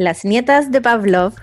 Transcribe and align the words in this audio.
Las 0.00 0.24
nietas 0.24 0.72
de 0.72 0.80
Pavlov. 0.80 1.34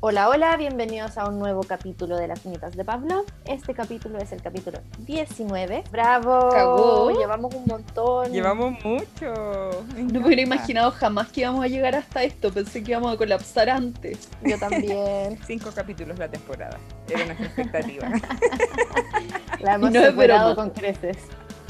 Hola, 0.00 0.30
hola, 0.30 0.56
bienvenidos 0.56 1.18
a 1.18 1.28
un 1.28 1.38
nuevo 1.38 1.62
capítulo 1.62 2.16
de 2.16 2.26
Las 2.26 2.46
nietas 2.46 2.74
de 2.74 2.86
Pavlov. 2.86 3.26
Este 3.44 3.74
capítulo 3.74 4.16
es 4.16 4.32
el 4.32 4.40
capítulo 4.40 4.78
19. 5.00 5.84
¡Bravo! 5.92 6.48
Cagó. 6.48 7.10
Llevamos 7.10 7.54
un 7.54 7.66
montón. 7.66 8.32
Llevamos 8.32 8.82
mucho. 8.82 9.84
No 9.94 10.20
me 10.20 10.26
hubiera 10.26 10.40
imaginado 10.40 10.90
jamás 10.92 11.30
que 11.30 11.42
íbamos 11.42 11.62
a 11.62 11.68
llegar 11.68 11.94
hasta 11.94 12.22
esto. 12.22 12.50
Pensé 12.50 12.82
que 12.82 12.92
íbamos 12.92 13.12
a 13.12 13.18
colapsar 13.18 13.68
antes. 13.68 14.30
Yo 14.42 14.58
también. 14.58 15.38
Cinco 15.46 15.70
capítulos 15.74 16.18
la 16.18 16.28
temporada. 16.28 16.78
Era 17.10 17.26
nuestra 17.26 17.44
expectativa. 17.44 18.08
La 19.60 19.74
hemos 19.74 19.92
no 19.92 20.06
superado 20.06 20.56
con 20.56 20.70
creces. 20.70 21.18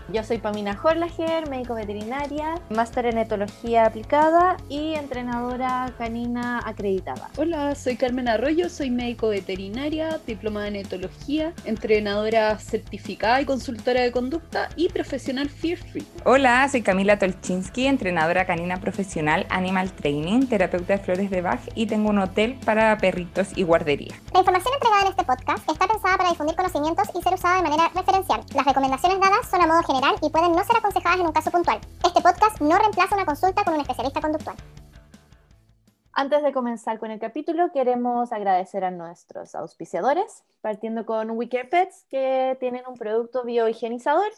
Yo 0.09 0.25
soy 0.25 0.39
Pamina 0.39 0.79
Horlager, 0.82 1.48
médico 1.48 1.75
veterinaria, 1.75 2.57
máster 2.71 3.07
en 3.07 3.18
etología 3.18 3.87
aplicada 3.87 4.57
y 4.68 4.95
entrenadora 4.95 5.95
canina 5.96 6.61
acreditada. 6.64 7.31
Hola, 7.36 7.75
soy 7.76 7.96
Carmen 7.96 8.29
Arroyo, 8.29 8.68
soy 8.68 8.90
médico 8.90 9.29
veterinaria, 9.29 10.18
diplomada 10.26 10.68
en 10.68 10.76
etología, 10.76 11.53
entrenadora 11.64 12.59
certificada 12.59 13.40
y 13.40 13.45
consultora 13.45 14.03
de 14.03 14.11
conducta 14.11 14.71
y 14.75 14.89
profesional 14.89 15.49
Fear 15.49 15.79
Free. 15.79 16.07
Hola, 16.25 16.68
soy 16.68 16.82
Camila 16.82 17.18
Tolchinsky, 17.18 17.87
entrenadora 17.87 18.45
canina 18.45 18.79
profesional, 18.79 19.46
animal 19.50 19.93
training, 19.93 20.46
terapeuta 20.46 20.95
de 20.95 20.98
flores 20.98 21.31
de 21.31 21.43
Bach 21.43 21.61
y 21.76 21.87
tengo 21.87 22.11
un 22.11 22.18
hotel 22.18 22.59
para 22.64 22.98
perritos 22.98 23.57
y 23.57 23.62
guardería. 23.62 24.14
La 24.32 24.40
información 24.40 24.75
entregada 24.75 25.03
en 25.03 25.09
este 25.09 25.25
podcast 25.25 25.71
está 25.71 25.87
pensada 25.87 26.17
para 26.17 26.31
difundir 26.31 26.57
conocimientos 26.57 27.09
y 27.14 27.23
ser 27.23 27.34
usada 27.34 27.57
de 27.59 27.62
manera 27.62 27.89
referencial. 27.95 28.40
Las 28.53 28.67
recomendaciones 28.67 29.21
dadas 29.21 29.48
son 29.48 29.62
a 29.62 29.67
modo 29.67 29.82
general 29.82 29.92
y 30.23 30.31
pueden 30.31 30.53
no 30.53 30.64
ser 30.64 30.77
aconsejadas 30.79 31.21
en 31.21 31.27
un 31.27 31.32
caso 31.32 31.51
puntual. 31.51 31.79
Este 32.03 32.23
podcast 32.23 32.59
no 32.62 32.78
reemplaza 32.78 33.14
una 33.14 33.27
consulta 33.27 33.62
con 33.62 33.75
un 33.75 33.81
especialista 33.81 34.23
conductual. 34.23 34.56
Antes 36.15 36.42
de 36.42 36.53
comenzar 36.53 36.98
con 36.98 37.11
el 37.11 37.19
capítulo, 37.19 37.73
queremos 37.73 38.33
agradecer 38.33 38.84
a 38.84 38.91
nuestros 38.91 39.55
auspiciadores, 39.55 40.45
partiendo 40.62 41.05
con 41.05 41.39
Care 41.47 41.67
Pets, 41.67 42.07
que 42.09 42.57
tienen 42.59 42.84
un 42.89 42.95
producto 42.95 43.45
biohigienizador, 43.45 44.31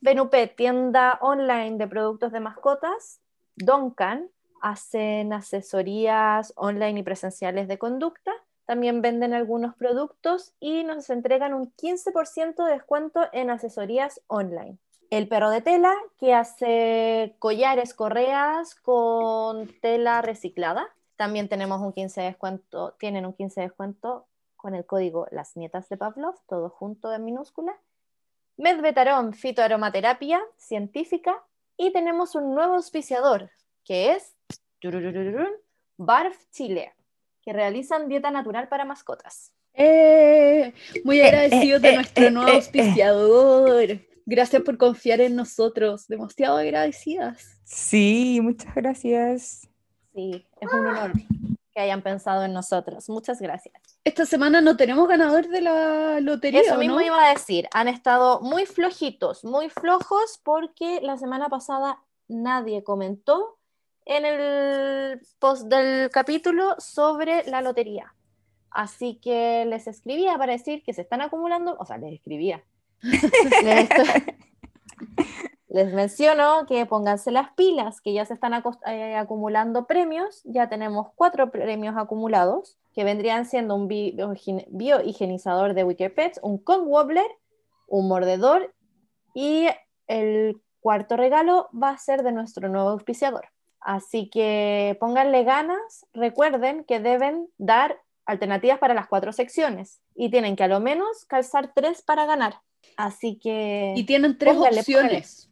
Benupet, 0.00 0.54
tienda 0.54 1.18
online 1.22 1.76
de 1.76 1.88
productos 1.88 2.30
de 2.30 2.40
mascotas, 2.40 3.20
Doncan, 3.56 4.28
hacen 4.62 5.32
asesorías 5.32 6.52
online 6.54 7.00
y 7.00 7.02
presenciales 7.02 7.66
de 7.66 7.78
conducta, 7.78 8.32
también 8.64 9.02
venden 9.02 9.34
algunos 9.34 9.74
productos 9.74 10.54
y 10.60 10.84
nos 10.84 11.10
entregan 11.10 11.52
un 11.52 11.72
15% 11.74 12.64
de 12.64 12.72
descuento 12.72 13.26
en 13.32 13.50
asesorías 13.50 14.20
online. 14.28 14.78
El 15.10 15.26
perro 15.26 15.50
de 15.50 15.60
tela, 15.60 15.92
que 16.18 16.34
hace 16.34 17.34
collares, 17.40 17.94
correas 17.94 18.76
con 18.76 19.66
tela 19.80 20.22
reciclada. 20.22 20.88
También 21.16 21.48
tenemos 21.48 21.80
un 21.80 21.92
15 21.92 22.20
de 22.20 22.26
descuento, 22.28 22.94
tienen 22.98 23.26
un 23.26 23.32
15 23.32 23.60
de 23.60 23.66
descuento 23.66 24.28
con 24.56 24.76
el 24.76 24.86
código 24.86 25.26
Las 25.32 25.56
Nietas 25.56 25.88
de 25.88 25.96
Pavlov, 25.96 26.36
todo 26.48 26.70
junto 26.70 27.12
en 27.12 27.24
minúscula. 27.24 27.76
Medvetarón, 28.56 29.34
fitoaromaterapia 29.34 30.40
científica. 30.56 31.42
Y 31.76 31.92
tenemos 31.92 32.34
un 32.34 32.54
nuevo 32.54 32.74
auspiciador, 32.74 33.50
que 33.84 34.12
es 34.12 34.36
Barf 35.96 36.36
Chile, 36.50 36.94
que 37.42 37.52
realizan 37.52 38.06
dieta 38.06 38.30
natural 38.30 38.68
para 38.68 38.84
mascotas. 38.84 39.52
¡Eh! 39.74 40.72
Muy 41.04 41.20
agradecidos 41.20 41.82
eh, 41.82 41.86
de 41.86 41.92
eh, 41.92 41.96
nuestro 41.96 42.24
eh, 42.26 42.30
nuevo 42.30 42.48
eh, 42.48 42.52
eh. 42.52 42.56
auspiciador. 42.56 44.09
Gracias 44.30 44.62
por 44.62 44.78
confiar 44.78 45.20
en 45.20 45.34
nosotros. 45.34 46.06
Demasiado 46.06 46.58
agradecidas. 46.58 47.58
Sí, 47.64 48.38
muchas 48.40 48.72
gracias. 48.76 49.68
Sí, 50.14 50.46
es 50.60 50.72
un 50.72 50.86
honor 50.86 51.10
que 51.74 51.80
hayan 51.80 52.00
pensado 52.00 52.44
en 52.44 52.52
nosotros. 52.52 53.08
Muchas 53.08 53.40
gracias. 53.40 53.74
Esta 54.04 54.24
semana 54.26 54.60
no 54.60 54.76
tenemos 54.76 55.08
ganador 55.08 55.48
de 55.48 55.60
la 55.62 56.20
lotería, 56.20 56.60
Eso 56.60 56.76
¿o 56.76 56.78
mismo 56.78 56.94
no? 56.94 57.00
iba 57.00 57.26
a 57.26 57.34
decir, 57.34 57.68
han 57.72 57.88
estado 57.88 58.40
muy 58.40 58.66
flojitos, 58.66 59.42
muy 59.44 59.68
flojos, 59.68 60.40
porque 60.44 61.00
la 61.02 61.18
semana 61.18 61.48
pasada 61.48 61.98
nadie 62.28 62.84
comentó 62.84 63.58
en 64.04 64.24
el 64.24 65.20
post 65.40 65.64
del 65.64 66.08
capítulo 66.10 66.76
sobre 66.78 67.42
la 67.50 67.62
lotería. 67.62 68.14
Así 68.70 69.18
que 69.20 69.64
les 69.66 69.88
escribía 69.88 70.38
para 70.38 70.52
decir 70.52 70.84
que 70.84 70.92
se 70.92 71.02
están 71.02 71.20
acumulando, 71.20 71.76
o 71.80 71.84
sea, 71.84 71.98
les 71.98 72.12
escribía. 72.12 72.62
les, 75.68 75.92
menciono 75.92 76.66
que 76.66 76.86
pónganse 76.86 77.30
las 77.30 77.52
pilas, 77.52 78.00
que 78.00 78.12
ya 78.12 78.24
se 78.24 78.34
están 78.34 78.52
eh, 78.86 79.16
acumulando 79.16 79.86
premios. 79.86 80.42
Ya 80.44 80.68
tenemos 80.68 81.08
cuatro 81.14 81.50
premios 81.50 81.96
acumulados, 81.96 82.78
que 82.94 83.04
vendrían 83.04 83.46
siendo 83.46 83.74
un 83.74 83.88
biohigienizador 83.88 85.74
de 85.74 85.84
Wicker 85.84 86.14
Pets, 86.14 86.40
un 86.42 86.58
Kong 86.58 86.86
Wobbler, 86.86 87.26
un 87.86 88.08
mordedor 88.08 88.74
y 89.34 89.68
el 90.06 90.60
cuarto 90.80 91.16
regalo 91.16 91.68
va 91.72 91.90
a 91.90 91.98
ser 91.98 92.22
de 92.22 92.32
nuestro 92.32 92.68
nuevo 92.68 92.90
auspiciador. 92.90 93.48
Así 93.80 94.28
que 94.28 94.96
pónganle 95.00 95.44
ganas, 95.44 96.06
recuerden 96.12 96.84
que 96.84 97.00
deben 97.00 97.48
dar 97.56 98.00
alternativas 98.26 98.78
para 98.78 98.94
las 98.94 99.08
cuatro 99.08 99.32
secciones 99.32 100.00
y 100.14 100.30
tienen 100.30 100.56
que 100.56 100.64
a 100.64 100.68
lo 100.68 100.80
menos 100.80 101.24
calzar 101.26 101.72
tres 101.74 102.02
para 102.02 102.26
ganar. 102.26 102.60
Así 102.96 103.38
que... 103.42 103.94
Y 103.96 104.04
tienen 104.04 104.36
tres 104.38 104.54
Póngale, 104.54 104.80
opciones. 104.80 105.50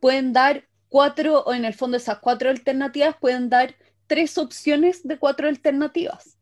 Pueden 0.00 0.32
dar 0.32 0.64
cuatro, 0.88 1.42
o 1.42 1.52
en 1.54 1.64
el 1.64 1.74
fondo 1.74 1.96
esas 1.96 2.18
cuatro 2.18 2.50
alternativas, 2.50 3.16
pueden 3.20 3.48
dar 3.50 3.74
tres 4.06 4.38
opciones 4.38 5.06
de 5.06 5.18
cuatro 5.18 5.48
alternativas. 5.48 6.38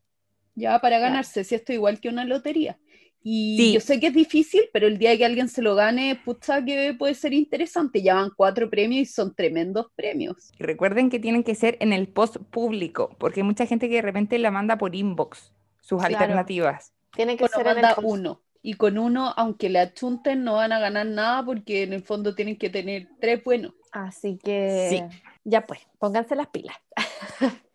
Ya 0.55 0.79
para 0.79 0.97
Claro. 0.97 1.11
ganarse, 1.11 1.43
si 1.43 1.55
esto 1.55 1.71
es 1.71 1.75
igual 1.77 1.99
que 1.99 2.09
una 2.09 2.25
lotería. 2.25 2.77
Y 3.21 3.57
Sí. 3.57 3.73
yo 3.73 3.81
sé 3.81 3.99
que 3.99 4.07
es 4.07 4.13
difícil, 4.13 4.61
pero 4.71 4.87
el 4.87 4.97
día 4.97 5.17
que 5.17 5.25
alguien 5.25 5.49
se 5.49 5.61
lo 5.61 5.75
gane, 5.75 6.15
pucha 6.23 6.63
que 6.63 6.93
puede 6.97 7.15
ser 7.15 7.33
interesante. 7.33 8.01
Ya 8.01 8.15
van 8.15 8.31
cuatro 8.35 8.69
premios 8.69 9.01
y 9.01 9.05
son 9.11 9.35
tremendos 9.35 9.87
premios. 9.95 10.51
Y 10.57 10.63
recuerden 10.63 11.09
que 11.09 11.19
tienen 11.19 11.43
que 11.43 11.53
ser 11.53 11.75
en 11.81 11.91
el 11.91 12.07
post 12.07 12.37
público, 12.37 13.15
porque 13.19 13.41
hay 13.41 13.45
mucha 13.45 13.65
gente 13.65 13.89
que 13.89 13.95
de 13.95 14.01
repente 14.01 14.39
la 14.39 14.51
manda 14.51 14.77
por 14.77 14.95
inbox, 14.95 15.51
sus 15.81 15.99
Claro. 15.99 16.15
alternativas. 16.15 16.93
tiene 17.15 17.35
que 17.35 17.43
Bueno, 17.43 17.57
ser 17.57 17.67
en 17.77 17.85
el 17.85 17.95
post. 17.95 18.07
uno. 18.07 18.41
Y 18.61 18.73
con 18.73 18.97
uno, 18.97 19.33
aunque 19.37 19.69
le 19.69 19.79
achunten, 19.79 20.43
no 20.43 20.55
van 20.55 20.71
a 20.71 20.79
ganar 20.79 21.05
nada 21.05 21.43
porque 21.45 21.83
en 21.83 21.93
el 21.93 22.03
fondo 22.03 22.35
tienen 22.35 22.57
que 22.57 22.69
tener 22.69 23.07
tres 23.19 23.43
buenos. 23.43 23.73
Así 23.91 24.37
que 24.37 24.87
Sí. 24.89 25.19
ya 25.43 25.65
pues, 25.65 25.79
pónganse 25.97 26.35
las 26.35 26.47
pilas. 26.47 26.75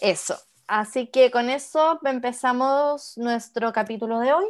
eso. 0.00 0.36
Así 0.66 1.08
que 1.08 1.30
con 1.30 1.50
eso 1.50 1.98
empezamos 2.04 3.18
nuestro 3.18 3.72
capítulo 3.72 4.20
de 4.20 4.32
hoy. 4.32 4.46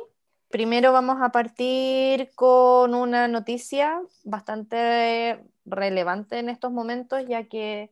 Primero 0.50 0.92
vamos 0.92 1.18
a 1.22 1.30
partir 1.30 2.30
con 2.34 2.94
una 2.94 3.28
noticia 3.28 4.02
bastante 4.24 5.42
relevante 5.64 6.38
en 6.38 6.48
estos 6.48 6.72
momentos, 6.72 7.22
ya 7.26 7.44
que 7.44 7.90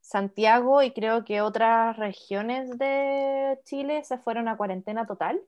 Santiago 0.00 0.82
y 0.82 0.92
creo 0.92 1.24
que 1.24 1.42
otras 1.42 1.96
regiones 1.96 2.76
de 2.78 3.58
Chile 3.64 4.02
se 4.02 4.18
fueron 4.18 4.48
a 4.48 4.56
cuarentena 4.56 5.06
total. 5.06 5.40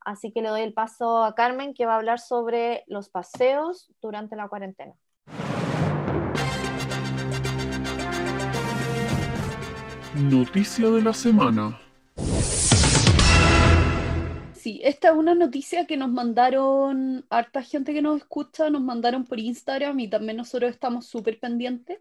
Así 0.00 0.32
que 0.32 0.42
le 0.42 0.48
doy 0.48 0.62
el 0.62 0.72
paso 0.72 1.24
a 1.24 1.34
Carmen, 1.34 1.74
que 1.74 1.86
va 1.86 1.94
a 1.94 1.96
hablar 1.96 2.18
sobre 2.18 2.84
los 2.86 3.08
paseos 3.08 3.92
durante 4.00 4.36
la 4.36 4.48
cuarentena. 4.48 4.94
Noticia 10.14 10.90
de 10.90 11.02
la 11.02 11.12
semana. 11.12 11.78
Sí, 14.54 14.80
esta 14.82 15.10
es 15.10 15.14
una 15.14 15.34
noticia 15.34 15.86
que 15.86 15.96
nos 15.96 16.10
mandaron, 16.10 17.24
harta 17.30 17.62
gente 17.62 17.94
que 17.94 18.02
nos 18.02 18.18
escucha, 18.18 18.68
nos 18.68 18.82
mandaron 18.82 19.24
por 19.24 19.38
Instagram 19.38 20.00
y 20.00 20.08
también 20.08 20.36
nosotros 20.36 20.70
estamos 20.70 21.06
súper 21.06 21.38
pendientes. 21.38 22.00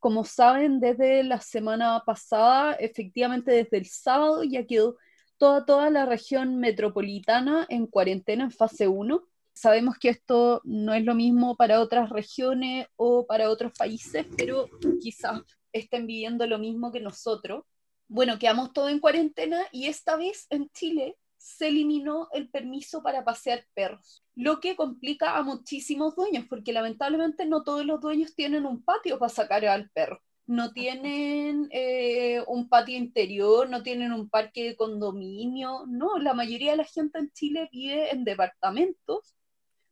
Como 0.00 0.24
saben, 0.24 0.80
desde 0.80 1.22
la 1.22 1.40
semana 1.40 2.02
pasada, 2.04 2.72
efectivamente 2.74 3.52
desde 3.52 3.76
el 3.78 3.86
sábado, 3.86 4.42
ya 4.42 4.66
quedó 4.66 4.96
toda, 5.42 5.64
toda 5.64 5.90
la 5.90 6.06
región 6.06 6.58
metropolitana 6.58 7.66
en 7.68 7.88
cuarentena 7.88 8.44
en 8.44 8.52
fase 8.52 8.86
1. 8.86 9.24
Sabemos 9.52 9.98
que 9.98 10.08
esto 10.08 10.60
no 10.62 10.94
es 10.94 11.04
lo 11.04 11.16
mismo 11.16 11.56
para 11.56 11.80
otras 11.80 12.10
regiones 12.10 12.86
o 12.94 13.26
para 13.26 13.50
otros 13.50 13.72
países, 13.76 14.24
pero 14.36 14.70
quizás 15.00 15.42
estén 15.72 16.06
viviendo 16.06 16.46
lo 16.46 16.60
mismo 16.60 16.92
que 16.92 17.00
nosotros. 17.00 17.64
Bueno, 18.06 18.38
quedamos 18.38 18.72
todos 18.72 18.92
en 18.92 19.00
cuarentena 19.00 19.66
y 19.72 19.88
esta 19.88 20.14
vez 20.14 20.46
en 20.48 20.70
Chile 20.70 21.16
se 21.38 21.66
eliminó 21.66 22.28
el 22.30 22.48
permiso 22.48 23.02
para 23.02 23.24
pasear 23.24 23.66
perros, 23.74 24.24
lo 24.36 24.60
que 24.60 24.76
complica 24.76 25.36
a 25.36 25.42
muchísimos 25.42 26.14
dueños, 26.14 26.46
porque 26.48 26.72
lamentablemente 26.72 27.46
no 27.46 27.64
todos 27.64 27.84
los 27.84 28.00
dueños 28.00 28.32
tienen 28.36 28.64
un 28.64 28.80
patio 28.84 29.18
para 29.18 29.28
sacar 29.28 29.64
al 29.64 29.90
perro. 29.90 30.22
No 30.46 30.72
tienen 30.72 31.68
eh, 31.70 32.42
un 32.46 32.68
patio 32.68 32.96
interior, 32.96 33.68
no 33.70 33.82
tienen 33.82 34.12
un 34.12 34.28
parque 34.28 34.64
de 34.64 34.76
condominio, 34.76 35.84
no, 35.86 36.18
la 36.18 36.34
mayoría 36.34 36.72
de 36.72 36.78
la 36.78 36.84
gente 36.84 37.18
en 37.18 37.30
Chile 37.32 37.68
vive 37.72 38.10
en 38.10 38.24
departamentos 38.24 39.36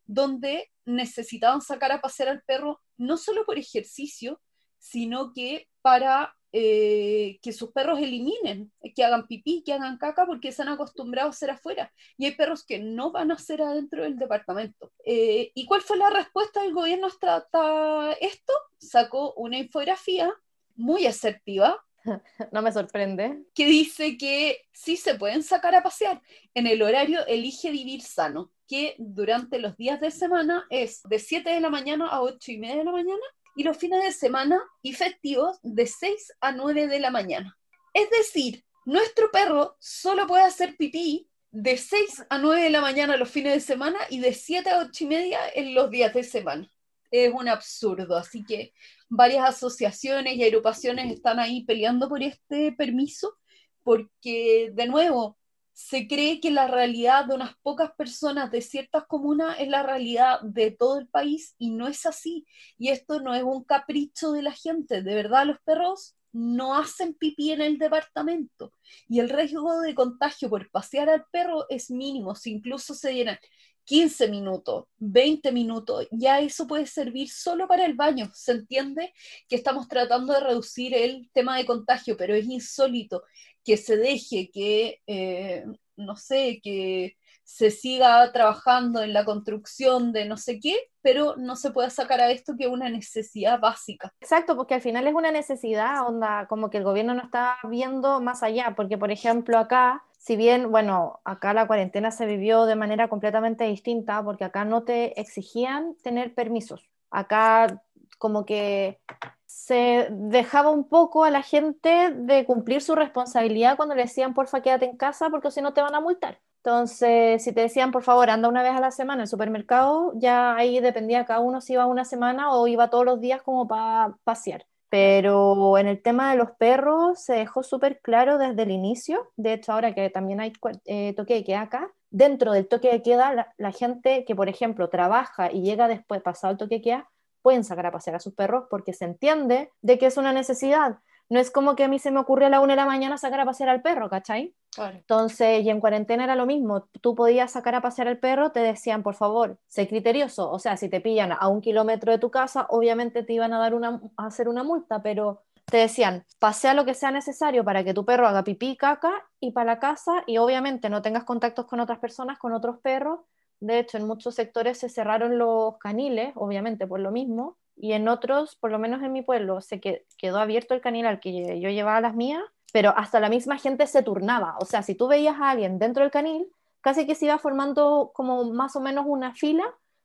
donde 0.07 0.71
necesitaban 0.85 1.61
sacar 1.61 1.93
a 1.93 2.01
pasear 2.01 2.29
al 2.29 2.43
perro 2.43 2.81
no 2.97 3.17
solo 3.17 3.45
por 3.47 3.59
ejercicio, 3.59 4.41
sino 4.79 5.33
que 5.33 5.69
para 5.83 6.35
eh, 6.53 7.39
que 7.43 7.53
sus 7.53 7.71
perros 7.71 8.01
eliminen, 8.01 8.73
que 8.95 9.05
hagan 9.05 9.27
pipí, 9.27 9.63
que 9.65 9.73
hagan 9.73 9.99
caca, 9.99 10.27
porque 10.27 10.51
se 10.51 10.63
han 10.63 10.69
acostumbrado 10.69 11.29
a 11.29 11.31
hacer 11.31 11.51
afuera. 11.51 11.93
Y 12.19 12.27
hay 12.27 12.33
perros 12.33 12.65
que 12.65 12.79
no 12.79 13.13
van 13.13 13.31
a 13.31 13.35
hacer 13.35 13.63
adentro 13.63 14.03
del 14.03 14.19
departamento. 14.19 14.93
Eh, 15.05 15.53
¿Y 15.55 15.67
cuál 15.67 15.81
fue 15.83 15.97
la 15.97 16.11
respuesta 16.11 16.63
del 16.63 16.75
gobierno 16.75 17.07
hasta 17.07 18.13
esto? 18.21 18.53
Sacó 18.79 19.33
una 19.35 19.59
infografía 19.59 20.33
muy 20.77 21.07
asertiva. 21.07 21.85
No 22.51 22.63
me 22.63 22.73
sorprende. 22.73 23.45
Que 23.55 23.67
dice 23.67 24.17
que 24.17 24.63
sí 24.73 24.97
se 24.97 25.17
pueden 25.17 25.43
sacar 25.43 25.75
a 25.75 25.83
pasear 25.83 26.23
en 26.55 26.67
el 26.67 26.81
horario 26.83 27.27
Elige 27.27 27.71
Vivir 27.71 28.01
Sano, 28.01 28.51
que 28.67 28.95
durante 28.99 29.59
los 29.59 29.77
días 29.77 30.01
de 30.01 30.11
semana 30.11 30.65
es 30.71 31.03
de 31.03 31.19
7 31.19 31.51
de 31.51 31.61
la 31.61 31.69
mañana 31.69 32.09
a 32.09 32.23
8 32.23 32.53
y 32.53 32.59
media 32.59 32.79
de 32.79 32.85
la 32.85 32.93
mañana 32.93 33.21
y 33.57 33.65
los 33.65 33.77
fines 33.77 34.05
de 34.05 34.13
semana 34.13 34.61
y 34.83 34.93
festivos 34.93 35.59
de 35.63 35.87
6 35.87 36.33
a 36.41 36.53
9 36.53 36.87
de 36.87 37.01
la 37.01 37.11
mañana. 37.11 37.59
Es 37.93 38.09
decir, 38.11 38.65
nuestro 38.85 39.31
perro 39.31 39.77
solo 39.79 40.27
puede 40.27 40.45
hacer 40.45 40.77
pipí 40.77 41.29
de 41.51 41.77
6 41.77 42.27
a 42.31 42.39
9 42.39 42.63
de 42.63 42.71
la 42.71 42.81
mañana 42.81 43.17
los 43.17 43.31
fines 43.31 43.55
de 43.55 43.61
semana 43.61 43.99
y 44.09 44.21
de 44.21 44.33
7 44.33 44.71
a 44.71 44.79
8 44.79 45.05
y 45.05 45.07
media 45.07 45.41
en 45.55 45.75
los 45.75 45.91
días 45.91 46.15
de 46.15 46.23
semana. 46.23 46.71
Es 47.11 47.33
un 47.33 47.49
absurdo, 47.49 48.17
así 48.17 48.45
que 48.45 48.73
varias 49.09 49.49
asociaciones 49.49 50.37
y 50.37 50.45
agrupaciones 50.45 51.13
están 51.13 51.41
ahí 51.41 51.65
peleando 51.65 52.09
por 52.09 52.23
este 52.23 52.73
permiso, 52.73 53.37
porque 53.83 54.71
de 54.73 54.87
nuevo, 54.87 55.37
se 55.73 56.07
cree 56.07 56.41
que 56.41 56.51
la 56.51 56.69
realidad 56.69 57.27
de 57.27 57.35
unas 57.35 57.55
pocas 57.63 57.91
personas 57.97 58.51
de 58.51 58.61
ciertas 58.61 59.05
comunas 59.07 59.57
es 59.59 59.69
la 59.69 59.83
realidad 59.83 60.41
de 60.43 60.71
todo 60.71 60.99
el 60.99 61.09
país 61.09 61.55
y 61.59 61.71
no 61.71 61.89
es 61.89 62.07
así. 62.07 62.47
Y 62.79 62.89
esto 62.89 63.21
no 63.21 63.35
es 63.35 63.43
un 63.43 63.65
capricho 63.65 64.33
de 64.33 64.43
la 64.43 64.53
gente, 64.53 65.03
de 65.03 65.15
verdad 65.15 65.47
los 65.47 65.59
perros 65.65 66.17
no 66.33 66.77
hacen 66.77 67.15
pipí 67.15 67.51
en 67.51 67.61
el 67.61 67.77
departamento 67.77 68.73
y 69.09 69.19
el 69.19 69.29
riesgo 69.31 69.81
de 69.81 69.97
contagio 69.97 70.49
por 70.49 70.71
pasear 70.71 71.09
al 71.09 71.25
perro 71.33 71.67
es 71.69 71.91
mínimo, 71.91 72.37
si 72.37 72.53
incluso 72.53 72.95
se 72.95 73.13
llenan 73.15 73.39
15 73.85 74.29
minutos, 74.29 74.85
20 74.99 75.51
minutos, 75.51 76.07
ya 76.13 76.39
eso 76.39 76.67
puede 76.69 76.87
servir 76.87 77.29
solo 77.29 77.67
para 77.67 77.85
el 77.85 77.95
baño. 77.95 78.31
Se 78.33 78.53
entiende 78.53 79.13
que 79.49 79.57
estamos 79.57 79.89
tratando 79.89 80.33
de 80.33 80.39
reducir 80.39 80.95
el 80.95 81.29
tema 81.33 81.57
de 81.57 81.67
contagio, 81.67 82.17
pero 82.17 82.35
es 82.37 82.45
insólito 82.45 83.25
que 83.71 83.77
se 83.77 83.97
deje 83.97 84.51
que, 84.53 85.01
eh, 85.07 85.65
no 85.95 86.17
sé, 86.17 86.59
que 86.61 87.17
se 87.45 87.71
siga 87.71 88.33
trabajando 88.33 89.01
en 89.01 89.13
la 89.13 89.25
construcción 89.25 90.13
de 90.13 90.25
no 90.25 90.37
sé 90.37 90.59
qué, 90.59 90.77
pero 91.03 91.37
no 91.37 91.55
se 91.55 91.71
puede 91.71 91.91
sacar 91.91 92.21
a 92.21 92.33
esto 92.33 92.55
que 92.59 92.65
es 92.65 92.71
una 92.71 92.89
necesidad 92.89 93.61
básica. 93.61 94.13
Exacto, 94.21 94.57
porque 94.57 94.75
al 94.75 94.81
final 94.81 95.07
es 95.07 95.15
una 95.15 95.31
necesidad, 95.31 96.05
onda, 96.05 96.49
como 96.49 96.69
que 96.69 96.79
el 96.79 96.85
gobierno 96.85 97.15
no 97.15 97.23
está 97.23 97.59
viendo 97.69 98.21
más 98.21 98.43
allá, 98.43 98.75
porque 98.77 98.99
por 98.99 99.13
ejemplo 99.13 99.57
acá, 99.57 100.03
si 100.19 100.35
bien, 100.35 100.73
bueno, 100.73 101.21
acá 101.25 101.55
la 101.55 101.69
cuarentena 101.69 102.11
se 102.11 102.27
vivió 102.27 102.67
de 102.67 102.75
manera 102.75 103.07
completamente 103.07 103.63
distinta, 103.67 104.21
porque 104.25 104.43
acá 104.43 104.65
no 104.65 104.83
te 104.83 105.21
exigían 105.21 105.95
tener 106.03 106.35
permisos, 106.35 106.91
acá 107.09 107.81
como 108.21 108.45
que 108.45 109.01
se 109.47 110.09
dejaba 110.11 110.71
un 110.71 110.89
poco 110.89 111.25
a 111.25 111.31
la 111.31 111.43
gente 111.43 112.13
de 112.15 112.45
cumplir 112.45 112.83
su 112.83 112.95
responsabilidad 112.95 113.77
cuando 113.77 113.95
le 113.95 114.03
decían, 114.03 114.35
porfa, 114.35 114.61
quédate 114.61 114.85
en 114.85 114.97
casa 114.97 115.31
porque 115.31 115.51
si 115.51 115.63
no 115.63 115.73
te 115.73 115.81
van 115.81 115.95
a 115.95 116.01
multar. 116.01 116.39
Entonces, 116.59 117.43
si 117.43 117.53
te 117.53 117.63
decían, 117.63 117.91
por 117.91 118.03
favor, 118.03 118.29
anda 118.29 118.49
una 118.49 118.63
vez 118.63 118.73
a 118.73 118.81
la 118.81 118.91
semana 118.91 119.23
al 119.23 119.29
supermercado, 119.29 120.13
ya 120.17 120.55
ahí 120.55 120.81
dependía 120.81 121.25
cada 121.25 121.41
uno 121.41 121.63
si 121.63 121.73
iba 121.73 121.87
una 121.87 122.05
semana 122.05 122.53
o 122.53 122.67
iba 122.69 122.91
todos 122.91 123.07
los 123.07 123.21
días 123.21 123.43
como 123.43 123.67
para 123.67 124.15
pasear. 124.25 124.67
Pero 124.91 125.79
en 125.79 125.87
el 125.87 126.03
tema 126.03 126.31
de 126.31 126.37
los 126.37 126.51
perros 126.53 127.23
se 127.25 127.33
dejó 127.35 127.63
súper 127.63 128.01
claro 128.03 128.37
desde 128.37 128.63
el 128.65 128.71
inicio. 128.71 129.31
De 129.37 129.55
hecho, 129.55 129.73
ahora 129.73 129.95
que 129.95 130.11
también 130.11 130.41
hay 130.41 130.53
eh, 130.85 131.15
toque 131.17 131.35
de 131.35 131.45
queda 131.45 131.63
acá, 131.63 131.91
dentro 132.11 132.53
del 132.53 132.69
toque 132.69 132.91
de 132.91 133.03
queda, 133.03 133.33
la, 133.33 133.55
la, 133.57 133.73
gente 133.73 134.25
que, 134.27 134.37
por 134.37 134.51
ejemplo, 134.51 134.91
trabaja 134.91 135.51
y 135.51 135.63
llega 135.63 135.89
después, 135.89 136.21
pasado 136.23 136.53
el 136.53 136.59
toque 136.59 136.77
de 136.77 136.83
queda, 136.83 137.11
pueden 137.43 137.65
sacar 137.65 137.87
a 137.87 137.93
pasear 137.93 138.17
a 138.17 138.21
sus 138.21 138.35
perros 138.35 138.65
porque 138.71 138.93
se 138.93 139.05
entiende 139.05 139.71
de 139.83 139.99
que 139.99 140.07
es 140.07 140.17
una 140.17 140.33
necesidad. 140.33 140.99
No 141.29 141.39
es 141.39 141.53
como 141.53 141.77
que 141.77 141.85
a 141.85 141.89
mí 141.89 142.01
se 142.01 142.11
me 142.11 142.19
ocurrió 142.19 142.49
a 142.49 142.51
la 142.51 142.61
una 142.61 142.73
de 142.73 142.77
la 142.77 142.87
mañana 142.87 143.17
sacar 143.17 143.39
a 143.39 143.45
pasear 143.45 143.69
al 143.69 143.83
perro, 143.83 144.11
¿cachai? 144.11 144.53
Claro. 144.75 144.97
Entonces, 144.97 145.65
y 145.65 145.71
en 145.71 145.79
cuarentena 145.79 146.25
era 146.25 146.35
lo 146.35 146.45
mismo. 146.45 146.89
Tú 147.01 147.15
podías 147.15 147.53
sacar 147.53 147.77
a 147.77 147.81
pasear 147.81 148.09
al 148.09 148.19
perro, 148.19 148.51
te 148.51 148.59
decían, 148.59 149.05
por 149.05 149.15
favor, 149.15 149.57
sé 149.69 149.87
criterioso. 149.87 150.51
O 150.51 150.59
sea, 150.59 150.77
si 150.77 150.89
te 150.89 151.01
pillan 151.01 151.31
a 151.31 151.47
un 151.47 151.61
kilómetro 151.61 152.11
de 152.11 152.19
tu 152.19 152.33
casa, 152.33 152.67
obviamente 152.69 153.23
te 153.23 153.33
iban 153.33 153.53
a 153.53 153.61
dar 153.61 153.75
una, 153.75 154.01
a 154.17 154.27
hacer 154.27 154.49
una 154.49 154.65
multa, 154.65 155.03
pero 155.03 155.45
te 155.67 155.77
decían, 155.77 156.27
pasea 156.41 156.75
lo 156.75 156.85
que 156.85 156.95
sea 156.95 157.13
necesario 157.13 157.65
para 157.65 157.85
que 157.85 157.95
tu 157.95 158.05
perro 158.05 158.27
haga 158.27 158.43
pipí, 158.43 158.77
caca 158.77 159.13
y 159.39 159.53
para 159.53 159.75
la 159.75 159.79
casa, 159.79 160.25
y 160.27 160.39
obviamente 160.39 160.91
no 160.91 161.01
tengas 161.01 161.23
contactos 161.23 161.67
con 161.67 161.79
otras 161.79 162.01
personas, 162.01 162.39
con 162.39 162.53
otros 162.53 162.79
perros, 162.81 163.21
de 163.61 163.79
hecho, 163.79 163.99
en 163.99 164.07
muchos 164.07 164.35
sectores 164.35 164.79
se 164.79 164.89
cerraron 164.89 165.39
los 165.39 165.77
caniles, 165.79 166.33
obviamente 166.35 166.87
por 166.87 167.01
lo 167.01 167.11
mismo, 167.11 167.59
y 167.77 167.93
en 167.93 168.09
otros, 168.09 168.57
por 168.57 168.71
lo 168.71 168.79
menos 168.79 169.03
en 169.03 169.13
mi 169.13 169.23
pueblo, 169.23 169.61
se 169.61 169.81
quedó 169.81 170.39
abierto 170.39 170.75
el 170.75 170.81
canil 170.81 171.07
al 171.07 171.21
que 171.21 171.61
yo 171.61 171.71
llevaba 171.71 172.01
las 172.01 172.15
mías, 172.15 172.43
pero 172.73 172.93
hasta 172.97 173.21
la 173.21 173.29
misma 173.29 173.59
gente 173.59 173.87
se 173.87 174.03
turnaba. 174.03 174.57
O 174.61 174.65
sea, 174.65 174.83
si 174.83 174.95
tú 174.95 175.09
veías 175.09 175.37
a 175.41 175.51
alguien 175.51 175.79
dentro 175.79 176.03
del 176.03 176.11
canil, 176.11 176.47
casi 176.81 177.07
que 177.07 177.15
se 177.15 177.27
iba 177.27 177.39
formando 177.39 178.11
como 178.15 178.45
más 178.53 178.77
o 178.77 178.81
menos 178.81 179.05
una 179.07 179.35
fila 179.35 179.65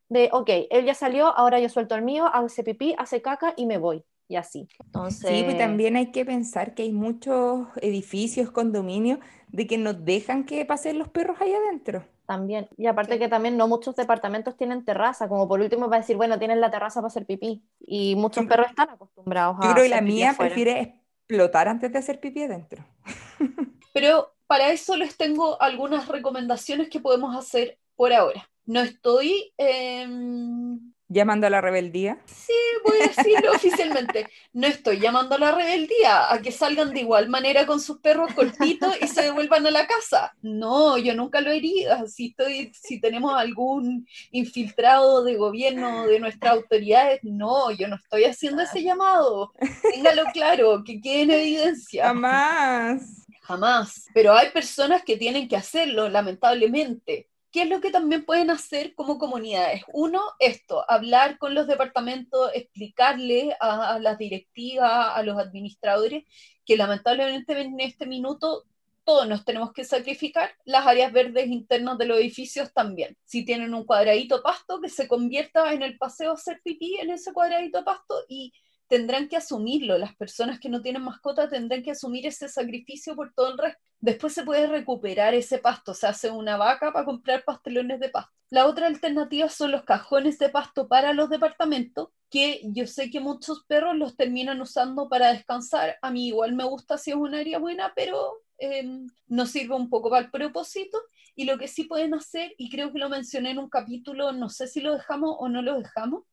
de, 0.09 0.29
ok, 0.31 0.49
él 0.69 0.85
ya 0.85 0.93
salió, 0.93 1.27
ahora 1.27 1.59
yo 1.59 1.69
suelto 1.69 1.95
el 1.95 2.01
mío, 2.01 2.27
hace 2.33 2.63
pipí, 2.63 2.95
hace 2.97 3.21
caca 3.21 3.53
y 3.57 3.65
me 3.65 3.77
voy. 3.77 4.03
Y 4.27 4.37
así. 4.37 4.67
Entonces... 4.83 5.29
Sí, 5.29 5.43
pues 5.43 5.57
también 5.57 5.95
hay 5.95 6.11
que 6.11 6.25
pensar 6.25 6.73
que 6.73 6.83
hay 6.83 6.91
muchos 6.91 7.67
edificios, 7.77 8.51
condominios, 8.51 9.19
de 9.49 9.67
que 9.67 9.77
nos 9.77 10.03
dejan 10.03 10.45
que 10.45 10.65
pasen 10.65 10.97
los 10.97 11.09
perros 11.09 11.37
ahí 11.41 11.53
adentro. 11.53 12.05
También. 12.25 12.67
Y 12.77 12.87
aparte 12.87 13.19
que 13.19 13.27
también 13.27 13.57
no 13.57 13.67
muchos 13.67 13.95
departamentos 13.95 14.57
tienen 14.57 14.83
terraza, 14.83 15.27
como 15.27 15.47
por 15.47 15.59
último 15.59 15.89
va 15.89 15.97
a 15.97 15.99
decir, 15.99 16.17
bueno, 16.17 16.39
tienen 16.39 16.61
la 16.61 16.71
terraza 16.71 17.01
para 17.01 17.07
hacer 17.07 17.25
pipí. 17.25 17.63
Y 17.79 18.15
muchos 18.15 18.45
perros 18.45 18.67
están 18.69 18.89
acostumbrados 18.89 19.57
Yo 19.61 19.69
a 19.69 19.73
creo 19.73 19.83
que 19.83 19.89
la 19.89 20.01
mía 20.01 20.31
afuera. 20.31 20.49
prefiere 20.53 21.01
explotar 21.19 21.67
antes 21.67 21.91
de 21.91 21.99
hacer 21.99 22.19
pipí 22.19 22.43
adentro. 22.43 22.85
Pero 23.93 24.33
para 24.47 24.71
eso 24.71 24.95
les 24.95 25.17
tengo 25.17 25.61
algunas 25.61 26.07
recomendaciones 26.07 26.89
que 26.89 26.99
podemos 26.99 27.35
hacer 27.35 27.77
por 27.95 28.11
ahora. 28.11 28.49
No 28.65 28.81
estoy... 28.81 29.53
em, 29.57 30.94
Llamando 31.07 31.45
a 31.45 31.51
la 31.51 31.61
rebeldía. 31.61 32.17
Sí, 32.25 32.53
voy 32.83 32.97
a 32.99 33.07
decirlo 33.07 33.51
oficialmente. 33.55 34.27
No 34.53 34.65
estoy 34.65 34.99
llamando 34.99 35.35
a 35.35 35.39
la 35.39 35.51
rebeldía, 35.51 36.33
a 36.33 36.41
que 36.41 36.51
salgan 36.51 36.93
de 36.93 37.01
igual 37.01 37.29
manera 37.29 37.67
con 37.67 37.79
sus 37.79 37.99
perros 37.99 38.33
cortitos 38.33 38.95
y 38.99 39.07
se 39.07 39.21
devuelvan 39.21 39.67
a 39.67 39.71
la 39.71 39.85
casa. 39.85 40.35
No, 40.41 40.97
yo 40.97 41.13
nunca 41.13 41.41
lo 41.41 41.51
haría. 41.51 42.07
Si, 42.07 42.27
estoy, 42.27 42.71
si 42.73 42.99
tenemos 42.99 43.35
algún 43.37 44.07
infiltrado 44.31 45.23
de 45.23 45.35
gobierno 45.35 46.07
de 46.07 46.19
nuestras 46.19 46.53
autoridades, 46.53 47.19
no, 47.23 47.69
yo 47.71 47.87
no 47.87 47.97
estoy 47.97 48.23
haciendo 48.23 48.63
ese 48.63 48.81
llamado. 48.81 49.53
Téngalo 49.93 50.23
claro, 50.33 50.83
que 50.83 50.99
quede 50.99 51.21
en 51.21 51.31
evidencia. 51.31 52.05
Jamás. 52.05 53.27
Jamás. 53.41 54.05
Pero 54.11 54.33
hay 54.33 54.49
personas 54.49 55.03
que 55.03 55.17
tienen 55.17 55.47
que 55.47 55.55
hacerlo, 55.55 56.09
lamentablemente. 56.09 57.29
¿Qué 57.55 57.61
es 57.61 57.69
lo 57.69 57.79
que 57.79 57.89
también 57.89 58.25
pueden 58.25 58.49
hacer 58.49 58.93
como 58.95 59.17
comunidades? 59.17 59.83
Uno, 59.93 60.21
esto, 60.39 60.83
hablar 60.91 61.37
con 61.37 61.55
los 61.55 61.67
departamentos, 61.67 62.51
explicarle 62.53 63.55
a, 63.61 63.93
a 63.93 63.99
las 63.99 64.17
directivas, 64.17 64.91
a 65.15 65.23
los 65.23 65.37
administradores, 65.39 66.25
que 66.65 66.75
lamentablemente 66.75 67.57
en 67.61 67.79
este 67.79 68.07
minuto 68.07 68.65
todos 69.05 69.25
nos 69.29 69.45
tenemos 69.45 69.71
que 69.71 69.85
sacrificar, 69.85 70.51
las 70.65 70.85
áreas 70.85 71.13
verdes 71.13 71.47
internas 71.47 71.97
de 71.97 72.07
los 72.07 72.17
edificios 72.17 72.73
también. 72.73 73.15
Si 73.23 73.45
tienen 73.45 73.73
un 73.73 73.85
cuadradito 73.85 74.43
pasto, 74.43 74.81
que 74.81 74.89
se 74.89 75.07
convierta 75.07 75.71
en 75.71 75.81
el 75.81 75.97
paseo 75.97 76.31
a 76.31 76.33
hacer 76.33 76.59
pipí 76.61 76.97
en 76.99 77.11
ese 77.11 77.31
cuadradito 77.31 77.85
pasto 77.85 78.15
y 78.27 78.51
tendrán 78.95 79.27
que 79.27 79.35
asumirlo. 79.35 79.97
Las 79.97 80.15
personas 80.15 80.57
que 80.57 80.69
no 80.69 80.81
tienen 80.81 81.03
mascota 81.03 81.49
tendrán 81.49 81.83
que 81.83 81.91
asumir 81.91 82.25
ese 82.25 82.47
sacrificio 82.47 83.13
por 83.13 83.33
todo 83.33 83.51
el 83.51 83.57
resto. 83.57 83.81
Después 83.99 84.33
se 84.33 84.45
puede 84.45 84.67
recuperar 84.67 85.33
ese 85.33 85.57
pasto, 85.57 85.93
se 85.93 86.07
hace 86.07 86.31
una 86.31 86.55
vaca 86.55 86.93
para 86.93 87.03
comprar 87.03 87.43
pastelones 87.43 87.99
de 87.99 88.07
pasto. 88.07 88.31
La 88.49 88.67
otra 88.67 88.87
alternativa 88.87 89.49
son 89.49 89.73
los 89.73 89.83
cajones 89.83 90.39
de 90.39 90.47
pasto 90.47 90.87
para 90.87 91.11
los 91.11 91.29
departamentos, 91.29 92.07
que 92.29 92.61
yo 92.63 92.87
sé 92.87 93.09
que 93.09 93.19
muchos 93.19 93.65
perros 93.65 93.97
los 93.97 94.15
terminan 94.15 94.61
usando 94.61 95.09
para 95.09 95.33
descansar. 95.33 95.97
A 96.01 96.09
mí 96.09 96.27
igual 96.27 96.55
me 96.55 96.63
gusta 96.63 96.97
si 96.97 97.11
es 97.11 97.17
un 97.17 97.35
área 97.35 97.59
buena, 97.59 97.91
pero 97.97 98.43
eh, 98.59 98.87
nos 99.27 99.49
sirve 99.49 99.75
un 99.75 99.89
poco 99.89 100.09
para 100.09 100.23
el 100.23 100.31
propósito. 100.31 101.01
Y 101.35 101.43
lo 101.43 101.57
que 101.57 101.67
sí 101.67 101.83
pueden 101.83 102.13
hacer, 102.13 102.53
y 102.57 102.69
creo 102.69 102.93
que 102.93 102.99
lo 102.99 103.09
mencioné 103.09 103.51
en 103.51 103.59
un 103.59 103.69
capítulo, 103.69 104.31
no 104.31 104.49
sé 104.49 104.67
si 104.67 104.79
lo 104.79 104.93
dejamos 104.93 105.35
o 105.37 105.49
no 105.49 105.61
lo 105.61 105.77
dejamos, 105.77 106.23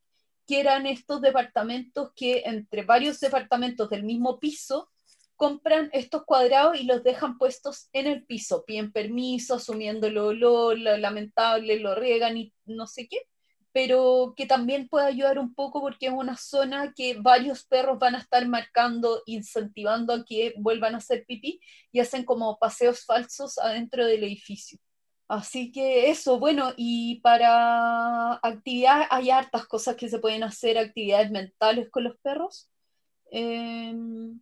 que 0.52 0.61
eran 0.61 0.85
estos 0.85 1.23
departamentos 1.23 2.11
que 2.14 2.42
entre 2.44 2.82
varios 2.82 3.18
departamentos 3.21 3.88
del 3.88 4.02
mismo 4.02 4.38
piso 4.38 4.90
compran 5.35 5.88
estos 5.94 6.25
cuadrados 6.26 6.78
y 6.78 6.85
los 6.85 7.02
dejan 7.02 7.38
puestos 7.38 7.88
en 7.94 8.06
el 8.06 8.26
piso, 8.26 8.62
piden 8.66 8.92
permiso, 8.92 9.54
asumiendo 9.54 10.09
el 10.09 10.18
olor, 10.18 10.78
lo 10.78 10.94
lamentable, 10.99 11.80
lo 11.80 11.94
riegan 11.94 12.37
y 12.37 12.52
no 12.66 12.87
sé 12.87 13.09
qué, 13.09 13.23
pero 13.73 14.35
que 14.37 14.44
también 14.44 14.88
puede 14.88 15.06
ayudar 15.06 15.38
un 15.38 15.54
poco 15.54 15.80
porque 15.80 16.09
es 16.09 16.12
una 16.12 16.37
zona 16.37 16.92
que 16.94 17.14
varios 17.14 17.64
perros 17.64 17.99
van 17.99 18.14
a 18.14 18.18
estar 18.18 18.47
marcando, 18.47 19.23
incentivando 19.25 20.12
a 20.12 20.23
que 20.23 20.52
vuelvan 20.59 20.94
a 20.94 20.99
hacer 20.99 21.25
pipí 21.26 21.61
y 21.92 22.00
hacen 22.00 22.26
como 22.26 22.59
paseos 22.59 23.06
falsos 23.06 23.56
adentro 23.56 24.04
del 24.04 24.23
edificio. 24.25 24.78
Así 25.33 25.73
que 25.73 26.11
eso, 26.11 26.39
bueno, 26.39 26.75
y 26.77 27.21
para 27.23 28.35
actividad 28.35 29.07
hay 29.11 29.31
hartas 29.31 29.67
cosas 29.67 29.97
que 29.97 30.11
se 30.11 30.19
pueden 30.19 30.43
hacer, 30.43 30.77
actividades 30.77 31.31
mentales 31.31 31.89
con 31.91 32.05
los 32.05 32.19
perros. 32.19 32.69
Em, 33.31 34.41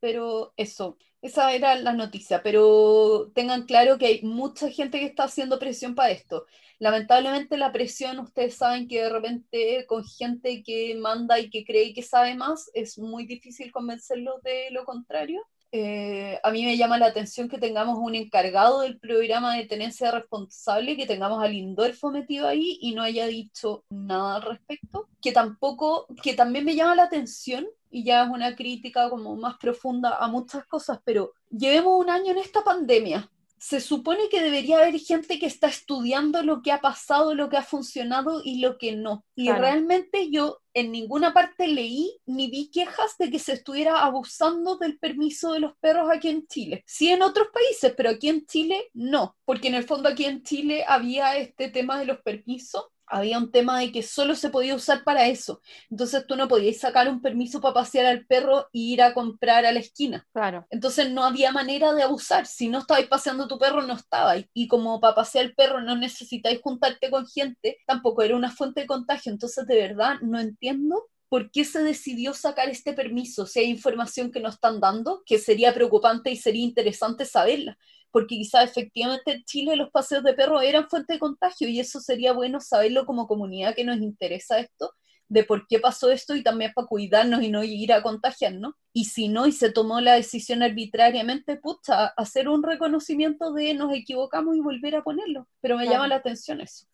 pero 0.00 0.52
eso, 0.56 0.98
esa 1.22 1.52
era 1.54 1.76
la 1.76 1.92
noticia, 1.92 2.42
pero 2.42 3.30
tengan 3.34 3.64
claro 3.66 3.96
que 3.96 4.06
hay 4.06 4.22
mucha 4.22 4.68
gente 4.70 4.98
que 4.98 5.06
está 5.06 5.24
haciendo 5.24 5.60
presión 5.60 5.94
para 5.94 6.10
esto. 6.10 6.46
Lamentablemente 6.80 7.56
la 7.56 7.72
presión, 7.72 8.18
ustedes 8.18 8.56
saben 8.56 8.88
que 8.88 9.02
de 9.02 9.10
repente 9.10 9.86
con 9.86 10.04
gente 10.04 10.64
que 10.64 10.96
manda 10.96 11.38
y 11.38 11.48
que 11.48 11.64
cree 11.64 11.94
que 11.94 12.02
sabe 12.02 12.34
más, 12.34 12.70
es 12.74 12.98
muy 12.98 13.26
difícil 13.26 13.70
convencerlos 13.70 14.42
de 14.42 14.70
lo 14.72 14.84
contrario. 14.84 15.46
Eh, 15.76 16.38
a 16.44 16.52
mí 16.52 16.64
me 16.64 16.76
llama 16.76 16.98
la 16.98 17.06
atención 17.06 17.48
que 17.48 17.58
tengamos 17.58 17.98
un 17.98 18.14
encargado 18.14 18.82
del 18.82 18.96
programa 18.96 19.56
de 19.56 19.66
tenencia 19.66 20.12
responsable, 20.12 20.96
que 20.96 21.04
tengamos 21.04 21.42
al 21.42 21.52
Indorfo 21.52 22.12
metido 22.12 22.46
ahí 22.46 22.78
y 22.80 22.94
no 22.94 23.02
haya 23.02 23.26
dicho 23.26 23.82
nada 23.90 24.36
al 24.36 24.42
respecto. 24.42 25.08
Que 25.20 25.32
tampoco, 25.32 26.06
que 26.22 26.34
también 26.34 26.64
me 26.64 26.76
llama 26.76 26.94
la 26.94 27.02
atención 27.02 27.66
y 27.90 28.04
ya 28.04 28.22
es 28.22 28.30
una 28.30 28.54
crítica 28.54 29.10
como 29.10 29.34
más 29.34 29.56
profunda 29.56 30.16
a 30.16 30.28
muchas 30.28 30.64
cosas, 30.66 31.00
pero 31.04 31.32
llevemos 31.50 32.00
un 32.00 32.08
año 32.08 32.30
en 32.30 32.38
esta 32.38 32.62
pandemia 32.62 33.28
se 33.64 33.80
supone 33.80 34.28
que 34.28 34.42
debería 34.42 34.76
haber 34.76 35.00
gente 35.00 35.38
que 35.38 35.46
está 35.46 35.68
estudiando 35.68 36.42
lo 36.42 36.60
que 36.60 36.70
ha 36.70 36.82
pasado, 36.82 37.34
lo 37.34 37.48
que 37.48 37.56
ha 37.56 37.62
funcionado 37.62 38.42
y 38.44 38.60
lo 38.60 38.76
que 38.76 38.94
no. 38.94 39.24
Y 39.34 39.50
realmente 39.50 40.30
yo 40.30 40.60
en 40.74 40.92
ninguna 40.92 41.32
parte 41.32 41.66
leí 41.66 42.14
ni 42.26 42.50
vi 42.50 42.70
quejas 42.70 43.16
de 43.18 43.30
que 43.30 43.38
se 43.38 43.54
estuviera 43.54 44.04
abusando 44.04 44.76
del 44.76 44.98
permiso 44.98 45.54
de 45.54 45.60
los 45.60 45.72
perros 45.78 46.10
aquí 46.12 46.28
en 46.28 46.46
Chile. 46.46 46.84
Sí 46.86 47.08
en 47.08 47.22
otros 47.22 47.48
países, 47.54 47.94
pero 47.96 48.10
aquí 48.10 48.28
en 48.28 48.44
Chile 48.44 48.90
no, 48.92 49.34
porque 49.46 49.68
en 49.68 49.76
el 49.76 49.84
fondo 49.84 50.10
aquí 50.10 50.26
en 50.26 50.42
Chile 50.42 50.84
había 50.86 51.38
este 51.38 51.70
tema 51.70 51.98
de 51.98 52.04
los 52.04 52.18
permisos 52.18 52.84
había 53.06 53.38
un 53.38 53.50
tema 53.50 53.80
de 53.80 53.92
que 53.92 54.02
solo 54.02 54.34
se 54.34 54.50
podía 54.50 54.74
usar 54.74 55.04
para 55.04 55.26
eso. 55.28 55.60
Entonces 55.90 56.26
tú 56.26 56.36
no 56.36 56.48
podías 56.48 56.78
sacar 56.78 57.08
un 57.08 57.20
permiso 57.20 57.60
para 57.60 57.74
pasear 57.74 58.06
al 58.06 58.26
perro 58.26 58.68
e 58.72 58.78
ir 58.78 59.02
a 59.02 59.14
comprar 59.14 59.66
a 59.66 59.72
la 59.72 59.80
esquina. 59.80 60.26
Claro. 60.32 60.66
Entonces 60.70 61.10
no 61.10 61.24
había 61.24 61.52
manera 61.52 61.92
de 61.92 62.02
abusar. 62.02 62.46
Si 62.46 62.68
no 62.68 62.78
estabais 62.78 63.06
paseando 63.06 63.48
tu 63.48 63.58
perro, 63.58 63.82
no 63.82 63.94
estabais. 63.94 64.46
Y 64.54 64.68
como 64.68 65.00
para 65.00 65.14
pasear 65.14 65.46
al 65.46 65.54
perro 65.54 65.80
no 65.80 65.96
necesitáis 65.96 66.60
juntarte 66.62 67.10
con 67.10 67.26
gente, 67.26 67.78
tampoco 67.86 68.22
era 68.22 68.36
una 68.36 68.50
fuente 68.50 68.82
de 68.82 68.86
contagio. 68.86 69.32
Entonces 69.32 69.66
de 69.66 69.76
verdad 69.76 70.16
no 70.20 70.40
entiendo 70.40 71.06
por 71.28 71.50
qué 71.50 71.64
se 71.64 71.82
decidió 71.82 72.32
sacar 72.32 72.68
este 72.68 72.92
permiso, 72.92 73.44
si 73.44 73.58
hay 73.58 73.66
información 73.66 74.30
que 74.30 74.38
no 74.38 74.50
están 74.50 74.78
dando, 74.78 75.22
que 75.26 75.38
sería 75.38 75.74
preocupante 75.74 76.30
y 76.30 76.36
sería 76.36 76.62
interesante 76.62 77.24
saberla 77.24 77.76
porque 78.14 78.36
quizás 78.36 78.70
efectivamente 78.70 79.32
en 79.32 79.44
Chile 79.44 79.74
los 79.74 79.90
paseos 79.90 80.22
de 80.22 80.34
perros 80.34 80.62
eran 80.62 80.88
fuente 80.88 81.14
de 81.14 81.18
contagio 81.18 81.66
y 81.68 81.80
eso 81.80 81.98
sería 81.98 82.32
bueno 82.32 82.60
saberlo 82.60 83.06
como 83.06 83.26
comunidad 83.26 83.74
que 83.74 83.82
nos 83.82 83.96
interesa 83.96 84.60
esto, 84.60 84.92
de 85.26 85.42
por 85.42 85.66
qué 85.66 85.80
pasó 85.80 86.12
esto 86.12 86.36
y 86.36 86.44
también 86.44 86.70
para 86.76 86.86
cuidarnos 86.86 87.42
y 87.42 87.50
no 87.50 87.64
ir 87.64 87.92
a 87.92 88.04
contagiarnos. 88.04 88.74
Y 88.92 89.06
si 89.06 89.26
no, 89.26 89.48
y 89.48 89.52
se 89.52 89.72
tomó 89.72 90.00
la 90.00 90.14
decisión 90.14 90.62
arbitrariamente, 90.62 91.56
pucha, 91.56 92.06
hacer 92.16 92.48
un 92.48 92.62
reconocimiento 92.62 93.52
de 93.52 93.74
nos 93.74 93.92
equivocamos 93.92 94.54
y 94.54 94.60
volver 94.60 94.94
a 94.94 95.02
ponerlo. 95.02 95.48
Pero 95.60 95.76
me 95.76 95.86
llama 95.86 96.06
la 96.06 96.14
atención 96.14 96.60
eso. 96.60 96.86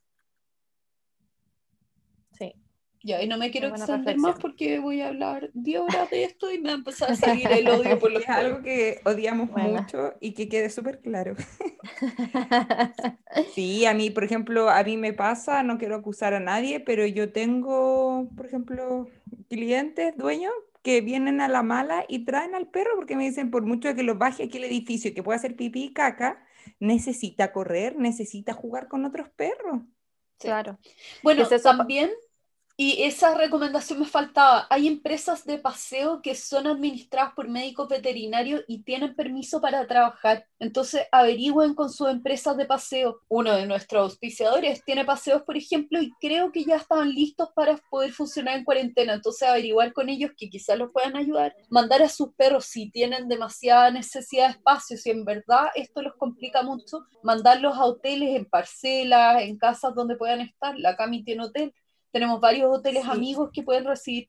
Ya, 3.03 3.23
y 3.23 3.29
no 3.29 3.39
me 3.39 3.51
quiero 3.51 3.69
extender 3.69 4.19
más 4.19 4.39
porque 4.39 4.79
voy 4.79 5.01
a 5.01 5.09
hablar 5.09 5.51
10 5.55 5.81
horas 5.81 6.11
de 6.11 6.25
esto 6.25 6.53
y 6.53 6.59
me 6.59 6.69
va 6.69 6.75
a 6.75 6.79
empezar 6.79 7.11
a 7.11 7.17
salir 7.17 7.51
el 7.51 7.67
odio 7.69 7.99
por 7.99 8.13
los 8.13 8.23
Es 8.23 8.29
algo 8.29 8.63
que 8.63 9.01
odiamos 9.05 9.51
mucho 9.51 10.15
y 10.21 10.33
que 10.35 10.51
quede 10.51 10.69
súper 10.69 11.01
claro. 11.01 11.35
sí, 13.55 13.87
a 13.87 13.95
mí, 13.95 14.11
por 14.11 14.25
ejemplo, 14.25 14.69
a 14.69 14.83
mí 14.85 14.99
me 14.99 15.15
pasa, 15.15 15.63
no 15.63 15.79
quiero 15.79 15.97
acusar 15.97 16.35
a 16.35 16.41
nadie, 16.41 16.81
pero 16.81 17.07
yo 17.07 17.33
tengo, 17.33 18.29
por 18.37 18.45
ejemplo, 18.45 19.09
clientes, 19.49 20.15
dueños, 20.19 20.53
que 20.83 21.01
vienen 21.01 21.41
a 21.41 21.49
la 21.49 21.63
mala 21.63 22.05
y 22.07 22.25
traen 22.25 22.55
al 22.55 22.69
perro 22.69 22.91
porque 22.97 23.17
me 23.17 23.25
dicen, 23.25 23.51
por 23.51 23.65
mucho 23.65 23.95
que 23.95 24.03
lo 24.03 24.17
baje 24.17 24.45
aquí 24.45 24.59
el 24.59 24.65
edificio 24.65 25.11
y 25.11 25.15
que 25.15 25.23
pueda 25.23 25.37
hacer 25.37 25.57
pipí 25.57 25.85
y 25.85 25.93
caca, 25.93 26.43
necesita 26.79 27.53
correr, 27.53 27.97
necesita 27.97 28.53
jugar 28.53 28.89
con 28.89 29.05
otros 29.05 29.29
perros. 29.31 29.81
Claro. 30.39 30.79
Bueno, 31.23 31.47
también 31.63 32.11
y 32.83 33.03
esa 33.03 33.35
recomendación 33.35 33.99
me 33.99 34.07
faltaba. 34.07 34.67
Hay 34.71 34.89
empresas 34.89 35.45
de 35.45 35.59
paseo 35.59 36.23
que 36.23 36.35
son 36.35 36.67
administradas 36.67 37.35
por 37.35 37.47
médicos 37.47 37.91
veterinarios 37.91 38.63
y 38.69 38.85
tienen 38.85 39.15
permiso 39.15 39.61
para 39.61 39.87
trabajar. 39.87 40.47
Entonces 40.59 41.03
averigüen 41.13 41.75
con 41.75 41.91
sus 41.91 42.09
empresas 42.09 42.57
de 42.57 42.65
paseo. 42.65 43.21
Uno 43.29 43.53
de 43.53 43.67
nuestros 43.67 44.05
auspiciadores 44.05 44.83
tiene 44.83 45.05
paseos, 45.05 45.43
por 45.43 45.59
ejemplo, 45.59 46.01
y 46.01 46.11
creo 46.23 46.53
que 46.53 46.65
ya 46.65 46.77
estaban 46.77 47.11
listos 47.11 47.51
para 47.55 47.77
poder 47.91 48.13
funcionar 48.13 48.57
en 48.57 48.65
cuarentena. 48.65 49.13
Entonces 49.13 49.47
averiguar 49.47 49.93
con 49.93 50.09
ellos 50.09 50.31
que 50.35 50.49
quizás 50.49 50.79
los 50.79 50.91
puedan 50.91 51.19
ayudar. 51.19 51.55
Mandar 51.69 52.01
a 52.01 52.09
sus 52.09 52.33
perros 52.33 52.65
si 52.65 52.91
tienen 52.91 53.29
demasiada 53.29 53.91
necesidad 53.91 54.47
de 54.47 54.53
espacio, 54.53 54.97
si 54.97 55.11
en 55.11 55.27
verdad 55.27 55.67
esto 55.75 56.01
los 56.01 56.15
complica 56.15 56.63
mucho, 56.63 57.05
mandarlos 57.23 57.77
a 57.77 57.85
hoteles 57.85 58.35
en 58.35 58.47
parcelas, 58.47 59.43
en 59.43 59.59
casas 59.59 59.95
donde 59.95 60.17
puedan 60.17 60.41
estar. 60.41 60.79
La 60.79 60.97
Cami 60.97 61.23
tiene 61.23 61.45
hotel 61.45 61.75
tenemos 62.11 62.41
varios 62.41 62.71
hoteles 62.71 63.05
amigos 63.07 63.51
que 63.53 63.63
pueden 63.63 63.85
recibir 63.85 64.29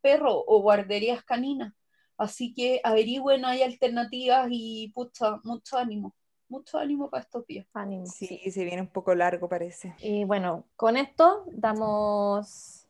perros 0.00 0.42
o 0.46 0.60
guarderías 0.60 1.22
caninas. 1.24 1.72
Así 2.16 2.54
que 2.54 2.80
averigüen, 2.84 3.44
hay 3.44 3.62
alternativas 3.62 4.48
y 4.50 4.92
pucha, 4.94 5.40
mucho 5.44 5.78
ánimo. 5.78 6.14
Mucho 6.48 6.78
ánimo 6.78 7.08
para 7.08 7.22
estos 7.22 7.46
días. 7.46 7.66
Ánimo. 7.72 8.06
Sí, 8.06 8.38
se 8.50 8.64
viene 8.64 8.82
un 8.82 8.88
poco 8.88 9.14
largo, 9.14 9.48
parece. 9.48 9.94
Y 9.98 10.24
bueno, 10.24 10.66
con 10.76 10.96
esto 10.96 11.46
damos 11.50 12.86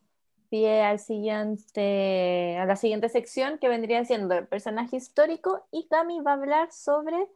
pie 0.50 0.82
al 0.82 0.98
siguiente, 0.98 2.58
a 2.58 2.66
la 2.66 2.76
siguiente 2.76 3.08
sección 3.08 3.58
que 3.58 3.68
vendría 3.68 4.04
siendo 4.04 4.34
el 4.34 4.48
personaje 4.48 4.96
histórico 4.96 5.66
y 5.70 5.86
Cami 5.86 6.20
va 6.20 6.32
a 6.32 6.34
hablar 6.34 6.72
sobre 6.72 7.28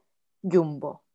Jumbo 0.43 1.06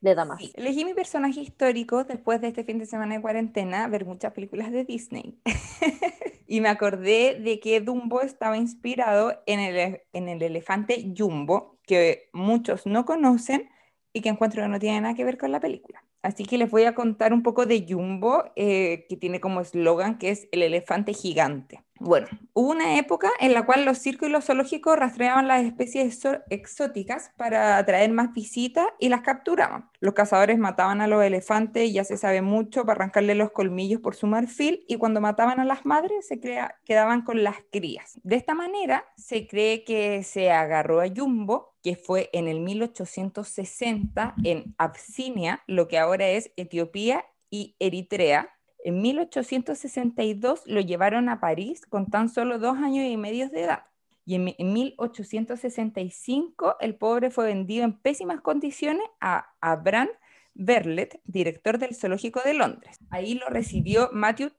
de 0.00 0.14
damas. 0.14 0.42
elegí 0.54 0.84
mi 0.84 0.94
personaje 0.94 1.40
histórico 1.40 2.04
después 2.04 2.40
de 2.40 2.48
este 2.48 2.64
fin 2.64 2.78
de 2.78 2.86
semana 2.86 3.16
de 3.16 3.20
cuarentena, 3.20 3.86
ver 3.88 4.04
muchas 4.04 4.32
películas 4.32 4.70
de 4.72 4.84
Disney. 4.84 5.38
y 6.46 6.60
me 6.60 6.68
acordé 6.68 7.38
de 7.40 7.60
que 7.60 7.80
Dumbo 7.80 8.22
estaba 8.22 8.56
inspirado 8.56 9.42
en 9.46 9.60
el, 9.60 10.00
en 10.12 10.28
el 10.28 10.42
elefante 10.42 11.12
Jumbo, 11.16 11.78
que 11.86 12.28
muchos 12.32 12.86
no 12.86 13.04
conocen 13.04 13.68
y 14.12 14.22
que 14.22 14.30
encuentro 14.30 14.62
que 14.62 14.68
no 14.68 14.78
tiene 14.78 15.00
nada 15.00 15.14
que 15.14 15.24
ver 15.24 15.38
con 15.38 15.52
la 15.52 15.60
película. 15.60 16.04
Así 16.22 16.44
que 16.44 16.58
les 16.58 16.70
voy 16.70 16.84
a 16.84 16.94
contar 16.94 17.32
un 17.32 17.42
poco 17.42 17.66
de 17.66 17.86
Jumbo, 17.88 18.44
eh, 18.56 19.06
que 19.08 19.16
tiene 19.16 19.40
como 19.40 19.60
eslogan 19.60 20.18
que 20.18 20.30
es 20.30 20.48
el 20.52 20.62
elefante 20.62 21.14
gigante. 21.14 21.82
Bueno, 22.02 22.28
hubo 22.54 22.70
una 22.70 22.96
época 22.96 23.30
en 23.40 23.52
la 23.52 23.66
cual 23.66 23.84
los 23.84 23.98
circos 23.98 24.30
y 24.30 24.32
los 24.32 24.46
zoológicos 24.46 24.96
rastreaban 24.96 25.46
las 25.46 25.62
especies 25.62 26.26
exóticas 26.48 27.30
para 27.36 27.76
atraer 27.76 28.10
más 28.10 28.32
visitas 28.32 28.86
y 28.98 29.10
las 29.10 29.20
capturaban. 29.20 29.90
Los 30.00 30.14
cazadores 30.14 30.56
mataban 30.56 31.02
a 31.02 31.06
los 31.06 31.22
elefantes, 31.22 31.92
ya 31.92 32.04
se 32.04 32.16
sabe 32.16 32.40
mucho, 32.40 32.86
para 32.86 33.02
arrancarle 33.04 33.34
los 33.34 33.50
colmillos 33.50 34.00
por 34.00 34.14
su 34.14 34.26
marfil 34.26 34.82
y 34.88 34.96
cuando 34.96 35.20
mataban 35.20 35.60
a 35.60 35.66
las 35.66 35.84
madres 35.84 36.26
se 36.26 36.40
quedaban 36.40 37.20
con 37.20 37.44
las 37.44 37.56
crías. 37.70 38.18
De 38.22 38.36
esta 38.36 38.54
manera 38.54 39.04
se 39.18 39.46
cree 39.46 39.84
que 39.84 40.22
se 40.22 40.50
agarró 40.50 41.02
a 41.02 41.08
Jumbo, 41.14 41.74
que 41.82 41.96
fue 41.96 42.30
en 42.32 42.48
el 42.48 42.60
1860 42.60 44.36
en 44.42 44.74
Absinia, 44.78 45.62
lo 45.66 45.86
que 45.86 45.98
ahora 45.98 46.28
es 46.30 46.50
Etiopía 46.56 47.26
y 47.50 47.76
Eritrea, 47.78 48.48
en 48.84 49.02
1862 49.02 50.62
lo 50.66 50.80
llevaron 50.80 51.28
a 51.28 51.40
París 51.40 51.86
con 51.86 52.10
tan 52.10 52.28
solo 52.28 52.58
dos 52.58 52.78
años 52.78 53.06
y 53.06 53.16
medio 53.16 53.48
de 53.48 53.64
edad. 53.64 53.84
Y 54.24 54.36
en, 54.36 54.72
1865 54.72 56.76
el 56.80 56.94
pobre 56.94 57.30
fue 57.30 57.46
vendido 57.46 57.84
en 57.84 57.98
pésimas 57.98 58.40
condiciones 58.40 59.06
a 59.20 59.52
Abraham 59.60 60.08
Berlet, 60.54 61.20
director 61.24 61.78
del 61.78 61.94
Zoológico 61.94 62.40
de 62.44 62.54
Londres. 62.54 62.96
Ahí 63.10 63.34
lo 63.34 63.48
recibió 63.48 64.10
Matthew 64.12 64.50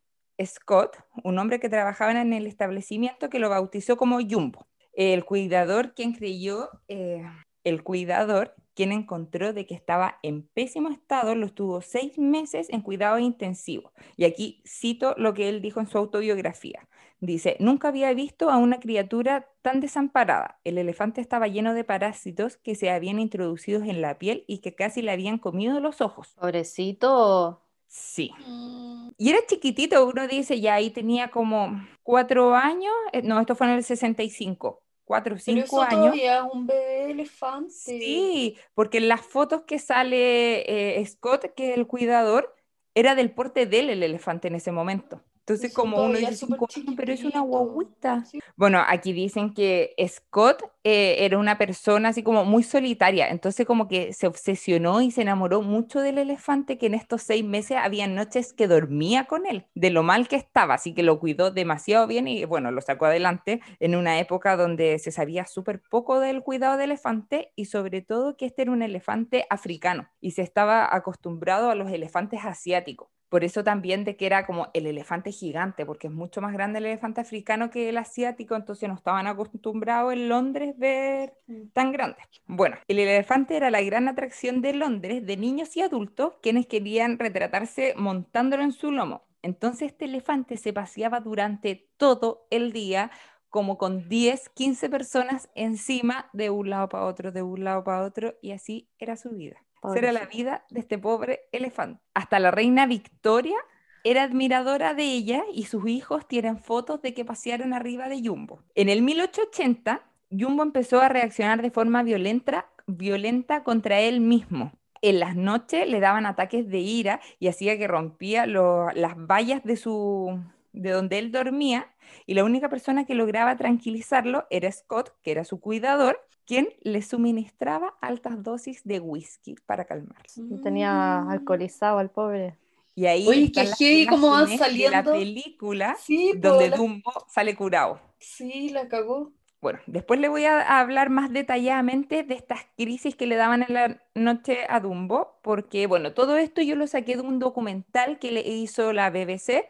Scott, 0.43 0.97
un 1.23 1.37
hombre 1.37 1.59
que 1.59 1.69
trabajaba 1.69 2.19
en 2.19 2.33
el 2.33 2.47
establecimiento 2.47 3.29
que 3.29 3.39
lo 3.39 3.49
bautizó 3.49 3.97
como 3.97 4.19
Jumbo. 4.19 4.67
El 4.93 5.25
cuidador, 5.25 5.93
quien 5.93 6.13
creyó, 6.13 6.69
eh, 6.87 7.23
el 7.63 7.83
cuidador 7.83 8.55
quien 8.75 8.91
encontró 8.91 9.53
de 9.53 9.65
que 9.65 9.75
estaba 9.75 10.19
en 10.23 10.43
pésimo 10.47 10.89
estado, 10.89 11.35
lo 11.35 11.45
estuvo 11.45 11.81
seis 11.81 12.17
meses 12.17 12.69
en 12.69 12.81
cuidado 12.81 13.19
intensivo. 13.19 13.91
Y 14.17 14.25
aquí 14.25 14.61
cito 14.65 15.15
lo 15.17 15.33
que 15.33 15.49
él 15.49 15.61
dijo 15.61 15.79
en 15.79 15.87
su 15.87 15.97
autobiografía. 15.97 16.87
Dice, 17.19 17.55
nunca 17.59 17.89
había 17.89 18.13
visto 18.13 18.49
a 18.49 18.57
una 18.57 18.79
criatura 18.79 19.47
tan 19.61 19.79
desamparada. 19.79 20.59
El 20.63 20.77
elefante 20.77 21.21
estaba 21.21 21.47
lleno 21.47 21.73
de 21.73 21.83
parásitos 21.83 22.57
que 22.57 22.75
se 22.75 22.89
habían 22.89 23.19
introducido 23.19 23.83
en 23.83 24.01
la 24.01 24.17
piel 24.17 24.43
y 24.47 24.59
que 24.59 24.75
casi 24.75 25.01
le 25.01 25.11
habían 25.11 25.37
comido 25.37 25.79
los 25.79 26.01
ojos. 26.01 26.39
Pobrecito. 26.39 27.61
Sí. 27.87 28.31
Mm, 28.37 29.11
Y 29.17 29.29
era 29.29 29.45
chiquitito, 29.45 30.05
uno 30.07 30.27
dice, 30.27 30.59
ya 30.61 30.75
ahí 30.75 30.91
tenía 30.91 31.29
como 31.31 31.81
cuatro 32.03 32.55
años, 32.55 32.93
eh, 33.13 33.21
no, 33.23 33.39
esto 33.39 33.55
fue 33.55 33.67
en 33.67 33.73
el 33.73 33.83
65, 33.83 34.80
cuatro 35.11 35.35
o 35.35 35.39
Pero 35.45 35.61
eso 35.61 35.67
cinco 35.67 35.81
años. 35.81 36.15
todavía 36.15 36.37
es 36.39 36.43
un 36.53 36.65
bebé 36.67 37.11
elefante. 37.11 37.95
Sí, 37.97 38.57
porque 38.73 38.97
en 38.99 39.07
las 39.07 39.21
fotos 39.21 39.63
que 39.63 39.79
sale 39.79 40.99
eh, 40.99 41.05
Scott, 41.05 41.53
que 41.55 41.71
es 41.71 41.77
el 41.77 41.87
cuidador, 41.87 42.55
era 42.93 43.15
del 43.15 43.33
porte 43.33 43.65
de 43.65 43.79
él 43.79 43.89
el 43.89 44.03
elefante 44.03 44.47
en 44.49 44.55
ese 44.55 44.71
momento. 44.71 45.23
Entonces, 45.47 45.71
como 45.73 46.03
uno 46.03 46.17
dice, 46.19 46.33
es 46.33 46.39
súper 46.39 46.61
"Cinco 46.61 46.67
años, 46.75 46.93
pero 46.95 47.13
es 47.13 47.23
una 47.25 47.41
chiquitito". 47.41 47.43
guaguita. 47.43 48.25
Sí. 48.25 48.39
Bueno, 48.55 48.83
aquí 48.87 49.13
dicen 49.13 49.53
que 49.53 49.93
Scott 50.07 50.61
eh, 50.83 51.17
era 51.25 51.37
una 51.37 51.57
persona 51.57 52.09
así 52.09 52.23
como 52.23 52.45
muy 52.45 52.63
solitaria, 52.63 53.29
entonces 53.29 53.65
como 53.65 53.87
que 53.87 54.13
se 54.13 54.27
obsesionó 54.27 55.01
y 55.01 55.11
se 55.11 55.21
enamoró 55.23 55.61
mucho 55.61 55.99
del 56.01 56.17
elefante 56.17 56.77
que 56.77 56.85
en 56.87 56.93
estos 56.93 57.23
seis 57.23 57.43
meses 57.43 57.77
había 57.81 58.07
noches 58.07 58.53
que 58.53 58.67
dormía 58.67 59.25
con 59.25 59.45
él, 59.47 59.67
de 59.75 59.89
lo 59.91 60.03
mal 60.03 60.27
que 60.27 60.35
estaba, 60.37 60.75
así 60.75 60.93
que 60.93 61.03
lo 61.03 61.19
cuidó 61.19 61.51
demasiado 61.51 62.07
bien 62.07 62.27
y 62.27 62.45
bueno, 62.45 62.71
lo 62.71 62.81
sacó 62.81 63.05
adelante 63.05 63.61
en 63.79 63.95
una 63.95 64.19
época 64.19 64.55
donde 64.57 64.99
se 64.99 65.11
sabía 65.11 65.45
súper 65.45 65.81
poco 65.89 66.19
del 66.19 66.43
cuidado 66.43 66.77
de 66.77 66.85
elefante 66.85 67.51
y 67.55 67.65
sobre 67.65 68.01
todo 68.01 68.37
que 68.37 68.45
este 68.47 68.63
era 68.63 68.71
un 68.71 68.81
elefante 68.83 69.45
africano 69.49 70.09
y 70.19 70.31
se 70.31 70.41
estaba 70.43 70.93
acostumbrado 70.95 71.69
a 71.69 71.75
los 71.75 71.91
elefantes 71.91 72.41
asiáticos. 72.45 73.09
Por 73.31 73.45
eso 73.45 73.63
también 73.63 74.03
de 74.03 74.17
que 74.17 74.25
era 74.25 74.45
como 74.45 74.67
el 74.73 74.85
elefante 74.85 75.31
gigante, 75.31 75.85
porque 75.85 76.07
es 76.07 76.13
mucho 76.13 76.41
más 76.41 76.51
grande 76.51 76.79
el 76.79 76.85
elefante 76.87 77.21
africano 77.21 77.69
que 77.69 77.87
el 77.87 77.97
asiático, 77.97 78.57
entonces 78.57 78.89
no 78.89 78.95
estaban 78.95 79.25
acostumbrados 79.25 80.11
en 80.11 80.27
Londres 80.27 80.77
ver 80.77 81.33
tan 81.71 81.93
grandes. 81.93 82.25
Bueno, 82.45 82.75
el 82.89 82.99
elefante 82.99 83.55
era 83.55 83.71
la 83.71 83.81
gran 83.81 84.09
atracción 84.09 84.61
de 84.61 84.73
Londres 84.73 85.25
de 85.25 85.37
niños 85.37 85.77
y 85.77 85.81
adultos 85.81 86.33
quienes 86.41 86.67
querían 86.67 87.19
retratarse 87.19 87.93
montándolo 87.95 88.63
en 88.63 88.73
su 88.73 88.91
lomo. 88.91 89.23
Entonces 89.43 89.93
este 89.93 90.05
elefante 90.05 90.57
se 90.57 90.73
paseaba 90.73 91.21
durante 91.21 91.87
todo 91.95 92.47
el 92.49 92.73
día 92.73 93.11
como 93.49 93.77
con 93.77 94.09
10, 94.09 94.49
15 94.49 94.89
personas 94.89 95.49
encima 95.55 96.29
de 96.33 96.49
un 96.49 96.69
lado 96.69 96.89
para 96.89 97.05
otro, 97.05 97.31
de 97.31 97.43
un 97.43 97.63
lado 97.63 97.85
para 97.85 98.03
otro, 98.03 98.35
y 98.41 98.51
así 98.51 98.89
era 98.99 99.15
su 99.15 99.29
vida. 99.29 99.63
Esa 99.89 99.99
era 99.99 100.11
la 100.11 100.25
vida 100.25 100.65
de 100.69 100.79
este 100.81 100.97
pobre 100.97 101.41
elefante. 101.51 102.01
Hasta 102.13 102.39
la 102.39 102.51
reina 102.51 102.85
Victoria 102.85 103.57
era 104.03 104.23
admiradora 104.23 104.93
de 104.93 105.03
ella 105.03 105.43
y 105.53 105.65
sus 105.65 105.87
hijos 105.87 106.27
tienen 106.27 106.57
fotos 106.57 107.01
de 107.01 107.13
que 107.13 107.25
pasearon 107.25 107.73
arriba 107.73 108.09
de 108.09 108.21
Jumbo. 108.25 108.63
En 108.75 108.89
el 108.89 109.01
1880, 109.01 110.03
Jumbo 110.31 110.63
empezó 110.63 111.01
a 111.01 111.09
reaccionar 111.09 111.61
de 111.61 111.71
forma 111.71 112.03
violenta, 112.03 112.67
violenta 112.87 113.63
contra 113.63 113.99
él 113.99 114.21
mismo. 114.21 114.71
En 115.01 115.19
las 115.19 115.35
noches 115.35 115.87
le 115.87 115.99
daban 115.99 116.25
ataques 116.25 116.67
de 116.69 116.79
ira 116.79 117.19
y 117.39 117.47
hacía 117.47 117.77
que 117.77 117.87
rompía 117.87 118.45
lo- 118.45 118.91
las 118.91 119.15
vallas 119.17 119.63
de, 119.63 119.75
su, 119.75 120.39
de 120.73 120.91
donde 120.91 121.17
él 121.19 121.31
dormía 121.31 121.87
y 122.25 122.33
la 122.35 122.43
única 122.43 122.69
persona 122.69 123.05
que 123.05 123.15
lograba 123.15 123.55
tranquilizarlo 123.57 124.45
era 124.49 124.71
Scott, 124.71 125.13
que 125.23 125.31
era 125.31 125.43
su 125.43 125.59
cuidador, 125.59 126.19
quien 126.51 126.67
le 126.81 127.01
suministraba 127.01 127.93
altas 128.01 128.43
dosis 128.43 128.81
de 128.83 128.99
whisky 128.99 129.55
para 129.65 129.85
calmarse. 129.85 130.41
Lo 130.41 130.59
Tenía 130.59 131.23
alcoholizado 131.29 131.97
al 131.97 132.09
pobre. 132.09 132.57
Y 132.93 133.05
ahí 133.05 133.25
Oye, 133.25 133.43
están 133.45 133.67
heavy 133.67 134.05
cómo 134.05 134.31
van 134.31 134.49
imágenes 134.51 134.59
de 134.59 134.89
la 134.89 134.97
saliendo. 135.01 135.11
película 135.13 135.95
Sí, 135.97 136.33
donde 136.37 136.69
la- 136.69 136.75
Dumbo 136.75 137.13
sale 137.29 137.55
curado. 137.55 138.01
sí, 138.19 138.67
la 138.69 138.89
cagó. 138.89 139.31
Bueno, 139.61 139.79
después 139.87 140.19
le 140.19 140.27
voy 140.27 140.43
a 140.43 140.59
a 140.59 140.81
hablar 140.81 141.09
más 141.09 141.31
detalladamente 141.31 142.23
de 142.23 142.33
estas 142.33 142.59
crisis 142.75 143.15
que 143.15 143.27
le 143.27 143.37
daban 143.37 143.63
en 143.63 143.73
la 143.73 144.01
noche 144.13 144.65
a 144.67 144.81
Dumbo, 144.81 145.39
porque 145.43 145.87
bueno, 145.87 146.13
todo 146.13 146.35
esto 146.35 146.61
yo 146.61 146.75
lo 146.75 146.85
saqué 146.85 147.15
de 147.15 147.21
un 147.21 147.39
documental 147.39 148.19
que 148.19 148.31
le 148.33 148.41
hizo 148.41 148.91
la 148.91 149.09
BBC 149.09 149.69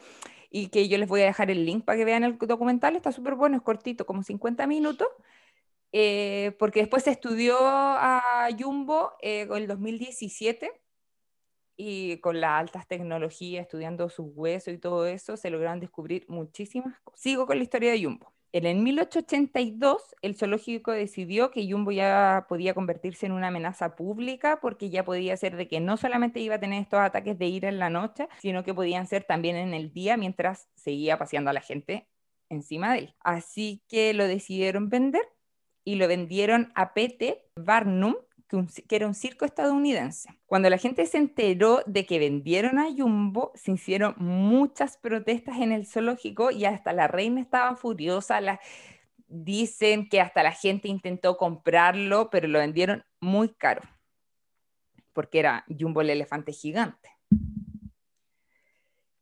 y 0.50 0.70
que 0.70 0.88
yo 0.90 0.98
les 0.98 1.08
voy 1.08 1.22
a 1.22 1.26
dejar 1.26 1.52
el 1.52 1.64
link 1.66 1.86
para 1.86 1.98
que 2.00 2.06
vean 2.06 2.24
el 2.24 2.40
documental, 2.40 2.96
está 2.96 3.12
súper 3.12 3.36
bueno, 3.36 3.56
es 3.58 3.62
cortito, 3.62 4.06
como 4.08 4.24
50 4.24 4.66
minutos, 4.66 5.08
eh, 5.91 6.55
porque 6.60 6.81
después 6.81 7.03
se 7.03 7.12
estudió 7.12 7.57
a 7.62 8.48
Jumbo 8.57 9.13
eh, 9.21 9.41
en 9.41 9.53
el 9.53 9.67
2017 9.67 10.71
y 11.77 12.17
con 12.17 12.39
las 12.39 12.60
altas 12.60 12.88
tecnologías, 12.88 13.63
estudiando 13.63 14.10
sus 14.10 14.27
huesos 14.36 14.73
y 14.73 14.77
todo 14.77 15.08
eso, 15.08 15.36
se 15.36 15.49
lograron 15.49 15.80
descubrir 15.80 16.25
muchísimas 16.27 16.99
cosas. 17.01 17.19
Sigo 17.19 17.47
con 17.47 17.58
la 17.58 17.63
historia 17.63 17.91
de 17.91 18.04
Jumbo. 18.04 18.34
En 18.54 18.65
el 18.65 18.77
1882, 18.77 20.15
el 20.21 20.36
zoológico 20.36 20.91
decidió 20.91 21.51
que 21.51 21.69
Jumbo 21.71 21.91
ya 21.91 22.45
podía 22.49 22.73
convertirse 22.73 23.25
en 23.25 23.32
una 23.32 23.47
amenaza 23.47 23.95
pública 23.95 24.60
porque 24.62 24.89
ya 24.89 25.06
podía 25.06 25.38
ser 25.38 25.56
de 25.56 25.69
que 25.69 25.80
no 25.80 25.95
solamente 25.95 26.41
iba 26.41 26.56
a 26.56 26.60
tener 26.60 26.82
estos 26.82 26.99
ataques 26.99 27.39
de 27.39 27.45
ira 27.47 27.69
en 27.69 27.80
la 27.80 27.89
noche, 27.89 28.27
sino 28.39 28.63
que 28.63 28.73
podían 28.73 29.08
ser 29.08 29.23
también 29.23 29.56
en 29.56 29.73
el 29.73 29.93
día 29.93 30.17
mientras 30.17 30.67
seguía 30.75 31.17
paseando 31.17 31.49
a 31.49 31.54
la 31.54 31.62
gente 31.62 32.10
encima 32.49 32.93
de 32.93 32.99
él. 32.99 33.15
Así 33.21 33.84
que 33.88 34.13
lo 34.13 34.27
decidieron 34.27 34.89
vender 34.89 35.23
y 35.84 35.96
lo 35.96 36.08
vendieron 36.08 36.72
a 36.76 36.94
P.T. 36.94 37.50
Barnum, 37.56 38.15
que 38.88 38.96
era 38.96 39.08
un 39.08 39.13
circo 39.15 39.46
estadounidense. 39.46 40.30
Cuando 40.46 40.70
la 40.70 40.78
gente 40.78 41.06
se 41.06 41.17
enteró 41.17 41.82
de 41.86 42.06
que 42.06 42.20
vendieron 42.20 42.80
a 42.80 42.88
Jumbo, 42.91 43.52
se 43.56 43.72
hicieron 43.72 44.13
muchas 44.17 44.98
protestas 44.98 45.60
en 45.60 45.72
el 45.72 45.86
zoológico 45.88 46.52
y 46.52 46.65
hasta 46.65 46.91
la 46.91 47.08
reina 47.08 47.39
estaba 47.39 47.76
furiosa. 47.76 48.41
la- 48.41 48.60
Dicen 49.34 50.10
que 50.10 50.20
hasta 50.20 50.44
la 50.44 50.52
gente 50.52 50.89
intentó 50.89 51.38
comprarlo, 51.38 52.30
pero 52.30 52.50
lo 52.50 52.60
vendieron 52.60 53.06
muy 53.22 53.48
caro, 53.54 53.82
porque 55.13 55.39
era 55.39 55.63
Jumbo 55.80 56.02
el 56.02 56.10
elefante 56.10 56.52
gigante. 56.52 57.10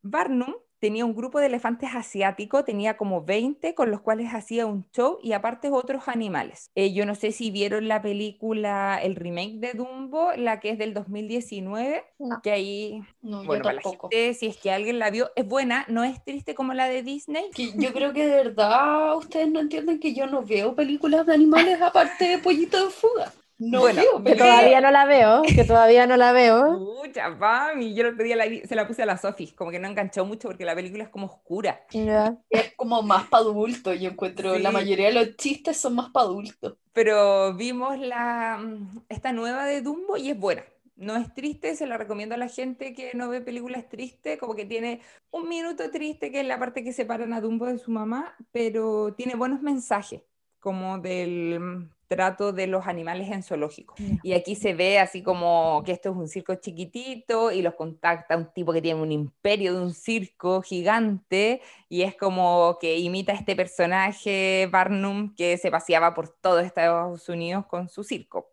Barnum 0.01 0.55
tenía 0.79 1.05
un 1.05 1.15
grupo 1.15 1.39
de 1.39 1.47
elefantes 1.47 1.89
asiáticos, 1.93 2.65
tenía 2.65 2.97
como 2.97 3.23
20 3.23 3.75
con 3.75 3.91
los 3.91 4.01
cuales 4.01 4.33
hacía 4.33 4.65
un 4.65 4.85
show 4.91 5.19
y 5.21 5.33
aparte 5.33 5.69
otros 5.69 6.07
animales. 6.07 6.71
Eh, 6.75 6.93
yo 6.93 7.05
no 7.05 7.15
sé 7.15 7.31
si 7.31 7.51
vieron 7.51 7.87
la 7.87 8.01
película, 8.01 8.99
el 9.01 9.15
remake 9.15 9.55
de 9.59 9.73
Dumbo, 9.73 10.31
la 10.35 10.59
que 10.59 10.71
es 10.71 10.77
del 10.77 10.93
2019, 10.93 12.03
No. 12.19 12.41
que 12.41 12.51
ahí, 12.51 13.01
No, 13.21 13.43
bueno, 13.43 13.55
yo 13.55 13.63
para 13.63 13.75
la 13.75 13.81
gente, 13.81 14.33
si 14.33 14.47
es 14.47 14.57
que 14.57 14.71
alguien 14.71 14.99
la 14.99 15.09
vio, 15.09 15.29
es 15.35 15.47
buena, 15.47 15.85
no 15.89 16.03
es 16.03 16.23
triste 16.23 16.55
como 16.55 16.73
la 16.73 16.87
de 16.87 17.03
Disney. 17.03 17.45
Que 17.53 17.71
yo 17.75 17.93
creo 17.93 18.13
que 18.13 18.25
de 18.25 18.35
verdad 18.43 19.15
ustedes 19.17 19.49
no 19.51 19.59
entienden 19.59 19.99
que 19.99 20.13
yo 20.13 20.27
no 20.27 20.43
veo 20.43 20.75
películas 20.75 21.25
de 21.25 21.33
animales 21.33 21.81
aparte 21.81 22.25
de 22.25 22.37
Pollito 22.39 22.85
de 22.85 22.91
Fuga. 22.91 23.33
No 23.59 23.81
Bueno, 23.81 24.01
veo 24.01 24.23
Que 24.23 24.35
todavía 24.35 24.81
no 24.81 24.89
la 24.89 25.05
veo, 25.05 25.41
que 25.43 25.63
todavía 25.65 26.07
no 26.07 26.17
la 26.17 26.31
veo. 26.31 26.79
Pucha, 27.01 27.29
mami, 27.29 27.93
yo 27.93 28.07
el 28.07 28.13
otro 28.13 28.23
día 28.23 28.35
la 28.35 28.45
vi- 28.45 28.61
se 28.65 28.75
la 28.75 28.87
puse 28.87 29.03
a 29.03 29.05
la 29.05 29.17
Sofi, 29.17 29.51
como 29.51 29.69
que 29.69 29.79
no 29.79 29.87
enganchó 29.87 30.25
mucho 30.25 30.47
porque 30.47 30.65
la 30.65 30.75
película 30.75 31.03
es 31.03 31.09
como 31.09 31.25
oscura. 31.27 31.81
Ya. 31.91 32.37
Es 32.49 32.73
como 32.75 33.01
más 33.03 33.27
para 33.27 33.43
adultos, 33.43 33.99
yo 33.99 34.09
encuentro. 34.09 34.57
La 34.57 34.71
mayoría 34.71 35.07
de 35.07 35.13
los 35.13 35.35
chistes 35.35 35.77
son 35.77 35.95
más 35.95 36.09
para 36.09 36.25
adultos. 36.25 36.77
Pero 36.93 37.53
vimos 37.53 37.99
la, 37.99 38.57
mm, 38.59 39.01
esta 39.09 39.31
nueva 39.33 39.65
de 39.65 39.81
Dumbo 39.81 40.17
y 40.17 40.29
es 40.31 40.39
buena. 40.39 40.63
No 40.95 41.15
es 41.15 41.33
triste, 41.33 41.75
se 41.75 41.85
la 41.87 41.97
recomiendo 41.97 42.35
a 42.35 42.37
la 42.37 42.49
gente 42.49 42.93
que 42.93 43.11
no 43.13 43.29
ve 43.29 43.39
películas 43.41 43.87
tristes, 43.87 44.37
como 44.39 44.55
que 44.55 44.65
tiene 44.65 45.01
un 45.31 45.47
minuto 45.47 45.89
triste, 45.91 46.31
que 46.31 46.41
es 46.41 46.47
la 46.47 46.59
parte 46.59 46.83
que 46.83 46.91
separan 46.91 47.31
a 47.33 47.39
Dumbo 47.41 47.67
de 47.67 47.77
su 47.77 47.91
mamá, 47.91 48.35
pero 48.51 49.13
tiene 49.15 49.35
buenos 49.35 49.61
mensajes, 49.61 50.21
como 50.59 50.97
del 50.99 51.59
mm, 51.59 51.89
trato 52.09 52.51
de 52.51 52.65
los 52.65 52.87
animales 52.87 53.29
en 53.29 53.43
zoológicos. 53.43 53.97
Y 54.23 54.33
aquí 54.33 54.55
se 54.55 54.73
ve 54.73 54.99
así 54.99 55.21
como 55.21 55.83
que 55.85 55.91
esto 55.91 56.09
es 56.09 56.17
un 56.17 56.27
circo 56.27 56.55
chiquitito 56.55 57.51
y 57.51 57.61
los 57.61 57.75
contacta 57.75 58.35
un 58.35 58.51
tipo 58.51 58.73
que 58.73 58.81
tiene 58.81 58.99
un 58.99 59.11
imperio 59.11 59.75
de 59.75 59.81
un 59.81 59.93
circo 59.93 60.63
gigante 60.63 61.61
y 61.87 62.01
es 62.01 62.17
como 62.17 62.77
que 62.81 62.97
imita 62.97 63.31
a 63.31 63.35
este 63.35 63.55
personaje 63.55 64.67
Barnum 64.71 65.35
que 65.35 65.57
se 65.57 65.69
paseaba 65.69 66.15
por 66.15 66.29
todo 66.29 66.59
Estados 66.59 67.29
Unidos 67.29 67.67
con 67.67 67.89
su 67.89 68.03
circo 68.03 68.51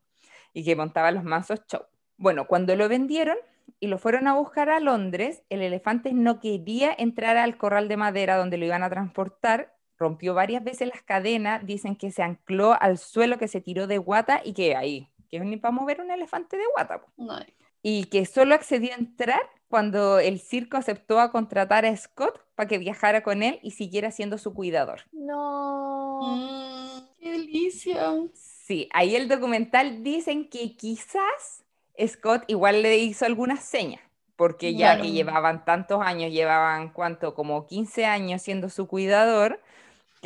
y 0.52 0.62
que 0.62 0.76
montaba 0.76 1.10
los 1.10 1.24
mansos 1.24 1.62
shows. 1.66 1.86
Bueno, 2.18 2.46
cuando 2.46 2.76
lo 2.76 2.88
vendieron 2.90 3.38
y 3.80 3.86
lo 3.86 3.98
fueron 3.98 4.28
a 4.28 4.34
buscar 4.34 4.68
a 4.68 4.80
Londres, 4.80 5.42
el 5.48 5.62
elefante 5.62 6.12
no 6.12 6.40
quería 6.40 6.94
entrar 6.96 7.38
al 7.38 7.56
corral 7.56 7.88
de 7.88 7.96
madera 7.96 8.36
donde 8.36 8.58
lo 8.58 8.66
iban 8.66 8.82
a 8.82 8.90
transportar, 8.90 9.75
rompió 9.98 10.34
varias 10.34 10.62
veces 10.62 10.88
las 10.88 11.02
cadenas, 11.02 11.64
dicen 11.66 11.96
que 11.96 12.10
se 12.10 12.22
ancló 12.22 12.76
al 12.80 12.98
suelo, 12.98 13.38
que 13.38 13.48
se 13.48 13.60
tiró 13.60 13.86
de 13.86 13.98
guata 13.98 14.40
y 14.44 14.52
que 14.52 14.76
ahí, 14.76 15.08
que 15.30 15.40
ni 15.40 15.56
para 15.56 15.72
mover 15.72 16.00
un 16.00 16.10
elefante 16.10 16.56
de 16.56 16.64
guata. 16.74 17.02
No. 17.16 17.38
Y 17.82 18.04
que 18.06 18.26
solo 18.26 18.54
accedió 18.54 18.92
a 18.92 18.96
entrar 18.96 19.40
cuando 19.68 20.18
el 20.18 20.38
circo 20.40 20.76
aceptó 20.76 21.20
a 21.20 21.30
contratar 21.32 21.84
a 21.86 21.96
Scott 21.96 22.40
para 22.54 22.68
que 22.68 22.78
viajara 22.78 23.22
con 23.22 23.42
él 23.42 23.58
y 23.62 23.72
siguiera 23.72 24.10
siendo 24.10 24.38
su 24.38 24.54
cuidador. 24.54 25.00
No. 25.12 26.20
Mm, 26.22 27.00
qué 27.18 27.30
delicia. 27.32 28.12
Sí, 28.34 28.88
ahí 28.92 29.14
el 29.16 29.28
documental 29.28 30.02
dicen 30.02 30.48
que 30.48 30.76
quizás 30.76 31.64
Scott 32.06 32.44
igual 32.48 32.82
le 32.82 32.96
hizo 32.98 33.24
algunas 33.24 33.64
señas, 33.64 34.00
porque 34.36 34.72
ya 34.74 34.92
Claro. 34.94 35.02
que 35.02 35.12
llevaban 35.12 35.64
tantos 35.64 36.00
años, 36.02 36.32
llevaban 36.32 36.90
cuánto, 36.92 37.34
como 37.34 37.66
15 37.66 38.04
años 38.06 38.42
siendo 38.42 38.68
su 38.68 38.86
cuidador, 38.86 39.60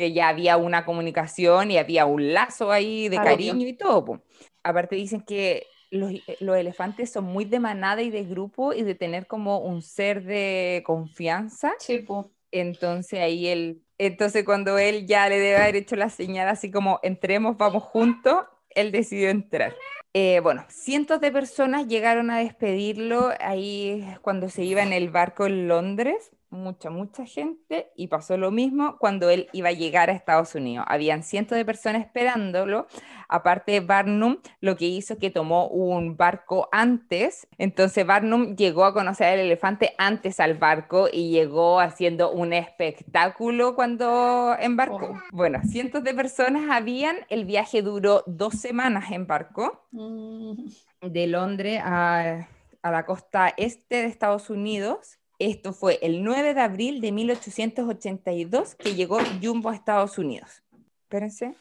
que 0.01 0.13
ya 0.13 0.29
había 0.29 0.57
una 0.57 0.83
comunicación 0.83 1.69
y 1.69 1.77
había 1.77 2.07
un 2.07 2.33
lazo 2.33 2.71
ahí 2.71 3.07
de 3.07 3.17
Claro. 3.17 3.29
cariño 3.29 3.67
y 3.67 3.73
todo. 3.73 4.03
po. 4.03 4.21
Aparte 4.63 4.95
dicen 4.95 5.21
que 5.21 5.67
los, 5.91 6.11
eh, 6.11 6.37
los 6.39 6.57
elefantes 6.57 7.11
son 7.11 7.25
muy 7.25 7.45
de 7.45 7.59
manada 7.59 8.01
y 8.01 8.09
de 8.09 8.23
grupo 8.23 8.73
y 8.73 8.81
de 8.81 8.95
tener 8.95 9.27
como 9.27 9.59
un 9.59 9.83
ser 9.83 10.23
de 10.23 10.81
confianza. 10.87 11.73
Sí, 11.77 11.99
po. 11.99 12.31
Entonces 12.51 13.19
ahí 13.19 13.47
él, 13.47 13.83
entonces 13.99 14.43
cuando 14.43 14.79
él 14.79 15.05
ya 15.05 15.29
le 15.29 15.37
debe 15.37 15.57
haber 15.57 15.75
hecho 15.75 15.95
la 15.95 16.09
señal 16.09 16.49
así 16.49 16.71
como 16.71 16.99
entremos, 17.03 17.57
vamos 17.57 17.83
juntos, 17.83 18.45
él 18.71 18.91
decidió 18.91 19.29
entrar. 19.29 19.75
Eh, 20.13 20.39
bueno, 20.41 20.65
cientos 20.67 21.21
de 21.21 21.31
personas 21.31 21.87
llegaron 21.87 22.31
a 22.31 22.39
despedirlo 22.39 23.31
ahí 23.39 24.03
cuando 24.23 24.49
se 24.49 24.63
iba 24.63 24.81
en 24.81 24.93
el 24.93 25.09
barco 25.09 25.45
en 25.45 25.67
Londres, 25.67 26.31
mucha, 26.51 26.89
mucha 26.89 27.25
gente, 27.25 27.91
y 27.95 28.07
pasó 28.07 28.37
lo 28.37 28.51
mismo 28.51 28.97
cuando 28.99 29.29
él 29.29 29.47
iba 29.53 29.69
a 29.69 29.73
llegar 29.73 30.09
a 30.09 30.13
Estados 30.13 30.53
Unidos. 30.55 30.85
Habían 30.87 31.23
cientos 31.23 31.57
de 31.57 31.65
personas 31.65 32.03
esperándolo, 32.03 32.87
aparte 33.27 33.79
Barnum 33.79 34.37
lo 34.59 34.75
que 34.75 34.85
hizo 34.85 35.17
que 35.17 35.31
tomó 35.31 35.67
un 35.67 36.17
barco 36.17 36.69
antes, 36.71 37.47
entonces 37.57 38.05
Barnum 38.05 38.55
llegó 38.55 38.85
a 38.85 38.93
conocer 38.93 39.27
al 39.27 39.39
elefante 39.39 39.93
antes 39.97 40.39
al 40.39 40.55
barco 40.55 41.07
y 41.11 41.31
llegó 41.31 41.79
haciendo 41.79 42.31
un 42.31 42.53
espectáculo 42.53 43.75
cuando 43.75 44.55
embarcó. 44.59 45.13
Oh. 45.13 45.21
Bueno, 45.31 45.61
cientos 45.63 46.03
de 46.03 46.13
personas 46.13 46.69
habían, 46.69 47.17
el 47.29 47.45
viaje 47.45 47.81
duró 47.81 48.23
dos 48.27 48.55
semanas 48.55 49.11
en 49.11 49.25
barco 49.25 49.81
Mm, 49.91 50.67
de 51.01 51.27
Londres 51.27 51.81
a, 51.83 52.47
a 52.81 52.91
la 52.91 53.05
costa 53.05 53.53
este 53.57 53.97
de 53.97 54.05
Estados 54.05 54.49
Unidos. 54.49 55.19
Esto 55.43 55.73
fue 55.73 55.97
el 56.03 56.23
9 56.23 56.53
de 56.53 56.61
abril 56.61 57.01
de 57.01 57.11
1882 57.11 58.75
que 58.75 58.93
llegó 58.93 59.17
Jumbo 59.41 59.71
a 59.71 59.73
Estados 59.73 60.19
Unidos. 60.19 60.61
Espérense, 61.01 61.55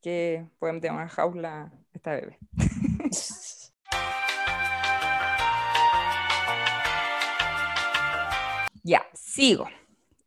que 0.00 0.46
podemos 0.60 0.80
tener 0.80 0.96
una 0.96 1.08
jaula 1.08 1.72
esta 1.92 2.12
bebé. 2.12 2.38
Ya, 8.86 9.02
sigo. 9.14 9.66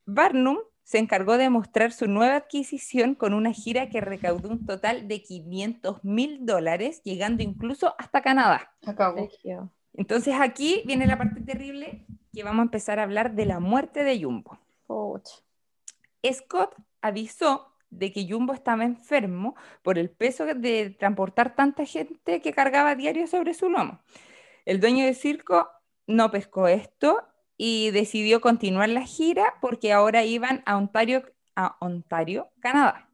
Barnum 0.06 0.58
se 0.84 0.98
encargó 0.98 1.38
de 1.38 1.52
mostrar 1.52 1.92
su 1.92 2.08
nueva 2.08 2.38
adquisición 2.38 3.14
con 3.14 3.36
una 3.36 3.54
gira 3.54 3.88
que 3.88 4.02
recaudó 4.02 4.50
un 4.50 4.66
total 4.66 5.08
de 5.08 5.22
500 5.22 6.04
mil 6.04 6.44
dólares, 6.44 7.04
llegando 7.04 7.44
incluso 7.44 7.94
hasta 8.00 8.24
Canadá. 8.24 8.74
Acabo. 8.84 9.18
Regio. 9.18 9.72
Entonces 9.94 10.34
aquí 10.40 10.82
viene 10.88 11.06
la 11.06 11.20
parte 11.20 11.42
terrible 11.42 12.08
que 12.38 12.44
vamos 12.44 12.60
a 12.60 12.64
empezar 12.66 13.00
a 13.00 13.04
hablar 13.04 13.34
de 13.34 13.48
la 13.48 13.60
muerte 13.60 14.04
de 14.04 14.22
Jumbo. 14.22 14.60
Scott 16.32 16.76
avisó 17.02 17.74
de 17.90 18.12
que 18.12 18.28
Jumbo 18.30 18.54
estaba 18.54 18.84
enfermo 18.84 19.56
por 19.82 19.98
el 19.98 20.12
peso 20.12 20.46
de 20.46 20.92
transportar 20.92 21.56
tanta 21.56 21.84
gente 21.84 22.40
que 22.44 22.54
cargaba 22.54 22.94
diario 22.94 23.26
sobre 23.26 23.56
su 23.56 23.72
lomo. 23.72 24.02
El 24.66 24.80
dueño 24.80 25.06
del 25.06 25.16
circo 25.16 25.68
no 26.06 26.30
pescó 26.30 26.68
esto 26.68 27.28
y 27.58 27.90
decidió 27.90 28.40
continuar 28.40 28.90
la 28.90 29.02
gira 29.02 29.56
porque 29.60 29.92
ahora 29.92 30.24
iban 30.24 30.62
a 30.68 30.78
Ontario, 30.78 31.24
a 31.56 31.76
Ontario 31.80 32.52
Canadá. 32.60 33.10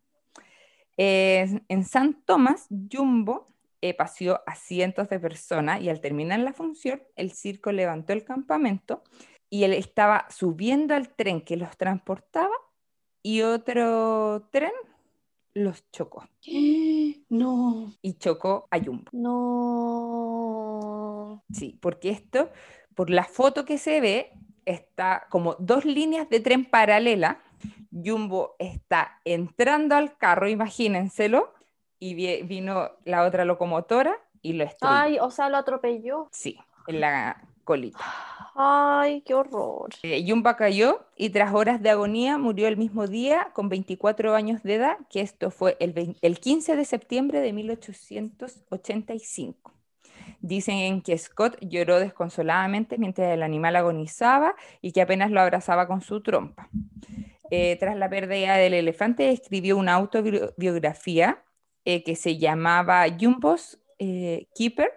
Eh, 0.98 1.62
en 1.70 1.86
San 1.86 2.26
Tomás, 2.26 2.68
Jumbo 2.92 3.53
eh, 3.84 3.94
paseó 3.94 4.42
a 4.48 4.56
cientos 4.56 5.10
de 5.10 5.20
personas 5.20 5.82
y 5.82 5.90
al 5.90 6.00
terminar 6.00 6.40
la 6.40 6.54
función, 6.54 7.04
el 7.18 7.34
circo 7.34 7.74
levantó 7.74 8.14
el 8.14 8.24
campamento 8.24 9.04
y 9.50 9.66
él 9.66 9.74
estaba 9.74 10.26
subiendo 10.30 10.96
al 10.96 11.10
tren 11.10 11.42
que 11.42 11.58
los 11.58 11.76
transportaba 11.76 12.56
y 13.22 13.42
otro 13.42 14.48
tren 14.54 14.72
los 15.54 15.84
chocó 15.92 16.26
No. 17.30 17.92
y 18.02 18.14
chocó 18.14 18.70
a 18.72 18.80
Jumbo. 18.80 19.12
No. 19.12 20.24
Sí, 21.52 21.78
porque 21.82 22.12
esto, 22.12 22.52
por 22.96 23.10
la 23.10 23.26
foto 23.26 23.66
que 23.66 23.78
se 23.78 24.00
ve, 24.00 24.32
está 24.64 25.28
como 25.30 25.58
dos 25.60 25.84
líneas 25.84 26.30
de 26.30 26.40
tren 26.40 26.64
paralela. 26.64 27.42
Jumbo 27.92 28.56
está 28.60 29.20
entrando 29.26 29.96
al 29.96 30.18
carro, 30.18 30.48
imagínenselo, 30.48 31.54
y 32.10 32.14
vi- 32.16 32.42
vino 32.44 32.92
la 33.06 33.24
otra 33.24 33.46
locomotora 33.46 34.16
y 34.42 34.54
lo 34.54 34.64
estrelló. 34.66 34.94
Ay, 34.96 35.18
o 35.20 35.32
sea, 35.32 35.50
lo 35.50 35.58
atropelló. 35.58 36.28
Sí, 36.32 36.58
en 36.88 37.00
la 37.00 37.42
colita. 37.64 38.00
Ay, 38.56 39.22
qué 39.22 39.34
horror. 39.34 39.90
Eh, 40.04 40.24
Jumbo 40.28 40.54
cayó 40.56 41.06
y 41.16 41.30
tras 41.30 41.54
horas 41.54 41.82
de 41.82 41.90
agonía 41.90 42.38
murió 42.38 42.68
el 42.68 42.78
mismo 42.78 43.08
día 43.08 43.50
con 43.54 43.70
24 43.70 44.36
años 44.36 44.62
de 44.64 44.76
edad, 44.76 44.98
que 45.10 45.22
esto 45.22 45.50
fue 45.50 45.78
el, 45.80 45.94
vein- 45.94 46.18
el 46.22 46.40
15 46.40 46.76
de 46.76 46.86
septiembre 46.86 47.40
de 47.40 47.54
1885. 47.54 49.72
Dicen 50.42 51.02
que 51.02 51.18
Scott 51.18 51.58
lloró 51.62 52.00
desconsoladamente 52.00 52.98
mientras 52.98 53.34
el 53.34 53.44
animal 53.44 53.76
agonizaba 53.78 54.56
y 54.82 54.92
que 54.92 55.02
apenas 55.02 55.32
lo 55.32 55.40
abrazaba 55.42 55.88
con 55.88 56.02
su 56.02 56.22
trompa. 56.22 56.68
Eh, 57.50 57.78
tras 57.80 57.96
la 57.98 58.10
pérdida 58.10 58.56
del 58.58 58.74
elefante, 58.74 59.32
escribió 59.32 59.78
una 59.78 59.94
autobiografía 59.94 61.42
eh, 61.86 62.04
que 62.04 62.16
se 62.16 62.38
llamaba 62.38 63.06
Jumbo's 63.20 63.80
eh, 64.00 64.48
Keeper, 64.56 64.92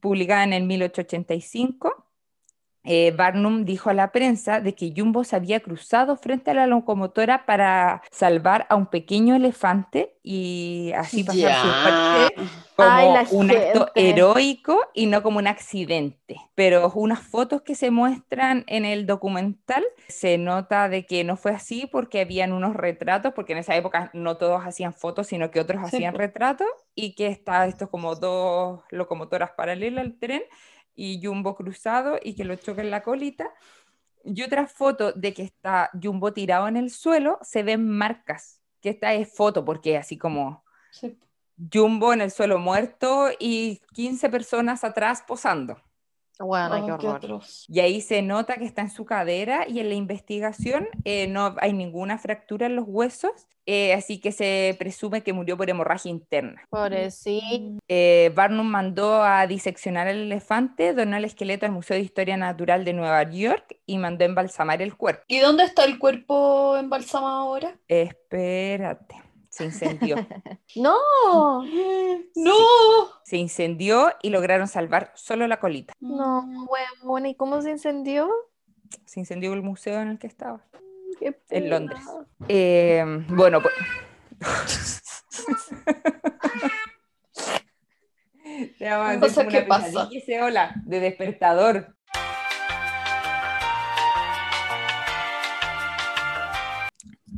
publicada 0.00 0.44
en 0.44 0.52
el 0.52 0.64
1885. 0.64 2.06
Eh, 2.84 3.12
Barnum 3.16 3.64
dijo 3.64 3.88
a 3.88 3.94
la 3.94 4.12
prensa 4.12 4.60
de 4.60 4.74
que 4.74 4.92
Jumbo 4.94 5.24
se 5.24 5.36
había 5.36 5.60
cruzado 5.60 6.16
frente 6.16 6.50
a 6.50 6.54
la 6.54 6.66
locomotora 6.66 7.46
para 7.46 8.02
salvar 8.10 8.66
a 8.68 8.76
un 8.76 8.86
pequeño 8.86 9.34
elefante 9.34 10.16
y 10.22 10.92
así 10.94 11.24
pasar 11.24 11.54
su 11.54 11.66
muerte 11.66 12.34
como 12.76 12.88
Ay, 12.90 13.12
la 13.12 13.26
un 13.30 13.50
acto 13.50 13.88
heroico 13.94 14.80
y 14.94 15.06
no 15.06 15.22
como 15.22 15.38
un 15.38 15.46
accidente. 15.46 16.36
Pero 16.54 16.90
unas 16.94 17.20
fotos 17.20 17.62
que 17.62 17.74
se 17.74 17.90
muestran 17.90 18.64
en 18.66 18.84
el 18.84 19.06
documental 19.06 19.84
se 20.08 20.38
nota 20.38 20.88
de 20.88 21.06
que 21.06 21.24
no 21.24 21.36
fue 21.36 21.52
así 21.52 21.88
porque 21.90 22.20
habían 22.20 22.52
unos 22.52 22.74
retratos, 22.74 23.32
porque 23.34 23.52
en 23.52 23.58
esa 23.58 23.76
época 23.76 24.10
no 24.12 24.36
todos 24.36 24.62
hacían 24.64 24.92
fotos, 24.92 25.28
sino 25.28 25.50
que 25.50 25.60
otros 25.60 25.80
Sí, 25.88 25.96
hacían 25.96 26.14
retratos 26.14 26.68
y 26.94 27.14
que 27.14 27.28
está 27.28 27.66
esto 27.66 27.88
como 27.90 28.14
dos 28.14 28.80
locomotoras 28.90 29.52
paralelas 29.52 30.04
al 30.04 30.18
tren 30.18 30.42
y 30.94 31.20
Jumbo 31.24 31.54
cruzado 31.54 32.18
y 32.22 32.34
que 32.34 32.44
lo 32.44 32.56
choca 32.56 32.82
en 32.82 32.90
la 32.90 33.02
colita. 33.02 33.52
Y 34.24 34.42
otra 34.42 34.66
foto 34.66 35.12
de 35.12 35.34
que 35.34 35.42
está 35.42 35.90
Jumbo 36.00 36.32
tirado 36.32 36.66
en 36.68 36.76
el 36.76 36.90
suelo, 36.90 37.38
se 37.42 37.62
ven 37.62 37.88
marcas, 37.88 38.60
que 38.80 38.90
esta 38.90 39.12
es 39.14 39.34
foto 39.34 39.64
porque 39.64 39.96
así 39.96 40.16
como 40.16 40.64
Sí. 40.90 41.18
Jumbo 41.72 42.12
en 42.12 42.20
el 42.20 42.30
suelo 42.30 42.58
muerto 42.58 43.28
y 43.38 43.80
15 43.92 44.28
personas 44.28 44.84
atrás 44.84 45.22
posando. 45.26 45.76
Bueno, 46.38 46.98
qué 46.98 47.06
horror. 47.06 47.42
Y 47.68 47.80
ahí 47.80 48.00
se 48.00 48.22
nota 48.22 48.56
que 48.56 48.64
está 48.64 48.82
en 48.82 48.90
su 48.90 49.04
cadera 49.04 49.66
y 49.68 49.80
en 49.80 49.88
la 49.88 49.94
investigación 49.94 50.88
eh, 51.04 51.26
no 51.28 51.54
hay 51.60 51.72
ninguna 51.72 52.18
fractura 52.18 52.66
en 52.66 52.76
los 52.76 52.84
huesos, 52.86 53.30
eh, 53.66 53.94
así 53.94 54.18
que 54.18 54.32
se 54.32 54.76
presume 54.78 55.22
que 55.22 55.32
murió 55.32 55.56
por 55.56 55.70
hemorragia 55.70 56.10
interna. 56.10 56.62
Pobrecito. 56.68 57.78
Eh, 57.88 58.32
Barnum 58.34 58.66
mandó 58.66 59.22
a 59.22 59.46
diseccionar 59.46 60.08
el 60.08 60.22
elefante, 60.22 60.92
donó 60.92 61.16
el 61.16 61.24
esqueleto 61.24 61.66
al 61.66 61.72
Museo 61.72 61.96
de 61.96 62.02
Historia 62.02 62.36
Natural 62.36 62.84
de 62.84 62.92
Nueva 62.92 63.22
York 63.30 63.78
y 63.86 63.98
mandó 63.98 64.24
embalsamar 64.24 64.82
el 64.82 64.96
cuerpo. 64.96 65.22
¿Y 65.28 65.38
dónde 65.38 65.64
está 65.64 65.84
el 65.84 65.98
cuerpo 65.98 66.76
embalsamado 66.76 67.36
ahora? 67.36 67.76
Espérate, 67.88 69.22
se 69.54 69.64
incendió. 69.64 70.16
No. 70.76 70.96
¡No! 72.34 72.52
se 73.22 73.36
incendió 73.36 74.12
y 74.22 74.30
lograron 74.30 74.66
salvar 74.66 75.12
solo 75.14 75.46
la 75.46 75.60
colita. 75.60 75.92
No, 76.00 76.44
bueno, 77.04 77.28
¿y 77.28 77.36
cómo 77.36 77.62
se 77.62 77.70
incendió? 77.70 78.28
Se 79.04 79.20
incendió 79.20 79.52
el 79.52 79.62
museo 79.62 80.00
en 80.00 80.08
el 80.08 80.18
que 80.18 80.26
estaba. 80.26 80.64
Qué 81.20 81.38
En. 81.50 81.70
Londres. 81.70 82.00
Eh, 82.48 83.04
bueno, 83.28 83.60
pues... 83.62 83.74
Te 88.78 88.88
vamos 88.90 89.06
a 89.06 89.10
hacer 89.10 89.20
Cosas 89.20 89.36
como 89.36 89.50
que 89.50 89.58
una 89.58 89.66
pasan. 89.68 89.90
pesadilla 89.92 90.20
ese 90.20 90.42
hola 90.42 90.74
de 90.84 91.00
despertador. 91.00 91.96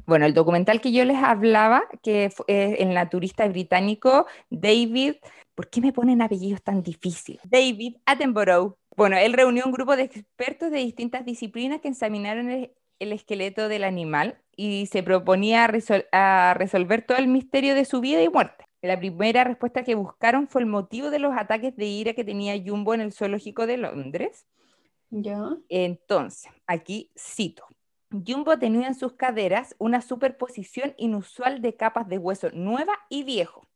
Bueno, 0.07 0.25
el 0.27 0.35
documental 0.35 0.81
que 0.81 0.93
yo 0.93 1.05
les 1.05 1.17
hablaba, 1.17 1.83
que 2.03 2.31
eh, 2.47 2.77
el 2.79 2.95
naturista 2.95 3.47
británico 3.49 4.27
David, 4.51 5.15
¿por 5.55 5.69
qué 5.69 5.81
me 5.81 5.93
ponen 5.93 6.23
apellidos 6.23 6.63
tan 6.63 6.83
difíciles? 6.83 7.43
David 7.45 7.97
Attenborough. 8.07 8.77
Bueno, 8.97 9.19
él 9.19 9.33
reunió 9.33 9.65
un 9.67 9.73
grupo 9.73 9.97
de 9.97 10.05
expertos 10.05 10.71
de 10.71 10.79
distintas 10.79 11.25
disciplinas 11.25 11.81
que 11.81 11.89
examinaron 11.89 12.51
el, 12.51 12.73
el 12.99 13.13
esqueleto 13.13 13.69
del 13.69 13.85
animal 13.85 14.39
y 14.57 14.87
se 14.87 15.03
proponía 15.03 15.67
resol- 15.67 16.07
a 16.13 16.55
resolver 16.57 17.03
todo 17.03 17.19
el 17.19 17.29
misterio 17.29 17.75
de 17.75 17.85
su 17.85 18.01
vida 18.01 18.23
y 18.23 18.29
muerte. 18.29 18.65
La 18.83 18.99
primera 18.99 19.43
respuesta 19.45 19.83
que 19.83 19.97
buscaron 19.97 20.47
fue 20.47 20.63
el 20.63 20.67
motivo 20.67 21.11
de 21.11 21.19
los 21.19 21.37
ataques 21.37 21.77
de 21.77 21.87
ira 21.87 22.13
que 22.15 22.25
tenía 22.25 22.55
Jumbo 22.65 22.95
en 22.95 23.01
el 23.01 23.13
zoológico 23.13 23.67
de 23.67 23.77
Londres. 23.77 24.47
Ya. 25.11 25.57
Entonces, 25.69 26.51
aquí 26.67 27.11
cito. 27.17 27.65
Jumbo 28.11 28.59
tenía 28.59 28.89
en 28.89 28.95
sus 28.95 29.15
caderas 29.15 29.75
una 29.79 30.01
superposición 30.01 30.95
inusual 30.97 31.61
de 31.61 31.75
capas 31.75 32.09
de 32.09 32.19
hueso 32.19 32.51
nueva 32.53 32.95
y 33.09 33.25
viejo. 33.25 33.67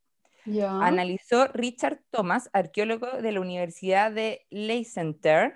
Analizó 0.46 1.48
Richard 1.48 2.00
Thomas, 2.10 2.48
arqueólogo 2.52 3.06
de 3.20 3.32
la 3.32 3.40
Universidad 3.40 4.10
de 4.10 4.46
Leicester 4.50 5.54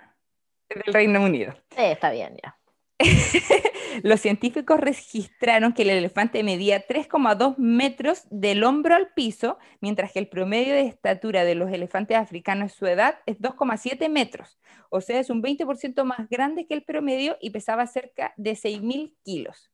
del 0.68 0.92
Reino 0.92 1.22
Unido. 1.22 1.54
Sí, 1.70 1.82
está 1.82 2.10
bien, 2.10 2.36
ya. 2.42 2.58
Los 4.02 4.20
científicos 4.20 4.80
registraron 4.80 5.72
que 5.72 5.82
el 5.82 5.90
elefante 5.90 6.42
medía 6.42 6.86
3,2 6.86 7.56
metros 7.58 8.22
del 8.30 8.64
hombro 8.64 8.94
al 8.94 9.12
piso, 9.14 9.58
mientras 9.80 10.12
que 10.12 10.18
el 10.18 10.28
promedio 10.28 10.74
de 10.74 10.86
estatura 10.86 11.44
de 11.44 11.54
los 11.54 11.70
elefantes 11.70 12.16
africanos 12.16 12.72
en 12.72 12.78
su 12.78 12.86
edad 12.86 13.18
es 13.26 13.38
2,7 13.38 14.08
metros. 14.08 14.58
O 14.90 15.00
sea, 15.00 15.20
es 15.20 15.30
un 15.30 15.42
20% 15.42 16.04
más 16.04 16.28
grande 16.28 16.66
que 16.66 16.74
el 16.74 16.82
promedio 16.82 17.36
y 17.40 17.50
pesaba 17.50 17.86
cerca 17.86 18.34
de 18.36 18.52
6.000 18.52 19.14
kilos. 19.24 19.70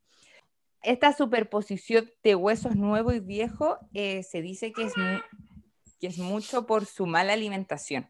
Esta 0.82 1.12
superposición 1.12 2.10
de 2.22 2.34
huesos 2.34 2.74
nuevo 2.74 3.12
y 3.12 3.20
viejo 3.20 3.78
eh, 3.92 4.22
se 4.22 4.40
dice 4.40 4.72
que 4.72 4.88
que 6.00 6.06
es 6.06 6.18
mucho 6.18 6.66
por 6.66 6.86
su 6.86 7.06
mala 7.06 7.34
alimentación. 7.34 8.08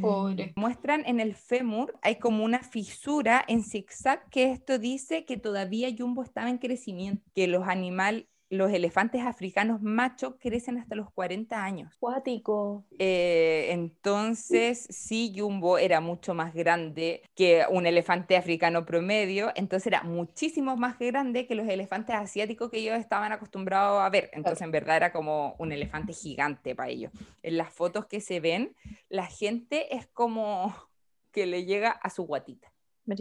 Pobre. 0.00 0.52
Muestran 0.56 1.04
en 1.06 1.20
el 1.20 1.34
fémur, 1.34 1.98
hay 2.02 2.16
como 2.16 2.44
una 2.44 2.60
fisura 2.60 3.44
en 3.46 3.62
zigzag 3.64 4.28
que 4.30 4.52
esto 4.52 4.78
dice 4.78 5.24
que 5.24 5.36
todavía 5.36 5.88
Jumbo 5.96 6.22
estaba 6.22 6.50
en 6.50 6.58
crecimiento, 6.58 7.22
que 7.34 7.48
los 7.48 7.66
animales, 7.66 8.26
los 8.52 8.70
elefantes 8.70 9.22
africanos 9.22 9.80
machos 9.80 10.34
crecen 10.38 10.76
hasta 10.76 10.94
los 10.94 11.10
40 11.10 11.64
años. 11.64 11.96
Cuático. 11.98 12.84
Eh, 12.98 13.68
entonces, 13.70 14.86
sí, 14.90 15.32
Jumbo 15.34 15.78
era 15.78 16.02
mucho 16.02 16.34
más 16.34 16.52
grande 16.52 17.22
que 17.34 17.64
un 17.70 17.86
elefante 17.86 18.36
africano 18.36 18.84
promedio, 18.84 19.52
entonces 19.54 19.86
era 19.86 20.02
muchísimo 20.02 20.76
más 20.76 20.98
grande 20.98 21.46
que 21.46 21.54
los 21.54 21.66
elefantes 21.66 22.14
asiáticos 22.14 22.70
que 22.70 22.80
ellos 22.80 22.98
estaban 22.98 23.32
acostumbrados 23.32 24.02
a 24.02 24.10
ver. 24.10 24.28
Entonces, 24.34 24.60
en 24.60 24.70
verdad 24.70 24.98
era 24.98 25.12
como 25.12 25.54
un 25.58 25.72
elefante 25.72 26.12
gigante 26.12 26.74
para 26.74 26.90
ellos. 26.90 27.10
En 27.42 27.56
las 27.56 27.72
fotos 27.72 28.04
que 28.04 28.20
se 28.20 28.40
ven, 28.40 28.76
la 29.08 29.28
gente 29.28 29.96
es 29.96 30.06
como 30.08 30.74
que 31.32 31.46
le 31.46 31.64
llega 31.64 31.90
a 31.90 32.10
su 32.10 32.24
guatita. 32.24 32.70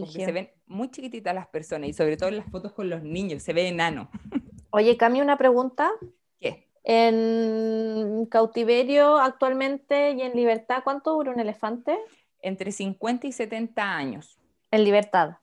Se 0.05 0.31
ven 0.31 0.51
muy 0.67 0.91
chiquititas 0.91 1.33
las 1.33 1.47
personas 1.47 1.89
y 1.89 1.93
sobre 1.93 2.17
todo 2.17 2.29
en 2.29 2.37
las 2.37 2.51
fotos 2.51 2.73
con 2.73 2.89
los 2.89 3.01
niños, 3.01 3.41
se 3.41 3.53
ve 3.53 3.69
enano. 3.69 4.11
Oye, 4.71 4.97
Cami, 4.97 5.21
una 5.21 5.37
pregunta. 5.37 5.91
¿Qué? 6.39 6.67
En 6.83 8.25
cautiverio 8.27 9.17
actualmente 9.17 10.11
y 10.11 10.21
en 10.21 10.33
libertad, 10.35 10.81
¿cuánto 10.83 11.13
dura 11.13 11.31
un 11.31 11.39
elefante? 11.39 11.97
Entre 12.41 12.71
50 12.71 13.27
y 13.27 13.31
70 13.31 13.95
años. 13.95 14.39
En 14.71 14.83
libertad. 14.83 15.37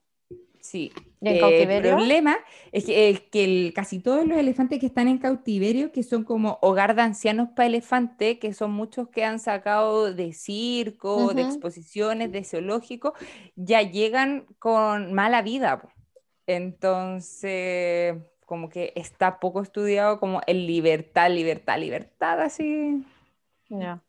Sí. 0.60 0.92
¿Y 1.20 1.28
en 1.28 1.36
Eh, 1.36 1.40
cautiverio? 1.40 1.90
El 1.92 1.96
problema 1.96 2.36
es 2.72 2.84
que, 2.86 3.08
el- 3.10 3.30
que 3.30 3.44
el- 3.44 3.72
casi 3.74 4.00
todos 4.00 4.26
los 4.26 4.36
elefantes 4.38 4.80
que 4.80 4.86
están 4.86 5.08
en 5.08 5.18
cautiverio, 5.18 5.92
que 5.92 6.02
son 6.02 6.24
como 6.24 6.58
hogar 6.60 6.94
de 6.96 7.02
ancianos 7.02 7.50
para 7.54 7.66
elefante, 7.66 8.38
que 8.38 8.52
son 8.52 8.72
muchos 8.72 9.08
que 9.08 9.24
han 9.24 9.38
sacado 9.38 10.12
de 10.12 10.32
circo, 10.32 11.32
de 11.34 11.42
exposiciones, 11.42 12.32
de 12.32 12.44
zoológico, 12.44 13.14
ya 13.56 13.82
llegan 13.82 14.46
con 14.58 15.12
mala 15.12 15.42
vida. 15.42 15.82
Entonces, 16.46 18.16
como 18.48 18.70
que 18.70 18.94
está 18.96 19.40
poco 19.40 19.60
estudiado 19.60 20.18
como 20.18 20.40
el 20.46 20.66
libertad, 20.66 21.30
libertad, 21.30 21.78
libertad, 21.78 22.40
así. 22.40 23.04
Ya. 23.68 24.02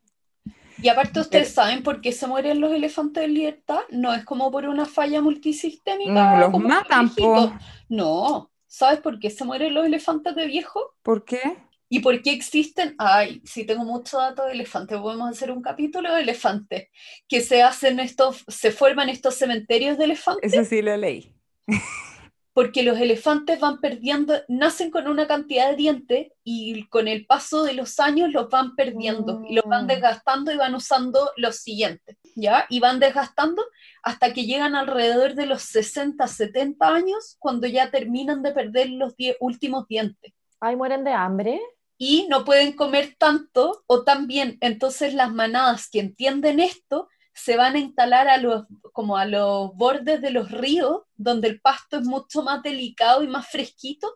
Y 0.82 0.88
aparte, 0.88 1.20
¿ustedes 1.20 1.54
saben 1.54 1.84
por 1.84 2.00
qué 2.00 2.14
se 2.14 2.26
mueren 2.26 2.62
los 2.62 2.72
elefantes 2.72 3.26
en 3.26 3.34
libertad? 3.34 3.82
No 3.90 4.14
es 4.14 4.24
como 4.24 4.50
por 4.50 4.66
una 4.66 4.86
falla 4.86 5.22
multisistémica. 5.22 6.12
No, 6.14 6.40
los 6.40 6.58
matan. 6.58 7.12
No. 7.90 8.50
¿Sabes 8.66 9.02
por 9.02 9.20
qué 9.20 9.30
se 9.30 9.44
mueren 9.44 9.74
los 9.74 9.86
elefantes 9.86 10.34
de 10.36 10.48
viejo? 10.48 10.96
¿Por 11.04 11.26
qué? 11.26 11.58
¿Y 11.90 12.00
por 12.00 12.22
qué 12.22 12.32
existen? 12.32 12.96
Ay, 12.98 13.42
si 13.44 13.66
tengo 13.66 13.84
mucho 13.84 14.20
dato 14.20 14.46
de 14.46 14.54
elefantes, 14.54 14.98
podemos 15.00 15.30
hacer 15.30 15.52
un 15.52 15.62
capítulo 15.62 16.14
de 16.14 16.22
elefantes. 16.22 16.88
Que 17.28 17.42
se 17.42 17.62
hacen 17.62 18.00
estos, 18.00 18.46
se 18.48 18.72
forman 18.72 19.10
estos 19.10 19.36
cementerios 19.36 19.98
de 19.98 20.06
elefantes 20.06 20.54
Eso 20.54 20.64
sí 20.64 20.82
lo 20.82 20.96
leí. 20.96 21.36
porque 22.60 22.84
los 22.84 23.00
elefantes 23.00 23.58
van 23.62 23.80
perdiendo, 23.80 24.34
nacen 24.50 24.92
con 24.92 25.08
una 25.08 25.28
cantidad 25.28 25.70
de 25.70 25.78
dientes 25.78 26.28
y 26.44 26.86
con 26.90 27.08
el 27.08 27.26
paso 27.26 27.64
de 27.64 27.72
los 27.72 28.02
años 28.02 28.34
los 28.34 28.50
van 28.50 28.76
perdiendo 28.76 29.42
y 29.48 29.56
los 29.56 29.64
van 29.64 29.86
Mm. 29.86 29.88
desgastando 29.88 30.52
y 30.52 30.58
van 30.58 30.76
usando 30.76 31.32
los 31.38 31.56
siguientes, 31.56 32.18
¿ya? 32.36 32.66
Y 32.70 32.82
van 32.82 33.00
desgastando 33.00 33.64
hasta 34.04 34.34
que 34.34 34.44
llegan 34.46 34.76
alrededor 34.76 35.36
de 35.36 35.46
los 35.46 35.62
60, 35.62 36.28
70 36.28 36.94
años, 36.94 37.38
cuando 37.40 37.66
ya 37.66 37.92
terminan 37.92 38.44
de 38.44 38.52
perder 38.52 38.90
los 38.90 39.16
die- 39.16 39.38
últimos 39.40 39.88
dientes. 39.88 40.34
Ay, 40.60 40.76
mueren 40.76 41.06
de 41.06 41.14
hambre. 41.14 41.62
Y 41.98 42.28
no 42.30 42.44
pueden 42.44 42.74
comer 42.74 43.16
tanto 43.18 43.84
o 43.88 44.04
tan 44.04 44.28
bien. 44.28 44.58
Entonces 44.60 45.14
las 45.14 45.32
manadas 45.32 45.90
que 45.90 46.02
entienden 46.02 46.60
esto 46.60 47.08
se 47.40 47.56
van 47.56 47.76
a 47.76 47.80
instalar 47.80 48.28
a 48.28 48.38
los, 48.38 48.66
como 48.92 49.18
a 49.18 49.26
los 49.26 49.74
bordes 49.76 50.22
de 50.22 50.32
los 50.32 50.52
ríos, 50.52 51.02
donde 51.16 51.48
el 51.48 51.62
pasto 51.62 51.98
es 51.98 52.06
mucho 52.06 52.44
más 52.44 52.62
delicado 52.62 53.24
y 53.24 53.28
más 53.28 53.48
fresquito, 53.48 54.14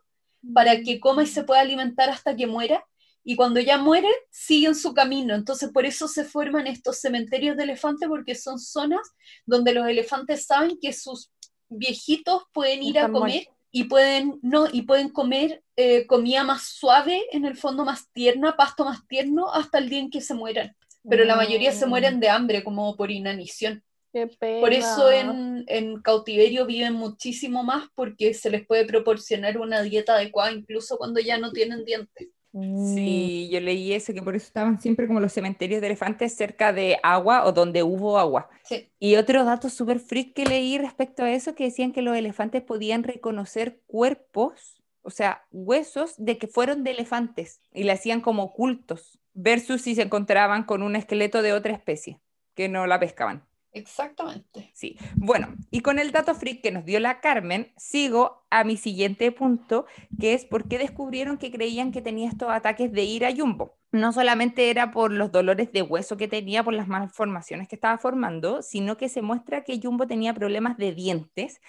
para 0.52 0.82
que 0.82 1.00
coma 1.00 1.22
y 1.22 1.26
se 1.26 1.44
pueda 1.44 1.62
alimentar 1.62 2.10
hasta 2.10 2.36
que 2.36 2.46
muera. 2.46 2.84
Y 3.24 3.36
cuando 3.36 3.60
ya 3.60 3.78
muere, 3.78 4.08
siguen 4.30 4.74
su 4.74 4.92
camino. 4.92 5.34
Entonces, 5.34 5.70
por 5.72 5.86
eso 5.86 6.06
se 6.08 6.24
forman 6.24 6.66
estos 6.66 7.00
cementerios 7.00 7.56
de 7.56 7.62
elefantes, 7.62 8.08
porque 8.08 8.34
son 8.34 8.58
zonas 8.58 9.14
donde 9.46 9.72
los 9.72 9.86
elefantes 9.86 10.44
saben 10.44 10.78
que 10.78 10.92
sus 10.92 11.30
viejitos 11.70 12.42
pueden 12.52 12.82
ir 12.82 12.98
a 12.98 13.10
comer 13.10 13.48
y 13.70 13.84
pueden, 13.84 14.38
no, 14.42 14.66
y 14.70 14.82
pueden 14.82 15.08
comer 15.08 15.64
eh, 15.76 16.06
comida 16.06 16.44
más 16.44 16.62
suave, 16.64 17.22
en 17.32 17.46
el 17.46 17.56
fondo 17.56 17.86
más 17.86 18.12
tierna, 18.12 18.54
pasto 18.56 18.84
más 18.84 19.06
tierno, 19.08 19.50
hasta 19.50 19.78
el 19.78 19.88
día 19.88 20.00
en 20.00 20.10
que 20.10 20.20
se 20.20 20.34
mueran. 20.34 20.76
Pero 21.08 21.24
la 21.24 21.36
mayoría 21.36 21.72
se 21.72 21.86
Mm, 21.86 21.88
mueren 21.88 22.20
de 22.20 22.28
hambre, 22.30 22.64
como 22.64 22.96
por 22.96 23.10
inanición. 23.10 23.82
Qué 24.12 24.26
pena. 24.28 24.60
Por 24.60 24.72
eso 24.72 25.10
en, 25.10 25.64
en 25.68 26.00
cautiverio 26.02 26.66
viven 26.66 26.94
muchísimo 26.94 27.64
más 27.64 27.88
porque 27.94 28.34
se 28.34 28.50
les 28.50 28.66
puede 28.66 28.86
proporcionar 28.86 29.58
una 29.58 29.82
dieta 29.82 30.14
adecuada 30.14 30.52
incluso 30.52 30.96
cuando 30.98 31.20
ya 31.20 31.38
no 31.38 31.52
tienen 31.52 31.84
dientes. 31.84 32.28
Mm, 32.52 32.94
Sí, 32.94 33.48
yo 33.50 33.60
leí 33.60 33.92
eso, 33.92 34.12
que 34.14 34.22
por 34.22 34.36
eso 34.36 34.46
estaban 34.46 34.80
siempre 34.80 35.06
como 35.08 35.20
los 35.20 35.32
cementerios 35.32 35.80
de 35.80 35.88
elefantes 35.88 36.34
cerca 36.36 36.72
de 36.72 36.98
agua 37.02 37.44
o 37.46 37.52
donde 37.52 37.82
hubo 37.82 38.18
agua. 38.18 38.48
Sí. 38.62 38.90
Y 39.00 39.16
otro 39.16 39.44
dato 39.44 39.68
súper 39.70 39.98
freak 40.00 40.34
que 40.34 40.46
leí 40.46 40.78
respecto 40.78 41.24
a 41.24 41.32
eso, 41.32 41.54
que 41.54 41.64
decían 41.64 41.92
que 41.92 42.02
los 42.02 42.16
elefantes 42.16 42.62
podían 42.62 43.02
reconocer 43.02 43.80
cuerpos, 43.86 44.82
o 45.04 45.10
sea, 45.10 45.46
huesos 45.52 46.14
de 46.16 46.38
que 46.38 46.48
fueron 46.48 46.82
de 46.82 46.90
elefantes 46.90 47.60
y 47.72 47.84
le 47.84 47.92
hacían 47.92 48.20
como 48.20 48.44
ocultos, 48.44 49.20
versus 49.34 49.82
si 49.82 49.94
se 49.94 50.02
encontraban 50.02 50.64
con 50.64 50.82
un 50.82 50.96
esqueleto 50.96 51.42
de 51.42 51.52
otra 51.52 51.72
especie, 51.72 52.20
que 52.54 52.68
no 52.68 52.86
la 52.86 52.98
pescaban. 52.98 53.44
Exactamente. 53.74 54.70
Sí, 54.72 54.96
bueno, 55.16 55.48
y 55.70 55.80
con 55.80 55.98
el 55.98 56.12
dato 56.12 56.34
freak 56.34 56.62
que 56.62 56.70
nos 56.70 56.84
dio 56.84 57.00
la 57.00 57.20
Carmen, 57.20 57.72
sigo 57.76 58.46
a 58.48 58.62
mi 58.62 58.76
siguiente 58.76 59.32
punto, 59.32 59.86
que 60.20 60.32
es 60.32 60.44
por 60.44 60.68
qué 60.68 60.78
descubrieron 60.78 61.38
que 61.38 61.50
creían 61.50 61.90
que 61.90 62.00
tenía 62.00 62.28
estos 62.28 62.50
ataques 62.50 62.92
de 62.92 63.02
ira 63.02 63.30
Jumbo. 63.36 63.76
No 63.90 64.12
solamente 64.12 64.70
era 64.70 64.92
por 64.92 65.10
los 65.10 65.32
dolores 65.32 65.72
de 65.72 65.82
hueso 65.82 66.16
que 66.16 66.28
tenía, 66.28 66.62
por 66.62 66.72
las 66.72 66.86
malformaciones 66.86 67.66
que 67.66 67.74
estaba 67.74 67.98
formando, 67.98 68.62
sino 68.62 68.96
que 68.96 69.08
se 69.08 69.22
muestra 69.22 69.64
que 69.64 69.80
Jumbo 69.82 70.06
tenía 70.06 70.34
problemas 70.34 70.76
de 70.76 70.92
dientes, 70.92 71.60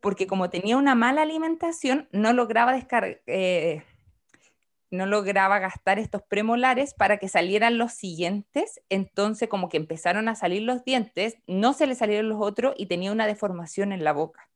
porque 0.00 0.26
como 0.26 0.50
tenía 0.50 0.76
una 0.76 0.94
mala 0.94 1.22
alimentación, 1.22 2.08
no 2.12 2.34
lograba 2.34 2.74
descargar... 2.74 3.20
no 4.94 5.06
lograba 5.06 5.58
gastar 5.58 5.98
estos 5.98 6.22
premolares 6.22 6.94
para 6.94 7.18
que 7.18 7.28
salieran 7.28 7.78
los 7.78 7.92
siguientes, 7.92 8.80
entonces 8.88 9.48
como 9.48 9.68
que 9.68 9.76
empezaron 9.76 10.28
a 10.28 10.34
salir 10.34 10.62
los 10.62 10.84
dientes, 10.84 11.36
no 11.46 11.72
se 11.72 11.86
le 11.86 11.94
salieron 11.94 12.28
los 12.28 12.38
otros 12.40 12.74
y 12.78 12.86
tenía 12.86 13.12
una 13.12 13.26
deformación 13.26 13.92
en 13.92 14.04
la 14.04 14.12
boca. 14.12 14.48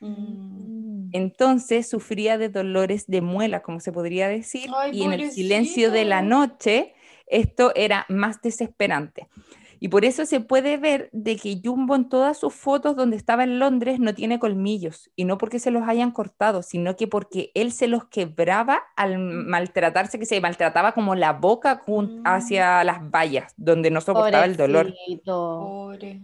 Mm. 0.00 1.10
Entonces 1.12 1.88
sufría 1.88 2.38
de 2.38 2.48
dolores 2.48 3.06
de 3.06 3.20
muela, 3.20 3.60
como 3.62 3.80
se 3.80 3.92
podría 3.92 4.28
decir, 4.28 4.70
Ay, 4.74 4.92
y 4.94 5.02
en 5.04 5.12
el 5.12 5.30
silencio 5.30 5.90
de 5.90 6.04
la 6.04 6.22
noche 6.22 6.94
esto 7.26 7.72
era 7.74 8.06
más 8.08 8.40
desesperante. 8.42 9.28
Y 9.84 9.88
por 9.88 10.04
eso 10.04 10.26
se 10.26 10.38
puede 10.38 10.76
ver 10.76 11.08
de 11.10 11.34
que 11.34 11.60
Jumbo 11.60 11.96
en 11.96 12.08
todas 12.08 12.38
sus 12.38 12.54
fotos 12.54 12.94
donde 12.94 13.16
estaba 13.16 13.42
en 13.42 13.58
Londres 13.58 13.98
no 13.98 14.14
tiene 14.14 14.38
colmillos, 14.38 15.10
y 15.16 15.24
no 15.24 15.38
porque 15.38 15.58
se 15.58 15.72
los 15.72 15.88
hayan 15.88 16.12
cortado, 16.12 16.62
sino 16.62 16.94
que 16.94 17.08
porque 17.08 17.50
él 17.56 17.72
se 17.72 17.88
los 17.88 18.04
quebraba 18.04 18.80
al 18.94 19.18
maltratarse, 19.18 20.20
que 20.20 20.24
se 20.24 20.40
maltrataba 20.40 20.92
como 20.92 21.16
la 21.16 21.32
boca 21.32 21.82
Mm. 21.84 22.22
hacia 22.24 22.84
las 22.84 23.10
vallas, 23.10 23.54
donde 23.56 23.90
no 23.90 24.00
soportaba 24.00 24.44
el 24.44 24.56
dolor. 24.56 24.94
Pobre. 25.24 26.22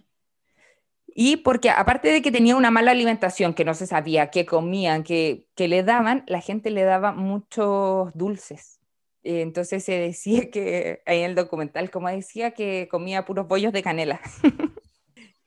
Y 1.09 1.39
porque 1.39 1.71
aparte 1.71 2.13
de 2.13 2.23
que 2.23 2.31
tenía 2.31 2.55
una 2.55 2.71
mala 2.71 2.93
alimentación, 2.93 3.55
que 3.55 3.65
no 3.65 3.75
se 3.75 3.89
sabía 3.89 4.31
qué 4.31 4.47
comían, 4.47 5.03
qué, 5.03 5.47
qué 5.57 5.67
le 5.67 5.83
daban, 5.83 6.23
la 6.29 6.41
gente 6.41 6.71
le 6.71 6.85
daba 6.85 7.11
muchos 7.11 8.13
dulces. 8.15 8.78
Eh, 9.29 9.43
Entonces 9.43 9.85
se 9.85 9.93
decía 9.93 10.51
que, 10.51 11.03
ahí 11.05 11.19
en 11.19 11.27
el 11.27 11.35
documental, 11.35 11.91
como 11.91 12.09
decía, 12.09 12.53
que 12.53 12.89
comía 12.91 13.27
puros 13.27 13.47
bollos 13.47 13.75
de 13.75 13.83
canela. 13.83 14.21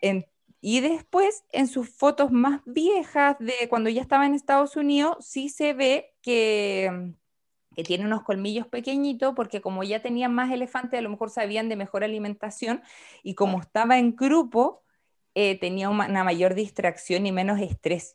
En- 0.04 0.26
y 0.62 0.82
después, 0.82 1.44
en 1.52 1.68
sus 1.68 1.90
fotos 1.90 2.32
más 2.32 2.62
viejas 2.66 3.38
de 3.40 3.68
cuando 3.70 3.90
ya 3.90 4.02
estaba 4.02 4.28
en 4.28 4.36
Estados 4.36 4.76
Unidos, 4.76 5.18
sí 5.22 5.50
se 5.50 5.74
ve 5.74 6.14
que, 6.22 7.14
que 7.76 7.84
tiene 7.84 8.06
unos 8.06 8.22
colmillos 8.22 8.68
pequeñitos, 8.68 9.34
porque 9.36 9.62
como 9.62 9.84
ya 9.84 10.02
tenían 10.02 10.34
más 10.34 10.52
elefantes, 10.52 11.00
a 11.00 11.02
lo 11.02 11.10
mejor 11.10 11.32
sabían 11.32 11.68
de 11.68 11.76
mejor 11.76 12.04
alimentación, 12.04 12.84
y 13.24 13.34
como 13.34 13.60
estaba 13.60 13.98
en 13.98 14.16
grupo, 14.16 14.84
eh, 15.34 15.58
tenía 15.60 15.90
una, 15.90 16.06
una 16.06 16.24
mayor 16.24 16.54
distracción 16.54 17.26
y 17.26 17.32
menos 17.32 17.60
estrés. 17.60 18.14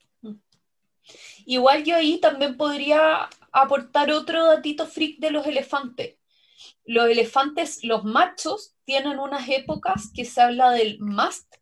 Igual 1.44 1.84
yo 1.84 1.96
ahí 1.96 2.18
también 2.20 2.56
podría 2.56 3.28
aportar 3.62 4.10
otro 4.10 4.46
datito 4.46 4.86
freak 4.86 5.18
de 5.18 5.30
los 5.30 5.46
elefantes. 5.46 6.18
Los 6.84 7.08
elefantes, 7.08 7.82
los 7.84 8.04
machos, 8.04 8.74
tienen 8.84 9.18
unas 9.18 9.48
épocas 9.48 10.10
que 10.14 10.24
se 10.24 10.40
habla 10.40 10.70
del 10.70 10.98
mast, 11.00 11.54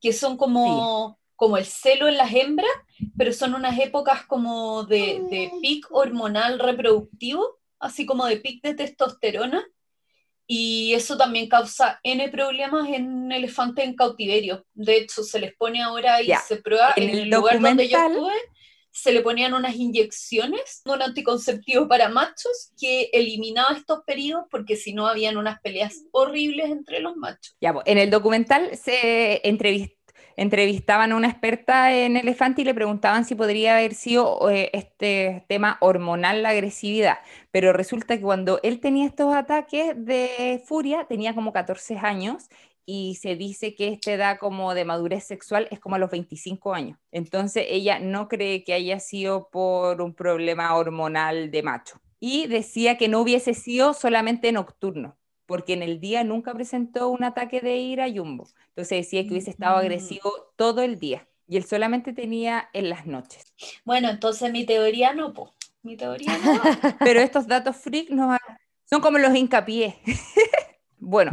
que 0.00 0.12
son 0.12 0.36
como, 0.36 1.18
como 1.36 1.56
el 1.56 1.64
celo 1.64 2.08
en 2.08 2.16
las 2.16 2.32
hembras, 2.32 2.70
pero 3.16 3.32
son 3.32 3.54
unas 3.54 3.78
épocas 3.78 4.24
como 4.26 4.84
de, 4.84 5.20
de 5.30 5.50
pic 5.60 5.86
hormonal 5.90 6.58
reproductivo, 6.58 7.60
así 7.78 8.06
como 8.06 8.26
de 8.26 8.36
pic 8.38 8.62
de 8.62 8.74
testosterona, 8.74 9.64
y 10.46 10.92
eso 10.94 11.16
también 11.16 11.48
causa 11.48 12.00
N 12.02 12.28
problemas 12.28 12.88
en 12.88 13.30
elefantes 13.30 13.84
en 13.84 13.94
cautiverio. 13.94 14.66
De 14.74 14.96
hecho, 14.96 15.22
se 15.22 15.38
les 15.38 15.54
pone 15.54 15.82
ahora 15.82 16.20
y 16.20 16.26
Ya. 16.26 16.40
se 16.40 16.56
prueba 16.56 16.92
En 16.96 17.04
en, 17.04 17.10
el 17.10 17.18
el 17.20 17.30
lugar 17.30 17.60
donde 17.60 17.88
yo 17.88 17.98
estuve, 17.98 18.34
se 18.92 19.12
le 19.12 19.22
ponían 19.22 19.54
unas 19.54 19.74
inyecciones, 19.74 20.82
un 20.84 21.02
anticonceptivo 21.02 21.88
para 21.88 22.08
machos 22.08 22.72
que 22.78 23.10
eliminaba 23.12 23.74
estos 23.76 24.00
periodos 24.06 24.44
porque 24.50 24.76
si 24.76 24.92
no 24.92 25.08
habían 25.08 25.36
unas 25.36 25.60
peleas 25.60 26.04
horribles 26.12 26.70
entre 26.70 27.00
los 27.00 27.16
machos. 27.16 27.56
Ya, 27.60 27.72
pues, 27.72 27.84
en 27.86 27.98
el 27.98 28.10
documental 28.10 28.76
se 28.76 29.42
entrevist- 29.44 29.96
entrevistaban 30.36 31.12
a 31.12 31.16
una 31.16 31.28
experta 31.28 31.94
en 31.94 32.16
elefante 32.16 32.62
y 32.62 32.64
le 32.64 32.74
preguntaban 32.74 33.24
si 33.24 33.34
podría 33.34 33.76
haber 33.76 33.94
sido 33.94 34.50
eh, 34.50 34.70
este 34.72 35.44
tema 35.48 35.78
hormonal 35.80 36.42
la 36.42 36.50
agresividad, 36.50 37.18
pero 37.50 37.72
resulta 37.72 38.16
que 38.16 38.22
cuando 38.22 38.60
él 38.62 38.80
tenía 38.80 39.06
estos 39.06 39.34
ataques 39.34 39.92
de 39.96 40.62
furia, 40.66 41.06
tenía 41.08 41.34
como 41.34 41.52
14 41.52 41.98
años 41.98 42.48
y 42.86 43.16
se 43.16 43.36
dice 43.36 43.74
que 43.74 43.88
esta 43.88 44.12
edad 44.12 44.38
como 44.38 44.74
de 44.74 44.84
madurez 44.84 45.24
sexual 45.24 45.68
es 45.70 45.80
como 45.80 45.96
a 45.96 45.98
los 45.98 46.10
25 46.10 46.74
años. 46.74 46.98
Entonces 47.10 47.66
ella 47.68 47.98
no 47.98 48.28
cree 48.28 48.64
que 48.64 48.72
haya 48.74 48.98
sido 49.00 49.48
por 49.50 50.00
un 50.02 50.14
problema 50.14 50.74
hormonal 50.76 51.50
de 51.50 51.62
macho. 51.62 52.00
Y 52.20 52.46
decía 52.46 52.96
que 52.98 53.08
no 53.08 53.20
hubiese 53.20 53.54
sido 53.54 53.94
solamente 53.94 54.52
nocturno, 54.52 55.16
porque 55.46 55.72
en 55.72 55.82
el 55.82 56.00
día 56.00 56.22
nunca 56.24 56.54
presentó 56.54 57.08
un 57.08 57.24
ataque 57.24 57.60
de 57.60 57.76
ira 57.78 58.06
Jumbo. 58.12 58.46
Entonces 58.68 58.98
decía 59.04 59.22
que 59.24 59.30
hubiese 59.30 59.50
estado 59.50 59.76
Mm. 59.76 59.80
agresivo 59.80 60.30
todo 60.56 60.82
el 60.82 60.98
día 60.98 61.28
y 61.48 61.56
él 61.56 61.64
solamente 61.64 62.12
tenía 62.12 62.68
en 62.72 62.88
las 62.88 63.06
noches. 63.06 63.44
Bueno, 63.84 64.08
entonces 64.08 64.52
mi 64.52 64.64
teoría 64.64 65.12
no, 65.14 65.32
po. 65.32 65.52
Mi 65.82 65.96
teoría 65.96 66.38
no. 66.38 66.62
Pero 67.00 67.20
estos 67.20 67.46
datos 67.48 67.76
freak 67.76 68.10
ha- 68.12 68.38
son 68.88 69.00
como 69.00 69.18
los 69.18 69.34
hincapié. 69.34 69.96
bueno, 70.98 71.32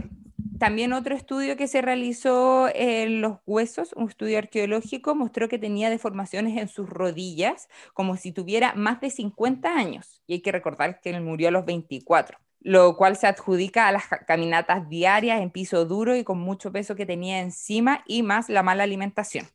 también 0.59 0.93
otro 0.93 1.15
estudio 1.15 1.57
que 1.57 1.67
se 1.67 1.81
realizó 1.81 2.69
en 2.73 3.21
los 3.21 3.37
huesos, 3.45 3.93
un 3.93 4.09
estudio 4.09 4.37
arqueológico, 4.37 5.15
mostró 5.15 5.49
que 5.49 5.57
tenía 5.57 5.89
deformaciones 5.89 6.57
en 6.57 6.67
sus 6.67 6.89
rodillas, 6.89 7.69
como 7.93 8.17
si 8.17 8.31
tuviera 8.31 8.73
más 8.75 9.01
de 9.01 9.09
50 9.09 9.75
años. 9.75 10.21
Y 10.27 10.33
hay 10.33 10.41
que 10.41 10.51
recordar 10.51 11.01
que 11.01 11.11
él 11.11 11.21
murió 11.21 11.47
a 11.47 11.51
los 11.51 11.65
24, 11.65 12.37
lo 12.61 12.97
cual 12.97 13.15
se 13.15 13.27
adjudica 13.27 13.87
a 13.87 13.91
las 13.91 14.07
ca- 14.07 14.25
caminatas 14.25 14.89
diarias 14.89 15.41
en 15.41 15.49
piso 15.49 15.85
duro 15.85 16.15
y 16.15 16.23
con 16.23 16.39
mucho 16.39 16.71
peso 16.71 16.95
que 16.95 17.05
tenía 17.05 17.39
encima 17.39 18.03
y 18.07 18.21
más 18.23 18.49
la 18.49 18.61
mala 18.63 18.83
alimentación. 18.83 19.47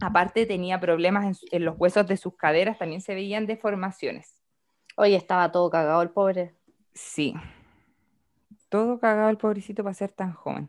Aparte 0.00 0.46
tenía 0.46 0.80
problemas 0.80 1.40
en 1.50 1.64
los 1.64 1.76
huesos 1.78 2.06
de 2.06 2.16
sus 2.16 2.36
caderas, 2.36 2.78
también 2.78 3.00
se 3.00 3.14
veían 3.14 3.46
deformaciones. 3.46 4.34
Oye, 4.96 5.16
estaba 5.16 5.52
todo 5.52 5.70
cagado 5.70 6.02
el 6.02 6.10
pobre. 6.10 6.54
Sí. 6.94 7.34
Todo 8.74 8.98
cagado 8.98 9.30
el 9.30 9.36
pobrecito 9.38 9.84
para 9.84 9.94
ser 9.94 10.10
tan 10.10 10.32
joven. 10.32 10.68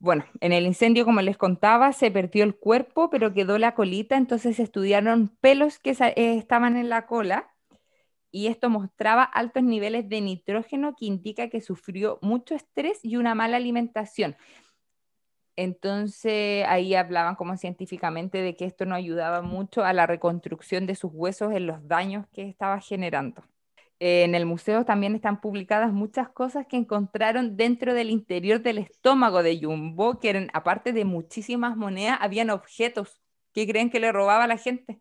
Bueno, 0.00 0.24
en 0.40 0.52
el 0.52 0.66
incendio, 0.66 1.04
como 1.04 1.22
les 1.22 1.36
contaba, 1.36 1.92
se 1.92 2.10
perdió 2.10 2.42
el 2.42 2.56
cuerpo, 2.56 3.08
pero 3.08 3.32
quedó 3.32 3.56
la 3.56 3.76
colita, 3.76 4.16
entonces 4.16 4.58
estudiaron 4.58 5.28
pelos 5.40 5.78
que 5.78 5.90
eh, 5.92 6.36
estaban 6.36 6.76
en 6.76 6.88
la 6.88 7.06
cola 7.06 7.54
y 8.32 8.48
esto 8.48 8.68
mostraba 8.68 9.22
altos 9.22 9.62
niveles 9.62 10.08
de 10.08 10.22
nitrógeno 10.22 10.96
que 10.98 11.04
indica 11.04 11.50
que 11.50 11.60
sufrió 11.60 12.18
mucho 12.20 12.56
estrés 12.56 12.98
y 13.04 13.16
una 13.16 13.36
mala 13.36 13.56
alimentación. 13.56 14.36
Entonces 15.54 16.64
ahí 16.66 16.96
hablaban 16.96 17.36
como 17.36 17.56
científicamente 17.58 18.42
de 18.42 18.56
que 18.56 18.64
esto 18.64 18.86
no 18.86 18.96
ayudaba 18.96 19.40
mucho 19.40 19.84
a 19.84 19.92
la 19.92 20.08
reconstrucción 20.08 20.88
de 20.88 20.96
sus 20.96 21.12
huesos 21.14 21.52
en 21.52 21.68
los 21.68 21.86
daños 21.86 22.26
que 22.32 22.48
estaba 22.48 22.80
generando. 22.80 23.44
Eh, 24.00 24.24
en 24.24 24.34
el 24.34 24.46
museo 24.46 24.84
también 24.86 25.14
están 25.14 25.40
publicadas 25.40 25.92
muchas 25.92 26.28
cosas 26.30 26.66
que 26.66 26.76
encontraron 26.76 27.56
dentro 27.56 27.92
del 27.94 28.10
interior 28.10 28.60
del 28.62 28.78
estómago 28.78 29.42
de 29.42 29.60
Jumbo, 29.62 30.18
que 30.18 30.30
eran, 30.30 30.48
aparte 30.54 30.92
de 30.92 31.04
muchísimas 31.04 31.76
monedas, 31.76 32.18
habían 32.20 32.48
objetos 32.50 33.20
que 33.52 33.66
creen 33.66 33.90
que 33.90 34.00
le 34.00 34.10
robaba 34.10 34.44
a 34.44 34.46
la 34.48 34.56
gente. 34.56 35.00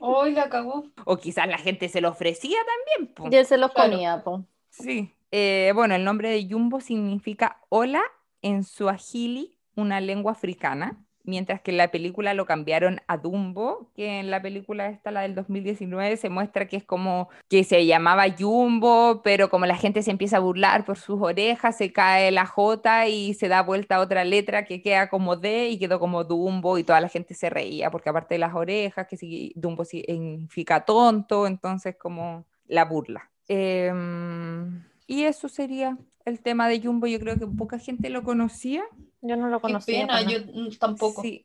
Hoy 0.00 0.32
la 0.32 0.48
cagó. 0.48 0.84
O 1.04 1.16
quizás 1.16 1.46
la 1.48 1.58
gente 1.58 1.88
se 1.88 2.00
lo 2.00 2.10
ofrecía 2.10 2.58
también. 2.96 3.14
po. 3.14 3.28
Y 3.30 3.36
él 3.36 3.46
se 3.46 3.56
los 3.56 3.72
Claro. 3.72 3.90
comía, 3.92 4.22
po. 4.24 4.44
Sí. 4.70 5.14
Eh, 5.30 5.72
bueno, 5.74 5.94
el 5.94 6.04
nombre 6.04 6.30
de 6.30 6.46
Jumbo 6.48 6.80
significa 6.80 7.60
hola 7.68 8.02
en 8.42 8.64
suajili, 8.64 9.58
una 9.74 10.00
lengua 10.00 10.32
africana, 10.32 11.04
mientras 11.28 11.60
que 11.60 11.70
en 11.70 11.76
la 11.76 11.90
película 11.90 12.32
lo 12.34 12.46
cambiaron 12.46 13.00
a 13.06 13.18
Dumbo, 13.18 13.90
que 13.94 14.18
en 14.20 14.30
la 14.30 14.40
película 14.40 14.88
esta, 14.88 15.10
la 15.10 15.20
del 15.20 15.34
2019, 15.34 16.16
se 16.16 16.30
muestra 16.30 16.66
que 16.66 16.76
es 16.78 16.84
como 16.84 17.28
que 17.48 17.64
se 17.64 17.84
llamaba 17.86 18.24
Jumbo, 18.36 19.20
pero 19.22 19.50
como 19.50 19.66
la 19.66 19.76
gente 19.76 20.02
se 20.02 20.10
empieza 20.10 20.38
a 20.38 20.40
burlar 20.40 20.84
por 20.86 20.96
sus 20.96 21.20
orejas, 21.20 21.76
se 21.76 21.92
cae 21.92 22.30
la 22.30 22.46
J 22.46 23.08
y 23.08 23.34
se 23.34 23.48
da 23.48 23.62
vuelta 23.62 23.96
a 23.96 24.00
otra 24.00 24.24
letra 24.24 24.64
que 24.64 24.80
queda 24.80 25.10
como 25.10 25.36
D 25.36 25.68
y 25.68 25.78
quedó 25.78 26.00
como 26.00 26.24
Dumbo 26.24 26.78
y 26.78 26.84
toda 26.84 27.00
la 27.00 27.08
gente 27.08 27.34
se 27.34 27.50
reía, 27.50 27.90
porque 27.90 28.08
aparte 28.08 28.34
de 28.34 28.38
las 28.38 28.54
orejas, 28.54 29.06
que 29.06 29.18
sí, 29.18 29.52
Dumbo 29.54 29.84
significa 29.84 30.84
tonto, 30.84 31.46
entonces 31.46 31.96
como 31.96 32.46
la 32.66 32.86
burla. 32.86 33.30
Em, 33.48 34.82
y 35.08 35.24
eso 35.24 35.48
sería 35.48 35.98
el 36.24 36.40
tema 36.40 36.68
de 36.68 36.80
Jumbo. 36.80 37.08
Yo 37.08 37.18
creo 37.18 37.36
que 37.38 37.46
poca 37.48 37.80
gente 37.80 38.10
lo 38.10 38.22
conocía. 38.22 38.84
Yo 39.22 39.36
no 39.36 39.48
lo 39.48 39.58
Qué 39.58 39.62
conocía. 39.62 40.00
pena, 40.02 40.14
para 40.14 40.30
yo 40.30 40.38
tampoco. 40.78 41.22
Sí, 41.22 41.44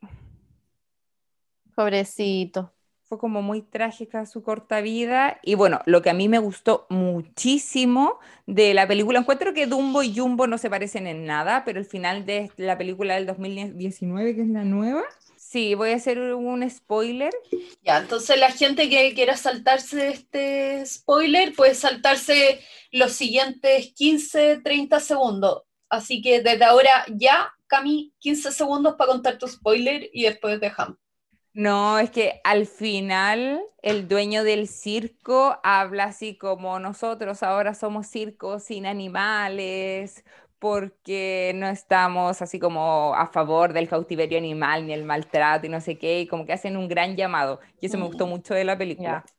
Pobrecito. 1.76 2.72
fue 3.04 3.18
como 3.18 3.42
muy 3.42 3.62
trágica 3.62 4.26
su 4.26 4.44
corta 4.44 4.82
vida. 4.82 5.40
Y 5.44 5.56
bueno, 5.56 5.82
lo 5.86 6.02
que 6.02 6.10
a 6.10 6.14
mí 6.14 6.30
me 6.30 6.40
gustó 6.40 6.86
muchísimo 6.90 8.20
de 8.48 8.74
la 8.74 8.88
película, 8.88 9.20
encuentro 9.20 9.54
que 9.54 9.68
Dumbo 9.68 10.04
y 10.04 10.16
Jumbo 10.16 10.48
no 10.48 10.58
se 10.58 10.70
parecen 10.70 11.08
en 11.08 11.26
nada, 11.26 11.64
pero 11.66 11.80
el 11.80 11.86
final 11.86 12.26
de 12.26 12.52
la 12.58 12.78
película 12.78 13.16
del 13.16 13.26
2019, 13.26 14.36
que 14.36 14.42
es 14.42 14.48
la 14.50 14.64
nueva. 14.66 15.04
Sí, 15.54 15.76
voy 15.76 15.92
a 15.92 15.98
hacer 15.98 16.20
un 16.20 16.68
spoiler. 16.68 17.32
Ya, 17.84 18.00
entonces 18.00 18.40
la 18.40 18.50
gente 18.52 18.90
que 18.90 19.14
quiera 19.14 19.38
saltarse 19.38 20.08
este 20.08 20.84
spoiler 20.84 21.54
puede 21.54 21.76
saltarse 21.76 22.60
los 22.92 23.12
siguientes 23.12 23.94
15, 23.94 24.62
30 24.64 25.00
segundos. 25.00 25.62
Así 25.90 26.24
que 26.24 26.42
desde 26.42 26.66
ahora 26.66 27.06
ya, 27.08 27.54
Cami, 27.68 28.16
15 28.18 28.52
segundos 28.52 28.96
para 28.96 29.12
contar 29.12 29.38
tu 29.38 29.48
spoiler 29.48 30.10
y 30.12 30.24
después 30.24 30.60
dejamos. 30.60 30.98
No, 31.54 32.00
es 32.00 32.10
que 32.10 32.42
al 32.44 32.66
final 32.66 33.62
el 33.84 34.08
dueño 34.08 34.44
del 34.44 34.68
circo 34.68 35.60
habla 35.62 36.06
así 36.06 36.36
como 36.36 36.80
nosotros 36.80 37.44
ahora 37.44 37.76
somos 37.76 38.08
circos 38.08 38.64
sin 38.64 38.88
animales, 38.88 40.26
porque 40.64 41.52
no 41.56 41.68
estamos 41.68 42.42
así 42.42 42.58
como 42.58 43.14
a 43.16 43.28
favor 43.28 43.74
del 43.74 43.90
cautiverio 43.90 44.38
animal 44.38 44.88
ni 44.88 44.94
el 44.94 45.04
maltrato 45.04 45.66
y 45.66 45.70
no 45.70 45.82
sé 45.82 45.98
qué, 45.98 46.22
y 46.22 46.28
como 46.28 46.46
que 46.46 46.54
hacen 46.54 46.78
un 46.78 46.88
gran 46.88 47.18
llamado. 47.18 47.60
Y 47.82 47.88
eso 47.88 47.98
me 47.98 48.06
gustó 48.06 48.28
Mm. 48.28 48.30
mucho 48.30 48.54
de 48.54 48.64
la 48.64 48.78
película. 48.78 49.26
Ya. 49.28 49.34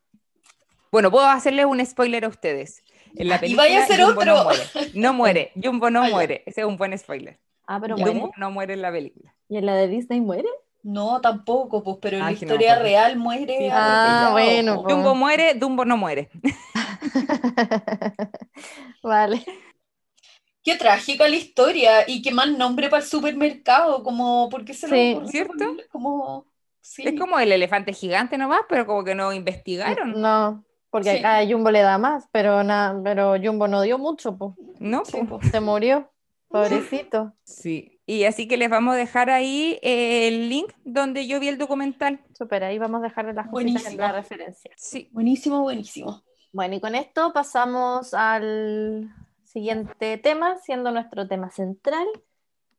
Bueno, 0.91 1.09
puedo 1.09 1.25
hacerles 1.25 1.65
un 1.65 1.83
spoiler 1.83 2.25
a 2.25 2.27
ustedes. 2.27 2.83
En 3.15 3.27
la 3.29 3.35
Y 3.37 3.39
película 3.39 3.63
vaya 3.63 3.83
a 3.83 3.87
ser 3.87 4.01
Jumbo 4.03 4.23
no 4.23 4.33
otro. 4.35 4.43
muere. 4.45 4.63
No 4.93 5.13
muere, 5.13 5.51
Jumbo 5.63 5.89
no 5.89 6.03
Ah, 6.03 6.09
muere. 6.09 6.43
Ese 6.45 6.61
es 6.61 6.67
un 6.67 6.77
buen 6.77 6.95
spoiler. 6.95 7.39
Ah, 7.65 7.79
pero 7.81 7.97
Ya. 7.97 8.05
muere. 8.05 8.19
Jumbo 8.19 8.33
no 8.37 8.51
muere 8.51 8.73
en 8.75 8.83
la 8.83 8.91
película. 8.91 9.33
¿Y 9.49 9.57
en 9.57 9.65
la 9.65 9.75
de 9.75 9.87
Disney 9.87 10.21
muere? 10.21 10.47
No, 10.83 11.21
tampoco, 11.21 11.81
pues, 11.83 11.97
pero 11.99 12.17
en 12.17 12.21
Ah, 12.21 12.25
la 12.25 12.31
no 12.33 12.37
historia 12.37 12.73
acuerdo. 12.73 12.83
real 12.83 13.17
muere. 13.17 13.57
Sí, 13.57 13.67
Ah, 13.71 14.29
bueno, 14.31 14.83
pues. 14.83 14.93
Jumbo 14.93 15.15
muere, 15.15 15.55
Dumbo 15.55 15.85
no 15.85 15.97
muere. 15.97 16.29
vale. 19.01 19.43
Qué 20.65 20.75
trágica 20.75 21.29
la 21.29 21.35
historia 21.35 21.91
y 22.07 22.21
qué 22.23 22.31
mal 22.33 22.57
nombre 22.57 22.89
para 22.89 23.03
el 23.03 23.07
supermercado, 23.07 24.03
como, 24.03 24.49
¿por 24.49 24.65
qué 24.65 24.73
se 24.73 24.87
Sí. 24.87 25.11
lo 25.11 25.17
ocurrió 25.19 25.29
¿Cierto? 25.31 25.53
ponerle 25.53 25.87
Como, 25.89 26.47
sí. 26.81 27.03
Es 27.05 27.17
como 27.19 27.39
el 27.39 27.51
elefante 27.51 27.93
gigante 27.93 28.37
nomás, 28.37 28.61
pero 28.67 28.85
como 28.87 29.03
que 29.03 29.13
no 29.15 29.31
investigaron, 29.31 30.19
No, 30.19 30.65
porque 30.89 31.11
Sí. 31.11 31.17
acá 31.19 31.45
Jumbo 31.47 31.69
le 31.69 31.81
da 31.81 31.97
más, 31.99 32.27
pero 32.31 32.63
nada, 32.63 32.99
pero 33.03 33.35
Jumbo 33.41 33.67
no 33.67 33.83
dio 33.83 33.97
mucho, 33.99 34.35
pues. 34.37 34.53
¿no? 34.79 35.05
Sí, 35.05 35.17
po? 35.29 35.39
po. 35.39 35.47
Se 35.47 35.59
murió. 35.59 36.11
Pobrecito. 36.49 37.33
Sí. 37.43 37.99
Y 38.07 38.23
así 38.25 38.47
que 38.47 38.57
les 38.57 38.69
vamos 38.69 38.93
a 38.95 38.97
dejar 38.97 39.29
ahí 39.29 39.77
eh, 39.81 40.27
el 40.27 40.49
link 40.49 40.71
donde 40.83 41.27
yo 41.27 41.39
vi 41.39 41.47
el 41.47 41.57
documental. 41.57 42.21
Super, 42.37 42.63
ahí 42.63 42.77
vamos 42.79 43.01
a 43.01 43.03
dejarle 43.03 43.33
las 43.33 43.47
cositas 43.49 43.85
en 43.87 43.97
la 43.97 44.11
referencia. 44.13 44.71
Sí. 44.77 45.09
Buenísimo, 45.11 45.61
buenísimo. 45.61 46.23
Bueno, 46.53 46.75
y 46.75 46.79
con 46.79 46.95
esto 46.95 47.33
pasamos 47.33 48.13
al 48.13 49.11
siguiente 49.55 50.17
tema, 50.17 50.57
siendo 50.57 50.91
nuestro 50.91 51.29
tema 51.29 51.49
central, 51.49 52.05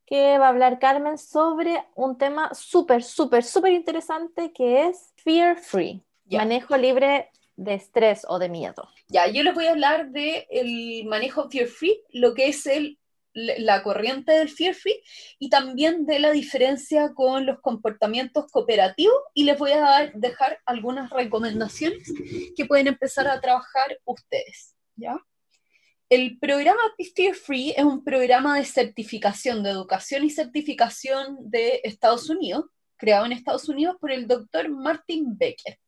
que 0.05 0.37
va 0.39 0.47
a 0.47 0.49
hablar 0.51 0.79
Carmen 0.79 1.17
sobre 1.17 1.83
un 1.95 2.19
tema 2.19 2.53
súper, 2.53 3.03
súper, 3.03 3.43
súper 3.45 3.73
interesante 3.73 4.53
que 4.53 4.87
es 4.87 5.15
Fear 5.25 5.57
Free, 5.57 6.03
Ya. 6.27 6.41
manejo 6.41 6.77
libre 6.77 7.31
de 7.57 7.73
estrés 7.75 8.27
o 8.29 8.39
de 8.39 8.51
miedo. 8.51 8.87
Ya, 9.09 9.27
yo 9.27 9.43
les 9.43 9.55
voy 9.55 9.65
a 9.67 9.71
hablar 9.71 10.11
del 10.11 10.45
el 10.51 11.07
manejo 11.07 11.49
Fear 11.49 11.67
Free, 11.67 12.03
lo 12.13 12.35
que 12.35 12.49
es 12.49 12.67
el, 12.67 12.99
la 13.33 13.83
corriente 13.83 14.33
del 14.33 14.51
Fear 14.51 14.75
Free 14.75 15.03
y 15.39 15.49
también 15.49 16.05
de 16.05 16.19
la 16.19 16.31
diferencia 16.31 17.15
con 17.15 17.47
los 17.47 17.59
comportamientos 17.61 18.53
cooperativos 18.53 19.17
y 19.33 19.45
les 19.45 19.59
voy 19.59 19.73
a 19.73 19.81
dar- 19.81 20.13
dejar 20.13 20.59
algunas 20.67 21.09
recomendaciones 21.09 22.13
que 22.55 22.67
pueden 22.67 22.87
empezar 22.89 23.27
a 23.29 23.41
trabajar 23.41 23.99
ustedes, 24.05 24.77
¿ya? 24.97 25.17
El 26.09 26.39
programa 26.39 26.81
Fear 27.17 27.35
Free 27.35 27.75
es 27.77 27.83
un 27.85 28.05
programa 28.05 28.57
de 28.57 28.65
certificación, 28.65 29.65
de 29.65 29.71
educación 29.71 30.23
y 30.25 30.31
certificación 30.31 31.37
de 31.51 31.81
Estados 31.83 32.31
Unidos, 32.31 32.67
creado 32.97 33.27
en 33.27 33.33
Estados 33.33 33.69
Unidos 33.69 33.97
por 34.01 34.13
el 34.13 34.29
doctor 34.29 34.69
Martin 34.69 35.37
Becker. 35.37 35.81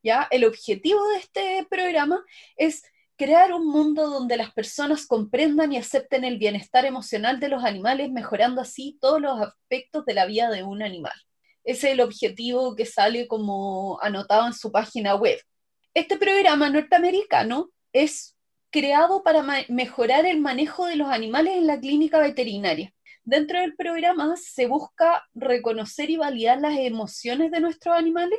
¿ya? 0.00 0.28
El 0.30 0.44
objetivo 0.44 1.04
de 1.08 1.16
este 1.16 1.66
programa 1.68 2.24
es 2.56 2.84
crear 3.16 3.52
un 3.52 3.66
mundo 3.66 4.08
donde 4.08 4.36
las 4.36 4.52
personas 4.52 5.06
comprendan 5.06 5.72
y 5.72 5.76
acepten 5.76 6.22
el 6.22 6.38
bienestar 6.38 6.84
emocional 6.84 7.40
de 7.40 7.48
los 7.48 7.64
animales, 7.64 8.12
mejorando 8.12 8.60
así 8.60 8.96
todos 9.00 9.20
los 9.20 9.40
aspectos 9.40 10.06
de 10.06 10.14
la 10.14 10.26
vida 10.26 10.50
de 10.50 10.62
un 10.62 10.84
animal. 10.84 11.20
Ese 11.64 11.88
es 11.88 11.94
el 11.94 12.00
objetivo 12.00 12.76
que 12.76 12.86
sale 12.86 13.26
como 13.26 13.98
anotado 14.02 14.46
en 14.46 14.52
su 14.52 14.70
página 14.70 15.16
web. 15.16 15.40
Este 15.94 16.16
programa 16.16 16.70
norteamericano 16.70 17.70
es 17.92 18.37
creado 18.70 19.22
para 19.22 19.44
mejorar 19.68 20.26
el 20.26 20.40
manejo 20.40 20.86
de 20.86 20.96
los 20.96 21.08
animales 21.08 21.54
en 21.54 21.66
la 21.66 21.80
clínica 21.80 22.18
veterinaria. 22.18 22.92
Dentro 23.24 23.60
del 23.60 23.76
programa 23.76 24.36
se 24.36 24.66
busca 24.66 25.26
reconocer 25.34 26.10
y 26.10 26.16
validar 26.16 26.60
las 26.60 26.78
emociones 26.78 27.50
de 27.50 27.60
nuestros 27.60 27.94
animales 27.96 28.38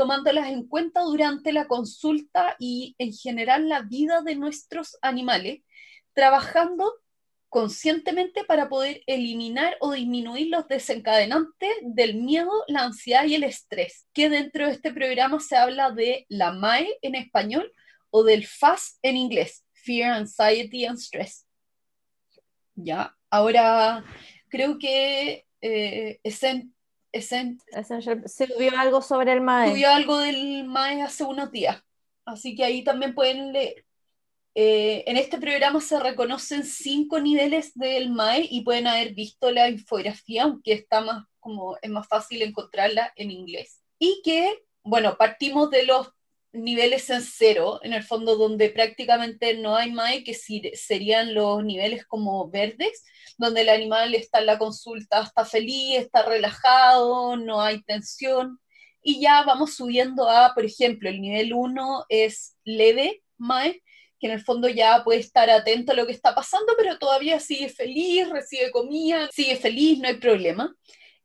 tomándolas 0.00 0.48
en 0.48 0.66
cuenta 0.66 1.02
durante 1.02 1.52
la 1.52 1.68
consulta 1.68 2.56
y 2.58 2.94
en 2.96 3.12
general 3.12 3.68
la 3.68 3.82
vida 3.82 4.22
de 4.22 4.34
nuestros 4.34 4.96
animales, 5.02 5.60
trabajando 6.14 6.94
conscientemente 7.50 8.44
para 8.44 8.70
poder 8.70 9.02
eliminar 9.06 9.76
o 9.80 9.92
disminuir 9.92 10.46
los 10.46 10.66
desencadenantes 10.68 11.70
del 11.82 12.14
miedo, 12.14 12.50
la 12.66 12.84
ansiedad 12.84 13.26
y 13.26 13.34
el 13.34 13.44
estrés, 13.44 14.06
que 14.14 14.30
dentro 14.30 14.66
de 14.66 14.72
este 14.72 14.90
programa 14.90 15.38
se 15.38 15.56
habla 15.56 15.90
de 15.90 16.24
la 16.30 16.52
MAE 16.52 16.96
en 17.02 17.14
español 17.14 17.70
o 18.08 18.24
del 18.24 18.46
FAS 18.46 18.98
en 19.02 19.18
inglés, 19.18 19.66
Fear, 19.84 20.12
Anxiety 20.12 20.84
and 20.86 20.98
Stress. 20.98 21.46
Ya, 22.74 23.14
ahora 23.30 24.04
creo 24.48 24.78
que 24.78 25.46
eh, 25.60 26.20
Esen- 26.24 26.72
Esen- 27.12 27.58
Essential- 27.72 28.26
Sirvió 28.28 28.76
algo 28.78 29.02
sobre 29.02 29.32
el 29.32 29.40
MAE. 29.40 29.66
estudió 29.66 29.90
algo 29.90 30.18
del 30.18 30.64
MAE 30.64 31.02
hace 31.02 31.24
unos 31.24 31.50
días, 31.50 31.82
así 32.24 32.54
que 32.54 32.64
ahí 32.64 32.82
también 32.84 33.14
pueden 33.14 33.52
leer. 33.52 33.84
Eh, 34.56 35.04
en 35.06 35.16
este 35.16 35.38
programa 35.38 35.80
se 35.80 36.00
reconocen 36.00 36.64
cinco 36.64 37.20
niveles 37.20 37.72
del 37.74 38.10
MAE 38.10 38.48
y 38.50 38.62
pueden 38.62 38.86
haber 38.86 39.14
visto 39.14 39.50
la 39.50 39.68
infografía, 39.68 40.44
aunque 40.44 40.72
está 40.72 41.00
más 41.00 41.24
como 41.38 41.76
es 41.80 41.90
más 41.90 42.06
fácil 42.08 42.42
encontrarla 42.42 43.12
en 43.16 43.30
inglés. 43.30 43.80
Y 43.98 44.20
que, 44.24 44.62
bueno, 44.82 45.16
partimos 45.16 45.70
de 45.70 45.84
los 45.84 46.08
niveles 46.52 47.08
en 47.10 47.22
cero, 47.22 47.80
en 47.82 47.92
el 47.92 48.02
fondo 48.02 48.36
donde 48.36 48.70
prácticamente 48.70 49.54
no 49.54 49.76
hay 49.76 49.92
MAE, 49.92 50.24
que 50.24 50.34
serían 50.34 51.34
los 51.34 51.64
niveles 51.64 52.04
como 52.06 52.50
verdes, 52.50 53.04
donde 53.38 53.62
el 53.62 53.68
animal 53.68 54.14
está 54.14 54.40
en 54.40 54.46
la 54.46 54.58
consulta, 54.58 55.22
está 55.22 55.44
feliz, 55.44 55.98
está 55.98 56.24
relajado, 56.24 57.36
no 57.36 57.60
hay 57.60 57.82
tensión 57.82 58.58
y 59.02 59.20
ya 59.20 59.42
vamos 59.44 59.74
subiendo 59.74 60.28
a, 60.28 60.52
por 60.54 60.64
ejemplo, 60.64 61.08
el 61.08 61.20
nivel 61.20 61.54
1 61.54 62.04
es 62.08 62.56
leve, 62.64 63.22
MAE, 63.38 63.82
que 64.18 64.26
en 64.26 64.32
el 64.32 64.42
fondo 64.42 64.68
ya 64.68 65.02
puede 65.02 65.20
estar 65.20 65.48
atento 65.48 65.92
a 65.92 65.94
lo 65.94 66.06
que 66.06 66.12
está 66.12 66.34
pasando, 66.34 66.74
pero 66.76 66.98
todavía 66.98 67.40
sigue 67.40 67.70
feliz, 67.70 68.28
recibe 68.28 68.70
comida, 68.70 69.30
sigue 69.32 69.56
feliz, 69.56 69.98
no 69.98 70.08
hay 70.08 70.16
problema. 70.18 70.74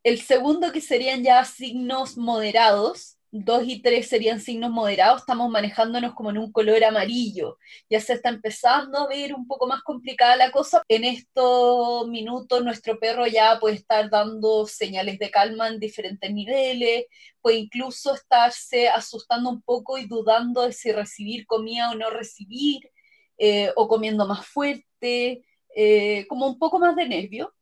El 0.03 0.21
segundo, 0.21 0.71
que 0.71 0.81
serían 0.81 1.23
ya 1.23 1.43
signos 1.43 2.17
moderados, 2.17 3.14
2 3.43 3.63
y 3.67 3.81
3 3.81 4.07
serían 4.07 4.39
signos 4.39 4.71
moderados, 4.71 5.21
estamos 5.21 5.49
manejándonos 5.49 6.13
como 6.13 6.29
en 6.29 6.37
un 6.37 6.53
color 6.53 6.81
amarillo. 6.85 7.57
Ya 7.89 7.99
se 7.99 8.13
está 8.13 8.29
empezando 8.29 8.97
a 8.97 9.07
ver 9.07 9.33
un 9.33 9.45
poco 9.45 9.67
más 9.67 9.83
complicada 9.83 10.37
la 10.37 10.51
cosa. 10.51 10.81
En 10.87 11.03
estos 11.03 12.07
minutos 12.07 12.63
nuestro 12.63 12.97
perro 12.97 13.27
ya 13.27 13.59
puede 13.59 13.75
estar 13.75 14.09
dando 14.09 14.65
señales 14.67 15.19
de 15.19 15.31
calma 15.31 15.67
en 15.67 15.81
diferentes 15.81 16.31
niveles, 16.31 17.07
puede 17.41 17.57
incluso 17.57 18.13
estarse 18.15 18.87
asustando 18.87 19.49
un 19.49 19.61
poco 19.61 19.97
y 19.97 20.07
dudando 20.07 20.61
de 20.61 20.71
si 20.71 20.93
recibir 20.93 21.45
comida 21.45 21.91
o 21.91 21.95
no 21.95 22.09
recibir, 22.11 22.89
eh, 23.37 23.69
o 23.75 23.89
comiendo 23.89 24.25
más 24.25 24.47
fuerte, 24.47 25.43
eh, 25.75 26.25
como 26.29 26.47
un 26.47 26.57
poco 26.57 26.79
más 26.79 26.95
de 26.95 27.05
nervio. 27.09 27.53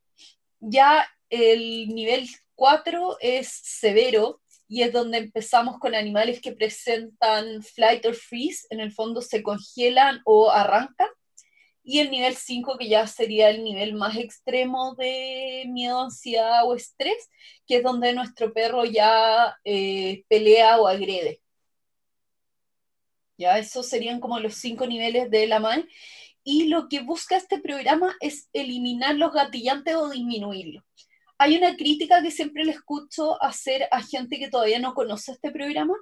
Ya 0.59 1.07
el 1.31 1.87
nivel 1.87 2.29
4 2.53 3.17
es 3.19 3.47
severo 3.49 4.42
y 4.73 4.81
es 4.81 4.91
donde 4.91 5.19
empezamos 5.19 5.77
con 5.77 5.93
animales 5.93 6.41
que 6.41 6.51
presentan 6.51 7.61
flight 7.61 8.03
or 8.07 8.15
freeze, 8.15 8.65
en 8.71 8.79
el 8.79 8.91
fondo 8.91 9.21
se 9.21 9.43
congelan 9.43 10.19
o 10.25 10.49
arrancan. 10.49 11.09
Y 11.83 11.99
el 11.99 12.09
nivel 12.09 12.35
5, 12.35 12.79
que 12.79 12.87
ya 12.89 13.05
sería 13.05 13.51
el 13.51 13.63
nivel 13.63 13.93
más 13.93 14.17
extremo 14.17 14.95
de 14.95 15.65
miedo, 15.67 16.01
ansiedad 16.01 16.67
o 16.67 16.73
estrés, 16.73 17.29
que 17.67 17.75
es 17.77 17.83
donde 17.83 18.13
nuestro 18.13 18.51
perro 18.51 18.83
ya 18.83 19.55
eh, 19.63 20.23
pelea 20.27 20.79
o 20.79 20.87
agrede. 20.87 21.39
Ya, 23.37 23.59
esos 23.59 23.87
serían 23.87 24.19
como 24.19 24.39
los 24.39 24.55
cinco 24.55 24.87
niveles 24.87 25.29
de 25.29 25.45
la 25.45 25.59
MAE. 25.59 25.87
Y 26.43 26.69
lo 26.69 26.89
que 26.89 27.01
busca 27.01 27.37
este 27.37 27.59
programa 27.59 28.15
es 28.21 28.49
eliminar 28.53 29.17
los 29.17 29.33
gatillantes 29.33 29.93
o 29.93 30.09
disminuirlos. 30.09 30.83
Hay 31.43 31.57
una 31.57 31.75
crítica 31.75 32.21
que 32.21 32.31
siempre 32.31 32.63
le 32.63 32.71
escucho 32.71 33.41
hacer 33.43 33.85
a 33.91 34.01
gente 34.01 34.39
que 34.39 34.47
todavía 34.47 34.79
no 34.79 34.93
conoce 34.93 35.33
este 35.33 35.51
programa, 35.51 35.93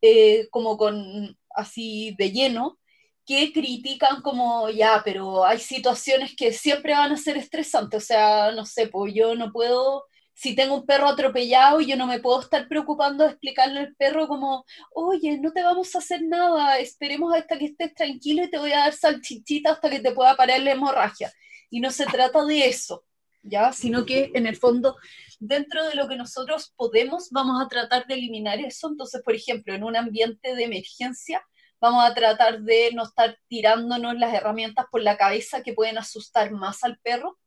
eh, 0.00 0.46
como 0.52 0.76
con 0.76 1.36
así 1.50 2.14
de 2.16 2.30
lleno, 2.30 2.78
que 3.26 3.52
critican 3.52 4.22
como, 4.22 4.70
ya, 4.70 5.02
pero 5.04 5.44
hay 5.44 5.58
situaciones 5.58 6.36
que 6.36 6.52
siempre 6.52 6.92
van 6.92 7.10
a 7.10 7.16
ser 7.16 7.36
estresantes, 7.36 8.04
o 8.04 8.06
sea, 8.06 8.52
no 8.52 8.64
sé, 8.64 8.86
pues 8.86 9.12
yo 9.12 9.34
no 9.34 9.50
puedo, 9.50 10.04
si 10.32 10.54
tengo 10.54 10.76
un 10.76 10.86
perro 10.86 11.08
atropellado, 11.08 11.80
yo 11.80 11.96
no 11.96 12.06
me 12.06 12.20
puedo 12.20 12.40
estar 12.40 12.68
preocupando 12.68 13.24
de 13.24 13.30
explicarle 13.30 13.80
al 13.80 13.96
perro 13.96 14.28
como, 14.28 14.64
oye, 14.94 15.38
no 15.40 15.50
te 15.50 15.64
vamos 15.64 15.92
a 15.96 15.98
hacer 15.98 16.22
nada, 16.22 16.78
esperemos 16.78 17.34
hasta 17.34 17.58
que 17.58 17.64
estés 17.64 17.92
tranquilo 17.94 18.44
y 18.44 18.50
te 18.50 18.58
voy 18.58 18.70
a 18.70 18.78
dar 18.78 18.92
salchichita 18.92 19.72
hasta 19.72 19.90
que 19.90 19.98
te 19.98 20.12
pueda 20.12 20.36
parar 20.36 20.60
la 20.60 20.70
hemorragia. 20.70 21.32
Y 21.68 21.80
no 21.80 21.90
se 21.90 22.06
trata 22.06 22.44
de 22.44 22.68
eso, 22.68 23.04
¿ya? 23.48 23.72
Sino 23.72 24.04
que 24.04 24.30
en 24.34 24.46
el 24.46 24.56
fondo, 24.56 24.96
dentro 25.38 25.86
de 25.86 25.94
lo 25.94 26.08
que 26.08 26.16
nosotros 26.16 26.72
podemos, 26.76 27.30
vamos 27.30 27.62
a 27.62 27.68
tratar 27.68 28.06
de 28.06 28.14
eliminar 28.14 28.58
eso. 28.60 28.88
Entonces, 28.88 29.22
por 29.22 29.34
ejemplo, 29.34 29.74
en 29.74 29.84
un 29.84 29.96
ambiente 29.96 30.54
de 30.54 30.64
emergencia, 30.64 31.42
vamos 31.80 32.04
a 32.04 32.14
tratar 32.14 32.60
de 32.60 32.90
no 32.92 33.04
estar 33.04 33.38
tirándonos 33.48 34.16
las 34.16 34.34
herramientas 34.34 34.86
por 34.90 35.02
la 35.02 35.16
cabeza 35.16 35.62
que 35.62 35.74
pueden 35.74 35.98
asustar 35.98 36.50
más 36.50 36.82
al 36.84 36.98
perro, 36.98 37.38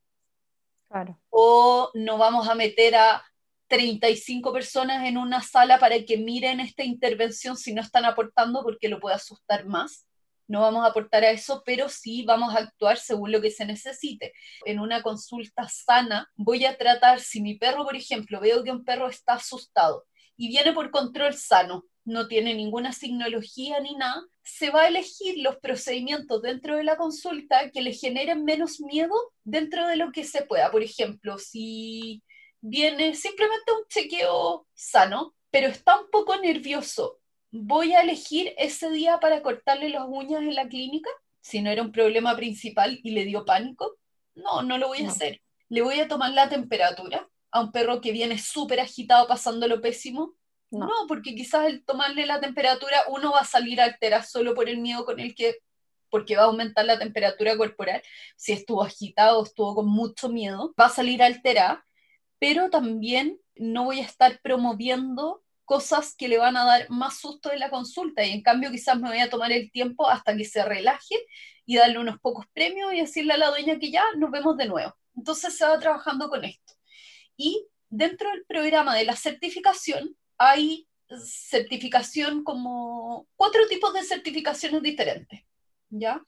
Claro. 0.90 1.20
o 1.30 1.90
no 1.94 2.18
vamos 2.18 2.48
a 2.50 2.56
meter 2.56 2.96
a 2.96 3.24
35 3.68 4.52
personas 4.52 5.08
en 5.08 5.18
una 5.18 5.42
sala 5.42 5.80
para 5.80 6.04
que 6.04 6.18
miren 6.18 6.60
esta 6.60 6.84
intervención 6.84 7.56
si 7.56 7.74
no 7.74 7.82
están 7.82 8.04
aportando 8.04 8.62
porque 8.64 8.90
lo 8.90 9.00
puede 9.00 9.16
asustar 9.16 9.66
más. 9.66 10.06
No 10.52 10.60
vamos 10.60 10.84
a 10.84 10.90
aportar 10.90 11.24
a 11.24 11.32
eso, 11.32 11.64
pero 11.66 11.88
sí 11.88 12.26
vamos 12.26 12.54
a 12.54 12.60
actuar 12.60 12.98
según 12.98 13.32
lo 13.32 13.40
que 13.40 13.52
se 13.52 13.66
necesite. 13.66 14.34
En 14.66 14.82
una 14.82 15.02
consulta 15.02 15.70
sana 15.70 16.30
voy 16.36 16.66
a 16.66 16.78
tratar, 16.78 17.22
si 17.22 17.42
mi 17.42 17.58
perro, 17.58 17.86
por 17.86 17.96
ejemplo, 17.96 18.42
veo 18.42 18.62
que 18.62 18.72
un 18.72 18.84
perro 18.84 19.08
está 19.08 19.36
asustado 19.36 20.04
y 20.36 20.50
viene 20.50 20.74
por 20.74 20.92
control 20.92 21.36
sano, 21.36 21.86
no 22.04 22.28
tiene 22.28 22.54
ninguna 22.54 22.92
signología 22.92 23.80
ni 23.80 23.96
nada, 23.96 24.26
se 24.44 24.72
va 24.72 24.82
a 24.82 24.88
elegir 24.90 25.38
los 25.38 25.56
procedimientos 25.56 26.42
dentro 26.42 26.76
de 26.76 26.84
la 26.84 26.98
consulta 26.98 27.72
que 27.72 27.82
le 27.82 27.94
generen 27.94 28.44
menos 28.44 28.82
miedo 28.82 29.16
dentro 29.46 29.88
de 29.88 29.96
lo 29.96 30.12
que 30.12 30.26
se 30.26 30.42
pueda. 30.42 30.70
Por 30.70 30.84
ejemplo, 30.84 31.38
si 31.38 32.24
viene 32.60 33.16
simplemente 33.16 33.72
un 33.72 33.88
chequeo 33.88 34.68
sano, 34.74 35.34
pero 35.50 35.68
está 35.68 35.98
un 35.98 36.10
poco 36.12 36.36
nervioso, 36.36 37.21
¿voy 37.52 37.94
a 37.94 38.02
elegir 38.02 38.54
ese 38.58 38.90
día 38.90 39.20
para 39.20 39.42
cortarle 39.42 39.90
las 39.90 40.06
uñas 40.08 40.42
en 40.42 40.56
la 40.56 40.68
clínica? 40.68 41.10
Si 41.42 41.62
no 41.62 41.70
era 41.70 41.82
un 41.82 41.92
problema 41.92 42.36
principal 42.36 43.00
y 43.04 43.12
le 43.12 43.26
dio 43.26 43.46
pánico, 43.46 43.98
no, 44.36 44.62
no 44.64 44.78
lo 44.78 44.88
voy 44.88 45.00
a 45.00 45.04
No. 45.04 45.10
hacer. 45.12 45.42
le 45.70 45.82
voy 45.82 46.00
a 46.00 46.08
tomar 46.08 46.32
la 46.34 46.50
temperatura 46.50 47.28
a 47.52 47.62
un 47.62 47.72
perro 47.72 48.02
que 48.02 48.12
viene 48.12 48.38
súper 48.38 48.80
agitado 48.80 49.28
pasándolo 49.28 49.82
pésimo. 49.82 50.34
No. 50.70 50.86
No. 50.88 50.94
porque 51.08 51.36
quizás 51.36 51.66
el 51.68 51.84
tomarle 51.84 52.26
la 52.26 52.40
temperatura 52.40 52.98
uno 53.10 53.32
va 53.34 53.40
a 53.42 53.46
salir 53.46 53.82
alterado 53.82 54.24
solo 54.24 54.54
por 54.56 54.70
el 54.70 54.78
miedo 54.78 55.04
con 55.06 55.20
el 55.20 55.36
que, 55.36 55.58
porque 56.10 56.36
va 56.38 56.44
a 56.44 56.46
aumentar 56.46 56.86
la 56.86 56.98
temperatura 57.00 57.58
corporal. 57.58 58.02
Si 58.38 58.54
estuvo 58.54 58.82
agitado, 58.84 59.44
estuvo 59.44 59.76
con 59.76 59.88
mucho 59.90 60.30
miedo, 60.30 60.74
va 60.80 60.86
a 60.86 60.90
salir 60.90 61.22
alterada, 61.24 61.86
pero 62.40 62.70
también 62.70 63.38
no 63.56 63.84
voy 63.86 64.00
a 64.00 64.06
estar 64.06 64.40
promoviendo 64.42 65.44
cosas 65.72 66.16
que 66.18 66.28
le 66.28 66.38
van 66.38 66.58
a 66.58 66.66
dar 66.66 66.90
más 66.90 67.22
susto 67.22 67.50
en 67.50 67.62
la 67.62 67.70
consulta 67.70 68.26
y 68.26 68.32
en 68.32 68.42
cambio 68.42 68.72
quizás 68.72 69.00
me 69.00 69.08
voy 69.08 69.20
a 69.20 69.30
tomar 69.30 69.54
el 69.54 69.72
tiempo 69.72 70.10
hasta 70.10 70.36
que 70.36 70.44
se 70.44 70.66
relaje 70.66 71.16
y 71.66 71.78
darle 71.78 71.98
unos 71.98 72.20
pocos 72.20 72.46
premios 72.52 72.94
y 72.94 73.00
decirle 73.00 73.32
a 73.32 73.38
la 73.38 73.52
dueña 73.52 73.80
que 73.80 73.90
ya 73.90 74.04
nos 74.18 74.32
vemos 74.32 74.58
de 74.58 74.66
nuevo. 74.66 74.94
Entonces 75.16 75.58
se 75.58 75.66
va 75.66 75.80
trabajando 75.80 76.28
con 76.28 76.44
esto. 76.44 76.74
Y 77.38 77.66
dentro 77.88 78.30
del 78.32 78.44
programa 78.46 78.94
de 78.98 79.06
la 79.06 79.16
certificación 79.16 80.14
hay 80.38 80.90
certificación 81.26 82.44
como 82.44 83.30
cuatro 83.38 83.66
tipos 83.70 83.94
de 83.94 84.04
certificaciones 84.04 84.82
diferentes, 84.82 85.40
¿ya? 85.90 86.22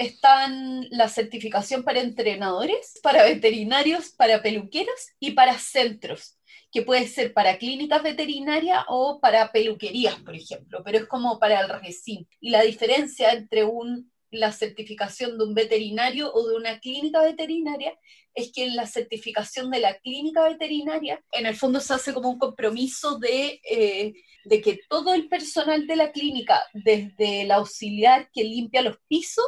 Están 0.00 0.86
la 0.88 1.10
certificación 1.10 1.84
para 1.84 2.00
entrenadores, 2.00 2.98
para 3.02 3.22
veterinarios, 3.22 4.08
para 4.08 4.40
peluqueros 4.40 5.10
y 5.20 5.32
para 5.32 5.58
centros, 5.58 6.38
que 6.72 6.80
puede 6.80 7.06
ser 7.06 7.34
para 7.34 7.58
clínicas 7.58 8.02
veterinarias 8.02 8.82
o 8.88 9.20
para 9.20 9.52
peluquerías, 9.52 10.14
por 10.20 10.34
ejemplo, 10.34 10.80
pero 10.82 10.96
es 10.96 11.04
como 11.04 11.38
para 11.38 11.60
el 11.60 11.68
RECIN. 11.68 12.26
Y 12.40 12.48
la 12.48 12.62
diferencia 12.62 13.30
entre 13.32 13.64
un, 13.64 14.10
la 14.30 14.52
certificación 14.52 15.36
de 15.36 15.44
un 15.44 15.52
veterinario 15.52 16.32
o 16.32 16.48
de 16.48 16.56
una 16.56 16.80
clínica 16.80 17.20
veterinaria 17.20 17.92
es 18.32 18.52
que 18.54 18.64
en 18.64 18.76
la 18.76 18.86
certificación 18.86 19.70
de 19.70 19.80
la 19.80 19.98
clínica 19.98 20.48
veterinaria, 20.48 21.22
en 21.32 21.44
el 21.44 21.56
fondo 21.56 21.78
se 21.78 21.92
hace 21.92 22.14
como 22.14 22.30
un 22.30 22.38
compromiso 22.38 23.18
de, 23.18 23.60
eh, 23.70 24.14
de 24.46 24.60
que 24.62 24.80
todo 24.88 25.12
el 25.12 25.28
personal 25.28 25.86
de 25.86 25.96
la 25.96 26.10
clínica, 26.10 26.62
desde 26.72 27.42
el 27.42 27.50
auxiliar 27.50 28.30
que 28.32 28.44
limpia 28.44 28.80
los 28.80 28.96
pisos 29.06 29.44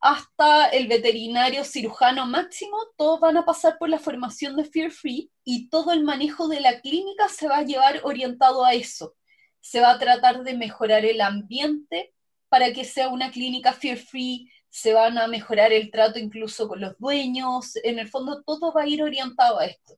hasta 0.00 0.68
el 0.68 0.86
veterinario 0.86 1.64
cirujano 1.64 2.26
máximo, 2.26 2.76
todos 2.96 3.20
van 3.20 3.36
a 3.36 3.44
pasar 3.44 3.78
por 3.78 3.88
la 3.88 3.98
formación 3.98 4.56
de 4.56 4.64
Fear 4.64 4.90
Free 4.90 5.30
y 5.44 5.68
todo 5.68 5.92
el 5.92 6.04
manejo 6.04 6.48
de 6.48 6.60
la 6.60 6.80
clínica 6.80 7.28
se 7.28 7.48
va 7.48 7.58
a 7.58 7.64
llevar 7.64 8.00
orientado 8.04 8.64
a 8.64 8.74
eso. 8.74 9.14
Se 9.60 9.80
va 9.80 9.90
a 9.90 9.98
tratar 9.98 10.44
de 10.44 10.54
mejorar 10.54 11.04
el 11.04 11.20
ambiente 11.20 12.14
para 12.48 12.72
que 12.72 12.84
sea 12.84 13.08
una 13.08 13.30
clínica 13.30 13.72
Fear 13.72 13.98
Free, 13.98 14.48
se 14.70 14.92
van 14.92 15.18
a 15.18 15.26
mejorar 15.26 15.72
el 15.72 15.90
trato 15.90 16.18
incluso 16.18 16.68
con 16.68 16.80
los 16.80 16.96
dueños, 16.98 17.76
en 17.82 17.98
el 17.98 18.08
fondo 18.08 18.42
todo 18.42 18.72
va 18.72 18.82
a 18.82 18.88
ir 18.88 19.02
orientado 19.02 19.58
a 19.58 19.66
esto. 19.66 19.94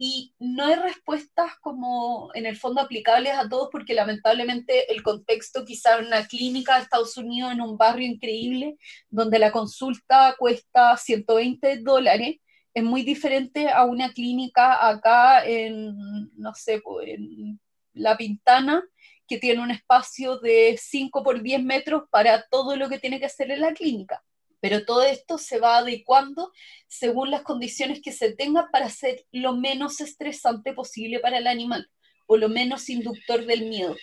Y 0.00 0.32
no 0.38 0.64
hay 0.64 0.76
respuestas 0.76 1.56
como 1.60 2.30
en 2.34 2.46
el 2.46 2.56
fondo 2.56 2.80
aplicables 2.80 3.32
a 3.34 3.48
todos 3.48 3.68
porque 3.72 3.94
lamentablemente 3.94 4.92
el 4.92 5.02
contexto 5.02 5.64
quizá 5.64 5.98
en 5.98 6.06
una 6.06 6.26
clínica 6.26 6.76
de 6.76 6.82
Estados 6.82 7.16
Unidos 7.16 7.52
en 7.52 7.60
un 7.60 7.76
barrio 7.76 8.06
increíble 8.06 8.76
donde 9.10 9.40
la 9.40 9.50
consulta 9.50 10.36
cuesta 10.38 10.96
120 10.96 11.78
dólares 11.78 12.36
es 12.74 12.84
muy 12.84 13.02
diferente 13.02 13.68
a 13.68 13.84
una 13.84 14.12
clínica 14.12 14.88
acá 14.88 15.44
en, 15.44 16.30
no 16.36 16.54
sé, 16.54 16.80
en 17.04 17.60
La 17.92 18.16
Pintana 18.16 18.84
que 19.26 19.38
tiene 19.38 19.62
un 19.62 19.70
espacio 19.70 20.38
de 20.38 20.78
5 20.80 21.22
por 21.22 21.42
10 21.42 21.62
metros 21.62 22.04
para 22.10 22.46
todo 22.48 22.76
lo 22.76 22.88
que 22.88 22.98
tiene 22.98 23.20
que 23.20 23.26
hacer 23.26 23.50
en 23.50 23.60
la 23.60 23.74
clínica. 23.74 24.24
Pero 24.60 24.84
todo 24.84 25.02
esto 25.02 25.38
se 25.38 25.58
va 25.60 25.78
adecuando 25.78 26.52
según 26.88 27.30
las 27.30 27.42
condiciones 27.42 28.00
que 28.02 28.12
se 28.12 28.32
tengan 28.34 28.66
para 28.72 28.88
ser 28.90 29.24
lo 29.32 29.54
menos 29.54 30.00
estresante 30.00 30.72
posible 30.72 31.20
para 31.20 31.38
el 31.38 31.46
animal 31.46 31.88
o 32.26 32.36
lo 32.36 32.48
menos 32.48 32.88
inductor 32.90 33.44
del 33.46 33.68
miedo. 33.68 33.96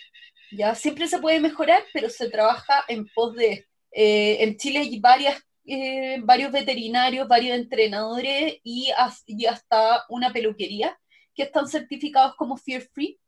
Ya 0.52 0.74
siempre 0.74 1.08
se 1.08 1.18
puede 1.18 1.40
mejorar, 1.40 1.82
pero 1.92 2.08
se 2.10 2.30
trabaja 2.30 2.84
en 2.88 3.06
pos 3.14 3.34
de. 3.36 3.66
eh, 3.92 4.38
en 4.42 4.56
Chile 4.56 4.80
hay 4.80 5.00
varias, 5.00 5.42
eh, 5.66 6.18
varios 6.22 6.52
veterinarios, 6.52 7.28
varios 7.28 7.56
entrenadores 7.58 8.56
y, 8.62 8.90
has- 8.96 9.22
y 9.26 9.46
hasta 9.46 10.04
una 10.08 10.32
peluquería 10.32 10.98
que 11.34 11.44
están 11.44 11.68
certificados 11.68 12.34
como 12.36 12.56
Fear 12.56 12.82
Free. 12.92 13.18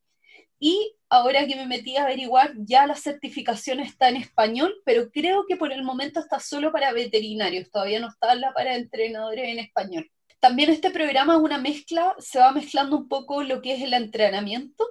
Y 0.61 0.97
ahora 1.09 1.47
que 1.47 1.57
me 1.57 1.67
metí 1.67 1.97
a 1.97 2.03
averiguar, 2.03 2.53
ya 2.57 2.87
la 2.87 2.97
certificación 2.97 3.81
está 3.81 4.09
en 4.09 4.17
español, 4.17 4.75
pero 4.85 5.11
creo 5.11 5.45
que 5.47 5.57
por 5.57 5.73
el 5.73 5.85
momento 5.85 6.21
está 6.21 6.41
solo 6.41 6.73
para 6.73 6.93
veterinarios, 6.93 7.71
todavía 7.71 8.01
no 8.01 8.09
está 8.09 8.35
para 8.55 8.77
entrenadores 8.77 9.49
en 9.49 9.61
español. 9.61 10.11
También 10.41 10.71
este 10.71 10.91
programa 10.91 11.35
es 11.35 11.41
una 11.41 11.59
mezcla, 11.59 12.15
se 12.19 12.39
va 12.39 12.53
mezclando 12.53 12.97
un 12.97 13.09
poco 13.09 13.43
lo 13.43 13.61
que 13.61 13.75
es 13.75 13.83
el 13.83 13.95
entrenamiento, 13.95 14.85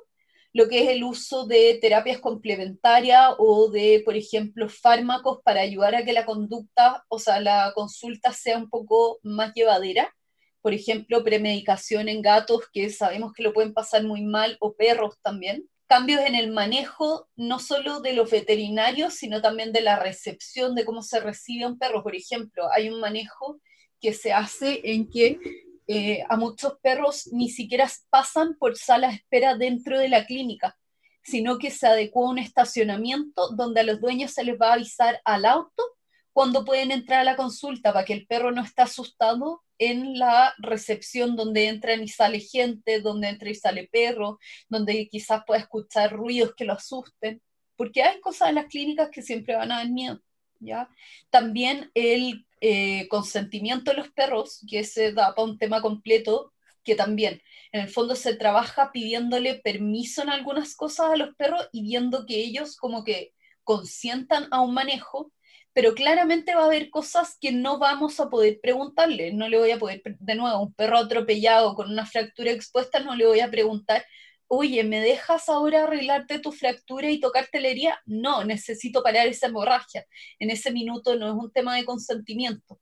lo 0.54 0.68
que 0.68 0.84
es 0.84 0.90
el 0.90 1.04
uso 1.04 1.46
de 1.46 1.78
terapias 1.82 2.20
complementarias 2.20 3.34
o 3.38 3.70
de, 3.70 4.02
por 4.04 4.16
ejemplo, 4.16 4.70
fármacos 4.70 5.40
para 5.44 5.62
ayudar 5.62 5.96
a 5.96 6.04
que 6.04 6.14
la 6.14 6.26
conducta, 6.26 7.06
o 7.10 7.20
sea, 7.20 7.40
la 7.40 7.72
consulta 7.76 8.34
sea 8.34 8.58
un 8.58 8.70
poco 8.70 9.20
más 9.24 9.54
llevadera 9.54 10.14
por 10.62 10.74
ejemplo, 10.74 11.24
premedicación 11.24 12.10
en 12.10 12.22
gatos, 12.22 12.64
que 12.72 12.90
sabemos 12.90 13.34
que 13.34 13.44
lo 13.44 13.54
pueden 13.54 13.74
pasar 13.74 14.04
muy 14.04 14.24
mal, 14.24 14.58
o 14.60 14.74
perros 14.74 15.16
también. 15.22 15.70
Cambios 15.88 16.22
en 16.22 16.36
el 16.36 16.52
manejo, 16.52 17.30
no 17.36 17.60
solo 17.60 18.02
de 18.02 18.14
los 18.14 18.30
veterinarios, 18.30 19.14
sino 19.14 19.42
también 19.42 19.72
de 19.72 19.82
la 19.82 19.98
recepción, 19.98 20.76
de 20.76 20.84
cómo 20.84 21.02
se 21.02 21.20
recibe 21.20 21.64
a 21.64 21.68
un 21.70 21.80
perro. 21.80 22.04
Por 22.04 22.16
ejemplo, 22.16 22.70
hay 22.74 22.90
un 22.90 23.00
manejo 23.00 23.62
que 24.02 24.14
se 24.14 24.34
hace 24.34 24.82
en 24.84 25.10
que 25.10 25.40
eh, 25.88 26.24
a 26.28 26.36
muchos 26.36 26.78
perros 26.82 27.30
ni 27.32 27.50
siquiera 27.50 27.90
pasan 28.10 28.58
por 28.60 28.78
sala 28.78 29.08
de 29.08 29.16
espera 29.16 29.56
dentro 29.56 29.98
de 29.98 30.10
la 30.10 30.26
clínica, 30.26 30.78
sino 31.24 31.58
que 31.58 31.72
se 31.72 31.88
adecua 31.88 32.28
a 32.28 32.32
un 32.32 32.40
estacionamiento 32.40 33.50
donde 33.56 33.80
a 33.80 33.84
los 33.84 34.02
dueños 34.02 34.32
se 34.32 34.44
les 34.44 34.60
va 34.60 34.72
a 34.72 34.74
avisar 34.74 35.22
al 35.24 35.46
auto 35.46 35.97
cuando 36.38 36.64
pueden 36.64 36.92
entrar 36.92 37.22
a 37.22 37.24
la 37.24 37.36
consulta 37.36 37.92
para 37.92 38.06
que 38.06 38.14
el 38.14 38.28
perro 38.28 38.52
no 38.52 38.62
esté 38.62 38.84
asustado 38.84 39.64
en 39.80 40.20
la 40.20 40.54
recepción 40.60 41.36
donde 41.36 41.68
entran 41.68 42.04
y 42.04 42.10
sale 42.10 42.40
gente, 42.40 43.02
donde 43.02 43.30
entra 43.30 43.50
y 43.50 43.56
sale 43.56 43.90
perro, 43.92 44.38
donde 44.70 45.10
quizás 45.10 45.42
pueda 45.48 45.62
escuchar 45.62 46.14
ruidos 46.14 46.54
que 46.56 46.66
lo 46.66 46.74
asusten, 46.74 47.42
porque 47.76 48.04
hay 48.04 48.22
cosas 48.22 48.50
en 48.50 48.56
las 48.56 48.68
clínicas 48.68 49.10
que 49.10 49.24
siempre 49.24 49.56
van 49.56 49.72
a 49.72 49.78
dar 49.78 49.90
miedo, 49.90 50.22
¿ya? 50.60 50.88
También 51.32 51.90
el 51.96 52.46
eh, 52.62 53.08
consentimiento 53.08 53.90
de 53.90 53.98
los 53.98 54.12
perros, 54.12 54.64
que 54.70 54.84
se 54.84 55.14
da 55.14 55.34
para 55.34 55.48
un 55.48 55.58
tema 55.58 55.82
completo, 55.82 56.54
que 56.84 56.94
también 56.94 57.42
en 57.72 57.82
el 57.82 57.90
fondo 57.90 58.16
se 58.16 58.36
trabaja 58.36 58.92
pidiéndole 58.92 59.56
permiso 59.56 60.22
en 60.22 60.30
algunas 60.30 60.76
cosas 60.76 61.14
a 61.14 61.16
los 61.16 61.34
perros 61.34 61.68
y 61.72 61.82
viendo 61.82 62.28
que 62.28 62.36
ellos 62.36 62.78
como 62.78 63.04
que 63.04 63.34
consientan 63.64 64.48
a 64.52 64.62
un 64.62 64.76
manejo, 64.76 65.32
pero 65.78 65.94
claramente 65.94 66.56
va 66.56 66.64
a 66.64 66.66
haber 66.66 66.90
cosas 66.90 67.38
que 67.40 67.52
no 67.52 67.78
vamos 67.78 68.20
a 68.20 68.32
poder 68.32 68.60
preguntarle. 68.60 69.32
No 69.32 69.48
le 69.48 69.60
voy 69.60 69.70
a 69.70 69.78
poder, 69.78 70.02
de 70.04 70.34
nuevo, 70.34 70.60
un 70.60 70.74
perro 70.74 70.98
atropellado 70.98 71.76
con 71.76 71.92
una 71.92 72.04
fractura 72.04 72.50
expuesta, 72.50 73.00
no 73.00 73.16
le 73.16 73.28
voy 73.28 73.42
a 73.42 73.52
preguntar, 73.52 74.04
oye, 74.48 74.84
¿me 74.84 75.00
dejas 75.02 75.50
ahora 75.50 75.84
arreglarte 75.84 76.40
tu 76.40 76.52
fractura 76.52 77.12
y 77.12 77.20
tocarte 77.20 77.60
la 77.60 77.68
herida? 77.68 78.02
No, 78.08 78.44
necesito 78.44 79.04
parar 79.04 79.28
esa 79.28 79.50
hemorragia. 79.50 80.04
En 80.40 80.50
ese 80.50 80.72
minuto 80.72 81.16
no 81.16 81.28
es 81.28 81.36
un 81.36 81.52
tema 81.52 81.76
de 81.76 81.86
consentimiento, 81.86 82.80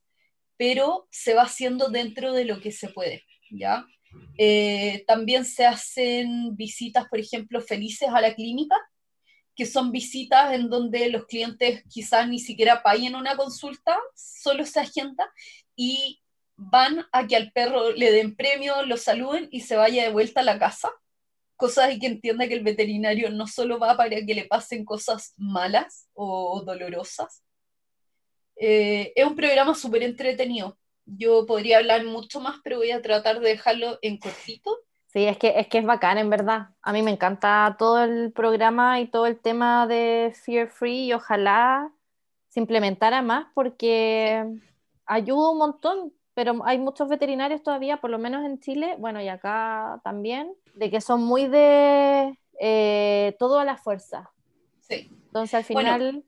pero 0.56 1.10
se 1.12 1.34
va 1.34 1.42
haciendo 1.42 1.90
dentro 1.90 2.32
de 2.32 2.46
lo 2.46 2.62
que 2.62 2.72
se 2.72 2.88
puede, 2.88 3.26
¿ya? 3.52 3.86
Eh, 4.38 5.04
también 5.06 5.44
se 5.44 5.66
hacen 5.66 6.56
visitas, 6.56 7.10
por 7.10 7.20
ejemplo, 7.20 7.60
felices 7.60 8.08
a 8.08 8.22
la 8.22 8.34
clínica, 8.36 8.78
que 9.56 9.66
son 9.66 9.92
visitas 9.92 10.54
en 10.54 10.70
donde 10.70 11.10
los 11.10 11.26
clientes 11.26 11.84
quizás 11.90 12.28
ni 12.28 12.40
siquiera 12.40 12.84
paguen 12.84 13.16
una 13.16 13.38
consulta, 13.38 13.98
solo 14.14 14.66
se 14.66 14.82
agenda 14.82 15.32
y 15.76 16.22
van 16.58 17.06
a 17.12 17.28
que 17.28 17.36
al 17.36 17.52
perro 17.52 17.92
le 17.92 18.12
den 18.12 18.36
premio, 18.36 18.84
lo 18.86 18.98
saluden 18.98 19.48
y 19.52 19.62
se 19.62 19.76
vaya 19.76 20.04
de 20.04 20.12
vuelta 20.12 20.42
a 20.42 20.44
la 20.44 20.60
casa. 20.60 20.92
Cosa 21.56 21.88
de 21.88 22.00
que 22.00 22.08
entienda 22.08 22.48
que 22.48 22.54
el 22.54 22.64
veterinario 22.64 23.30
no 23.30 23.48
solo 23.48 23.80
va 23.80 23.96
para 23.96 24.26
que 24.26 24.36
le 24.36 24.46
pasen 24.46 24.84
cosas 24.84 25.34
malas 25.38 26.10
o 26.14 26.62
dolorosas. 26.66 27.44
Eh, 28.58 29.14
es 29.16 29.26
un 29.26 29.36
programa 29.36 29.74
súper 29.74 30.04
entretenido. 30.04 30.78
Yo 31.06 31.46
podría 31.46 31.78
hablar 31.78 32.04
mucho 32.04 32.40
más, 32.40 32.60
pero 32.64 32.78
voy 32.78 32.92
a 32.92 33.02
tratar 33.02 33.40
de 33.40 33.50
dejarlo 33.50 34.00
en 34.02 34.18
cortito. 34.18 34.80
Sí, 35.16 35.26
es 35.28 35.38
que, 35.38 35.54
es 35.58 35.68
que 35.70 35.78
es 35.78 35.86
bacán, 35.86 36.18
en 36.18 36.30
verdad. 36.30 36.72
A 36.82 36.92
mí 36.92 37.02
me 37.02 37.10
encanta 37.12 37.78
todo 37.80 38.04
el 38.04 38.34
programa 38.34 39.00
y 39.00 39.08
todo 39.08 39.28
el 39.28 39.40
tema 39.40 39.88
de 39.88 40.34
Fear 40.44 40.68
Free 40.68 41.06
y 41.06 41.14
ojalá 41.14 41.90
se 42.50 42.60
implementara 42.60 43.22
más 43.22 43.48
porque 43.54 44.46
ayuda 45.06 45.52
un 45.52 45.58
montón, 45.60 46.14
pero 46.34 46.62
hay 46.66 46.80
muchos 46.80 47.08
veterinarios 47.08 47.64
todavía, 47.64 48.02
por 48.02 48.10
lo 48.10 48.20
menos 48.20 48.46
en 48.46 48.60
Chile, 48.60 48.96
bueno, 49.00 49.22
y 49.22 49.30
acá 49.30 50.02
también, 50.04 50.54
de 50.74 50.92
que 50.92 51.00
son 51.00 51.24
muy 51.24 51.48
de 51.48 52.38
eh, 52.60 53.38
todo 53.40 53.60
a 53.60 53.64
la 53.66 53.78
fuerza. 53.78 54.34
Sí. 54.82 55.10
Entonces 55.28 55.54
al 55.54 55.64
Bueno, 55.72 55.92
final 55.92 56.26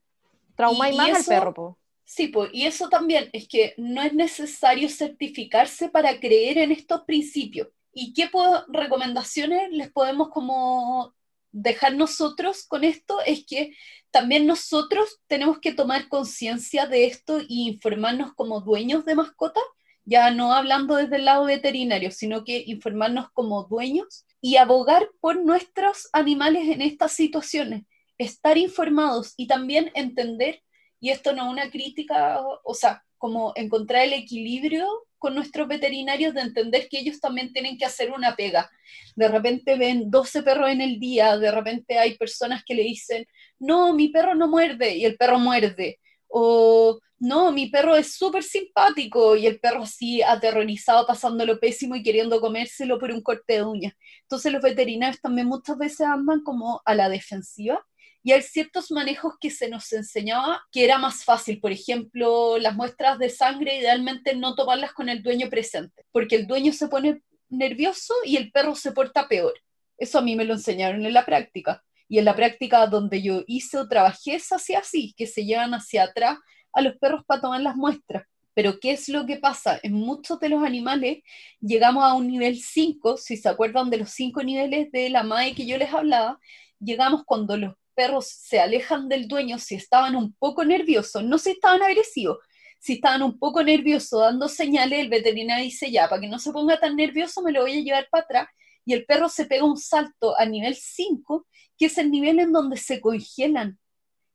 trauma 0.56 0.90
y- 0.90 0.96
y 0.96 0.98
más 0.98 1.14
al 1.14 1.26
perro, 1.26 1.54
po. 1.54 1.78
Sí, 2.06 2.30
pues, 2.30 2.52
y 2.54 2.66
eso 2.66 2.88
también 2.90 3.30
es 3.34 3.50
que 3.50 3.74
no 3.78 4.02
es 4.02 4.14
necesario 4.14 4.88
certificarse 4.90 5.90
para 5.90 6.20
creer 6.22 6.58
en 6.58 6.72
estos 6.72 7.02
principios. 7.04 7.68
¿Y 8.00 8.14
qué 8.14 8.30
recomendaciones 8.68 9.72
les 9.72 9.92
podemos 9.92 10.30
como 10.30 11.16
dejar 11.52 11.96
nosotros 11.96 12.64
con 12.68 12.84
esto? 12.84 13.22
Es 13.26 13.44
que 13.44 13.76
también 14.12 14.46
nosotros 14.46 15.20
tenemos 15.26 15.58
que 15.60 15.74
tomar 15.74 16.08
conciencia 16.08 16.86
de 16.86 17.08
esto 17.08 17.40
y 17.42 17.68
informarnos 17.68 18.36
como 18.36 18.62
dueños 18.62 19.04
de 19.04 19.16
mascotas, 19.16 19.64
ya 20.06 20.30
no 20.30 20.54
hablando 20.54 20.94
desde 20.94 21.16
el 21.16 21.26
lado 21.26 21.46
veterinario, 21.46 22.12
sino 22.12 22.44
que 22.44 22.64
informarnos 22.68 23.32
como 23.32 23.64
dueños 23.64 24.28
y 24.42 24.58
abogar 24.58 25.10
por 25.20 25.44
nuestros 25.44 26.08
animales 26.14 26.70
en 26.70 26.84
estas 26.84 27.14
situaciones, 27.14 27.82
estar 28.20 28.60
informados 28.60 29.34
y 29.38 29.48
también 29.48 29.90
entender 29.96 30.62
y 31.00 31.10
esto 31.10 31.34
no 31.34 31.48
es 31.48 31.52
una 31.52 31.72
crítica, 31.72 32.42
o 32.64 32.74
sea, 32.76 33.04
como 33.18 33.54
encontrar 33.56 34.04
el 34.04 34.14
equilibrio 34.14 34.88
con 35.18 35.36
nuestros 35.36 35.68
veterinarios 35.68 36.34
de 36.34 36.42
entender 36.42 36.88
que 36.90 37.00
ellos 37.00 37.20
también 37.20 37.52
tienen 37.52 37.78
que 37.78 37.86
hacer 37.86 38.12
una 38.12 38.36
pega. 38.36 38.70
De 39.16 39.28
repente 39.28 39.76
ven 39.76 40.10
12 40.12 40.44
perros 40.44 40.70
en 40.70 40.82
el 40.82 41.00
día, 41.00 41.38
de 41.38 41.52
repente 41.52 41.98
hay 41.98 42.18
personas 42.18 42.64
que 42.64 42.76
le 42.76 42.84
dicen, 42.84 43.26
no, 43.60 43.94
mi 43.94 44.10
perro 44.10 44.36
no 44.36 44.48
muerde 44.48 44.96
y 44.96 45.06
el 45.06 45.18
perro 45.18 45.40
muerde. 45.40 46.00
O 46.28 47.00
no, 47.20 47.52
mi 47.52 47.68
perro 47.68 47.96
es 47.96 48.14
súper 48.14 48.44
simpático 48.44 49.36
y 49.36 49.48
el 49.48 49.60
perro 49.60 49.84
así 49.84 50.22
aterrorizado, 50.22 51.08
pasándolo 51.08 51.60
pésimo 51.60 51.96
y 51.96 52.04
queriendo 52.04 52.40
comérselo 52.40 53.00
por 53.00 53.12
un 53.12 53.22
corte 53.22 53.54
de 53.54 53.64
uñas. 53.64 53.94
Entonces 54.22 54.52
los 54.52 54.62
veterinarios 54.62 55.20
también 55.20 55.48
muchas 55.48 55.78
veces 55.78 56.02
andan 56.02 56.44
como 56.44 56.82
a 56.86 56.94
la 56.94 57.10
defensiva 57.10 57.84
y 58.28 58.34
hay 58.34 58.42
ciertos 58.42 58.92
manejos 58.92 59.36
que 59.40 59.50
se 59.50 59.70
nos 59.70 59.94
enseñaba 59.94 60.62
que 60.70 60.84
era 60.84 60.98
más 60.98 61.24
fácil. 61.24 61.62
Por 61.62 61.72
ejemplo, 61.72 62.58
las 62.58 62.76
muestras 62.76 63.18
de 63.20 63.30
sangre, 63.30 63.78
idealmente 63.78 64.36
no 64.36 64.54
tomarlas 64.54 64.92
con 64.92 65.08
el 65.08 65.24
dueño 65.24 65.50
presente, 65.50 66.04
porque 66.12 66.36
el 66.36 66.46
dueño 66.46 66.74
se 66.74 66.90
pone 66.90 67.22
nervioso 67.48 68.14
y 68.26 68.36
el 68.36 68.52
perro 68.52 68.76
se 68.76 68.92
porta 68.92 69.30
peor. 69.30 69.54
Eso 69.98 70.20
a 70.20 70.22
mí 70.22 70.36
me 70.36 70.44
lo 70.44 70.56
enseñaron 70.56 71.06
en 71.06 71.14
la 71.14 71.26
práctica. 71.26 71.86
Y 72.10 72.20
en 72.20 72.26
la 72.26 72.36
práctica 72.36 72.86
donde 72.88 73.22
yo 73.22 73.44
hice 73.48 73.78
o 73.78 73.88
trabajé 73.88 74.36
es 74.36 74.52
así, 74.52 74.76
así, 74.76 75.14
que 75.16 75.26
se 75.26 75.46
llevan 75.46 75.74
hacia 75.74 76.04
atrás 76.04 76.38
a 76.74 76.82
los 76.82 76.98
perros 76.98 77.22
para 77.26 77.40
tomar 77.40 77.62
las 77.62 77.78
muestras. 77.78 78.26
Pero 78.54 78.78
¿qué 78.82 78.92
es 78.92 79.08
lo 79.08 79.26
que 79.26 79.38
pasa? 79.38 79.80
En 79.84 79.94
muchos 79.94 80.38
de 80.42 80.50
los 80.50 80.66
animales 80.66 81.20
llegamos 81.62 82.04
a 82.04 82.14
un 82.14 82.28
nivel 82.28 82.60
5, 82.60 83.16
si 83.16 83.38
se 83.38 83.48
acuerdan 83.48 83.90
de 83.90 84.00
los 84.00 84.10
cinco 84.10 84.44
niveles 84.44 84.92
de 84.92 85.10
la 85.10 85.24
MAE 85.24 85.56
que 85.56 85.66
yo 85.66 85.78
les 85.78 85.94
hablaba, 85.94 86.42
llegamos 86.78 87.24
cuando 87.26 87.56
los 87.56 87.74
perros 87.98 88.28
se 88.28 88.60
alejan 88.60 89.10
del 89.10 89.28
dueño 89.28 89.58
si 89.58 89.74
estaban 89.74 90.16
un 90.16 90.34
poco 90.34 90.64
nerviosos, 90.64 91.24
no 91.24 91.40
si 91.40 91.50
estaban 91.50 91.82
agresivos, 91.82 92.38
si 92.80 92.94
estaban 92.94 93.24
un 93.24 93.40
poco 93.40 93.64
nerviosos 93.64 94.22
dando 94.22 94.48
señales, 94.48 95.00
el 95.00 95.10
veterinario 95.10 95.66
dice 95.66 95.90
ya, 95.92 96.08
para 96.08 96.22
que 96.22 96.28
no 96.28 96.38
se 96.38 96.52
ponga 96.52 96.80
tan 96.80 96.96
nervioso 96.96 97.42
me 97.42 97.52
lo 97.52 97.62
voy 97.62 97.80
a 97.80 97.82
llevar 97.82 98.08
para 98.12 98.24
atrás 98.24 98.48
y 98.86 98.94
el 98.94 99.04
perro 99.06 99.30
se 99.30 99.46
pega 99.46 99.66
un 99.66 99.78
salto 99.78 100.38
a 100.40 100.46
nivel 100.46 100.76
5, 100.76 101.48
que 101.78 101.88
es 101.88 101.98
el 101.98 102.12
nivel 102.12 102.40
en 102.40 102.54
donde 102.54 102.78
se 102.78 103.02
congelan. 103.02 103.80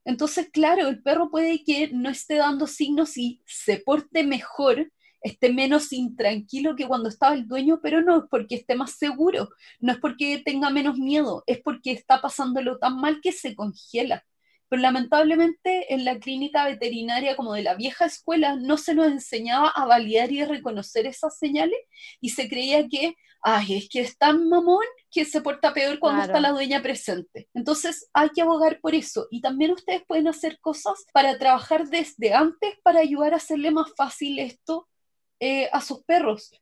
Entonces, 0.05 0.51
claro, 0.53 0.89
el 0.89 1.01
perro 1.01 1.31
puede 1.31 1.63
que 1.63 1.89
no 1.93 2.11
esté 2.11 2.35
dando 2.35 2.67
signos 2.67 3.17
y 3.17 3.41
se 3.47 3.79
porte 3.79 4.25
mejor 4.25 4.93
esté 5.23 5.53
menos 5.53 5.93
intranquilo 5.93 6.77
que 6.77 6.87
cuando 6.87 7.09
estaba 7.09 7.35
el 7.35 7.47
dueño, 7.47 7.81
pero 7.83 8.03
no 8.03 8.19
es 8.19 8.25
porque 8.31 8.57
esté 8.57 8.75
más 8.75 8.93
seguro, 8.93 9.49
no 9.81 9.93
es 9.93 9.99
porque 9.99 10.43
tenga 10.45 10.71
menos 10.71 10.99
miedo, 10.99 11.45
es 11.47 11.61
porque 11.63 11.93
está 11.93 12.21
pasándolo 12.21 12.79
tan 12.79 12.97
mal 12.97 13.21
que 13.23 13.33
se 13.33 13.55
congela. 13.55 14.25
Pero 14.69 14.83
lamentablemente 14.83 15.93
en 15.93 16.05
la 16.05 16.19
clínica 16.19 16.65
veterinaria 16.65 17.37
como 17.37 17.53
de 17.53 17.63
la 17.63 17.75
vieja 17.75 18.07
escuela 18.07 18.57
no 18.57 18.79
se 18.79 18.95
nos 18.95 19.09
enseñaba 19.09 19.69
a 19.69 19.85
validar 19.85 20.33
y 20.33 20.45
reconocer 20.45 21.07
esas 21.07 21.39
señales 21.39 21.79
y 22.23 22.31
se 22.31 22.49
creía 22.49 22.89
que, 22.89 23.15
ay, 23.43 23.77
es 23.77 23.89
que 23.91 24.01
es 24.01 24.17
tan 24.17 24.49
mamón 24.49 24.87
que 25.11 25.27
se 25.27 25.43
porta 25.43 25.75
peor 25.75 25.99
cuando 25.99 26.23
está 26.23 26.41
la 26.41 26.53
dueña 26.53 26.81
presente. 26.81 27.51
Entonces 27.53 28.09
hay 28.15 28.31
que 28.31 28.41
abogar 28.41 28.81
por 28.81 28.95
eso 28.95 29.29
y 29.31 29.43
también 29.43 29.73
ustedes 29.73 30.05
pueden 30.09 30.27
hacer 30.27 30.59
cosas 30.61 31.05
para 31.13 31.39
trabajar 31.39 31.89
desde 31.89 32.33
antes 32.33 32.75
para 32.83 33.01
ayudar 33.01 33.35
a 33.35 33.37
hacerle 33.37 33.73
más 33.73 33.93
fácil 33.95 34.39
esto 34.39 34.89
eh, 35.43 35.69
a 35.73 35.81
sus 35.81 36.05
perros. 36.05 36.53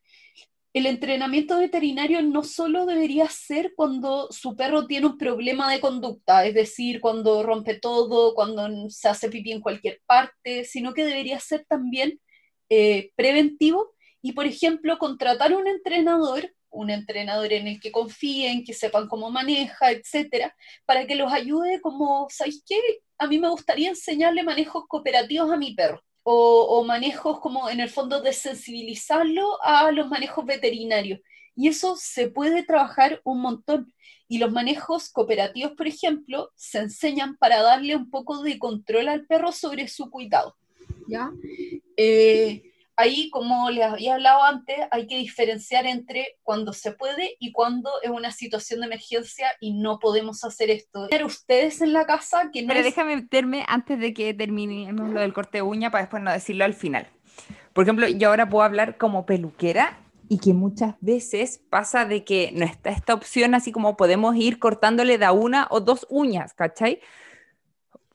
El 0.73 0.87
entrenamiento 0.87 1.59
veterinario 1.59 2.19
no 2.23 2.43
solo 2.43 2.87
debería 2.87 3.27
ser 3.29 3.73
cuando 3.75 4.31
su 4.31 4.55
perro 4.55 4.87
tiene 4.87 5.05
un 5.05 5.19
problema 5.19 5.71
de 5.71 5.79
conducta, 5.79 6.45
es 6.47 6.55
decir, 6.55 6.99
cuando 6.99 7.43
rompe 7.43 7.75
todo, 7.79 8.33
cuando 8.33 8.89
se 8.89 9.07
hace 9.07 9.29
pipí 9.29 9.51
en 9.51 9.61
cualquier 9.61 10.01
parte, 10.07 10.63
sino 10.63 10.95
que 10.95 11.05
debería 11.05 11.39
ser 11.39 11.63
también 11.69 12.19
eh, 12.69 13.11
preventivo 13.15 13.93
y, 14.19 14.31
por 14.31 14.47
ejemplo, 14.47 14.97
contratar 14.97 15.53
un 15.55 15.67
entrenador, 15.67 16.51
un 16.71 16.89
entrenador 16.89 17.53
en 17.53 17.67
el 17.67 17.79
que 17.79 17.91
confíen, 17.91 18.63
que 18.63 18.73
sepan 18.73 19.07
cómo 19.07 19.29
maneja, 19.29 19.91
etcétera, 19.91 20.55
para 20.87 21.05
que 21.05 21.15
los 21.15 21.31
ayude 21.31 21.81
como, 21.81 22.27
¿sabéis 22.31 22.63
qué? 22.67 22.79
A 23.19 23.27
mí 23.27 23.37
me 23.37 23.49
gustaría 23.49 23.89
enseñarle 23.89 24.41
manejos 24.41 24.85
cooperativos 24.87 25.51
a 25.51 25.57
mi 25.57 25.75
perro 25.75 26.01
o, 26.23 26.83
manejos 26.83 27.39
como 27.39 27.69
en 27.69 27.79
el 27.79 27.89
fondo 27.89 28.21
de 28.21 28.33
sensibilizarlo 28.33 29.61
a 29.63 29.91
los 29.91 30.07
manejos 30.07 30.45
veterinarios. 30.45 31.19
Y 31.55 31.67
eso 31.67 31.95
se 31.97 32.29
puede 32.29 32.63
trabajar 32.63 33.21
un 33.23 33.41
montón. 33.41 33.93
Y 34.27 34.37
los 34.37 34.51
manejos 34.51 35.09
cooperativos, 35.09 35.73
por 35.73 35.87
ejemplo, 35.87 36.51
se 36.55 36.79
enseñan 36.79 37.35
para 37.37 37.61
darle 37.61 37.95
un 37.95 38.09
poco 38.09 38.41
de 38.43 38.59
control 38.59 39.09
al 39.09 39.25
perro 39.25 39.51
sobre 39.51 39.87
su 39.87 40.09
cuidado. 40.09 40.55
¿ya? 41.07 41.31
Eh, 41.97 42.70
ahí, 43.01 43.29
como 43.29 43.69
les 43.69 43.83
había 43.85 44.13
hablado 44.13 44.43
antes, 44.43 44.77
hay 44.91 45.07
que 45.07 45.17
diferenciar 45.17 45.85
entre 45.85 46.37
cuando 46.43 46.73
se 46.73 46.91
puede 46.91 47.35
y 47.39 47.51
cuando 47.51 47.89
es 48.01 48.09
una 48.09 48.31
situación 48.31 48.79
de 48.79 48.87
emergencia 48.87 49.47
y 49.59 49.73
no 49.73 49.99
podemos 49.99 50.43
hacer 50.43 50.69
esto. 50.69 51.07
Pero 51.09 51.25
ustedes 51.25 51.81
en 51.81 51.93
la 51.93 52.05
casa 52.05 52.49
que 52.51 52.61
no. 52.61 52.69
Pero 52.69 52.83
déjame 52.83 53.15
meterme 53.15 53.65
antes 53.67 53.99
de 53.99 54.13
que 54.13 54.33
terminemos 54.33 55.09
lo 55.09 55.19
del 55.19 55.33
corte 55.33 55.57
de 55.57 55.61
uña 55.63 55.91
para 55.91 56.03
después 56.03 56.23
no 56.23 56.31
decirlo 56.31 56.65
al 56.65 56.73
final. 56.73 57.07
Por 57.73 57.83
ejemplo, 57.83 58.07
yo 58.07 58.29
ahora 58.29 58.49
puedo 58.49 58.63
hablar 58.63 58.97
como 58.97 59.25
peluquera 59.25 59.97
y 60.29 60.37
que 60.39 60.53
muchas 60.53 60.95
veces 61.01 61.61
pasa 61.69 62.05
de 62.05 62.23
que 62.23 62.51
no 62.53 62.65
está 62.65 62.89
esta 62.89 63.13
opción 63.13 63.53
así 63.53 63.71
como 63.71 63.97
podemos 63.97 64.35
ir 64.35 64.59
cortándole 64.59 65.17
da 65.17 65.33
una 65.33 65.67
o 65.69 65.81
dos 65.81 66.07
uñas, 66.09 66.53
¿cachai? 66.53 67.01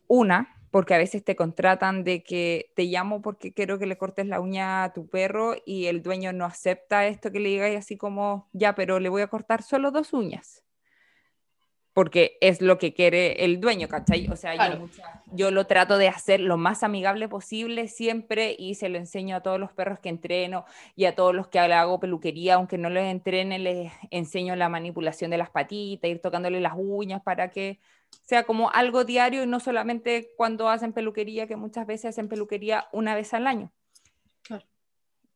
Una, 0.07 0.56
porque 0.71 0.95
a 0.95 0.99
veces 0.99 1.25
te 1.25 1.37
contratan 1.37 2.05
de 2.05 2.23
que 2.23 2.73
te 2.75 2.85
llamo 2.85 3.23
porque 3.23 3.53
quiero 3.53 3.79
que 3.79 3.87
le 3.87 3.97
cortes 3.97 4.27
la 4.27 4.41
uña 4.41 4.85
a 4.85 4.93
tu 4.93 5.09
perro 5.09 5.55
y 5.65 5.87
el 5.87 6.03
dueño 6.03 6.33
no 6.33 6.45
acepta 6.45 7.07
esto 7.07 7.31
que 7.31 7.41
le 7.41 7.49
digáis 7.51 7.79
así 7.79 7.97
como, 7.97 8.49
ya, 8.53 8.75
pero 8.75 9.01
le 9.01 9.09
voy 9.09 9.23
a 9.23 9.29
cortar 9.29 9.63
solo 9.63 9.91
dos 9.91 10.13
uñas. 10.13 10.63
Porque 11.93 12.37
es 12.43 12.61
lo 12.61 12.77
que 12.77 12.93
quiere 12.93 13.47
el 13.47 13.59
dueño, 13.59 13.89
¿cachai? 13.89 14.29
O 14.29 14.37
sea, 14.37 14.55
yo, 14.69 14.87
yo, 15.33 15.51
lo 15.51 15.67
trato 15.67 15.97
de 15.97 16.09
hacer 16.09 16.41
lo 16.41 16.59
más 16.59 16.83
amigable 16.83 17.27
posible 17.27 17.89
siempre 17.89 18.55
y 18.59 18.75
se 18.75 18.91
lo 18.91 18.99
enseño 18.99 19.37
a 19.37 19.41
todos 19.41 19.59
los 19.59 19.73
perros 19.73 19.99
que 20.01 20.11
entreno 20.11 20.67
y 20.95 21.07
a 21.07 21.15
todos 21.15 21.35
los 21.35 21.49
que 21.49 21.59
hago 21.59 21.99
peluquería, 21.99 22.57
aunque 22.57 22.77
no 22.77 22.91
les 22.91 23.11
entrene, 23.11 23.59
les 23.59 23.91
enseño 24.11 24.57
la 24.57 24.69
manipulación 24.69 25.31
de 25.31 25.39
las 25.39 25.49
patitas, 25.49 26.11
ir 26.11 26.21
tocándole 26.21 26.61
las 26.61 26.75
uñas 26.77 27.23
para 27.23 27.51
que 27.51 27.81
sea 28.23 28.45
como 28.45 28.71
algo 28.71 29.05
diario 29.05 29.43
y 29.43 29.47
no 29.47 29.61
solamente 29.61 30.31
cuando 30.37 30.69
hacen 30.69 30.93
peluquería, 30.93 31.47
que 31.47 31.57
muchas 31.57 31.87
veces 31.87 32.11
hacen 32.11 32.29
peluquería 32.29 32.89
una 32.93 33.15
vez 33.15 33.35
al 33.35 33.47
año. 33.47 33.73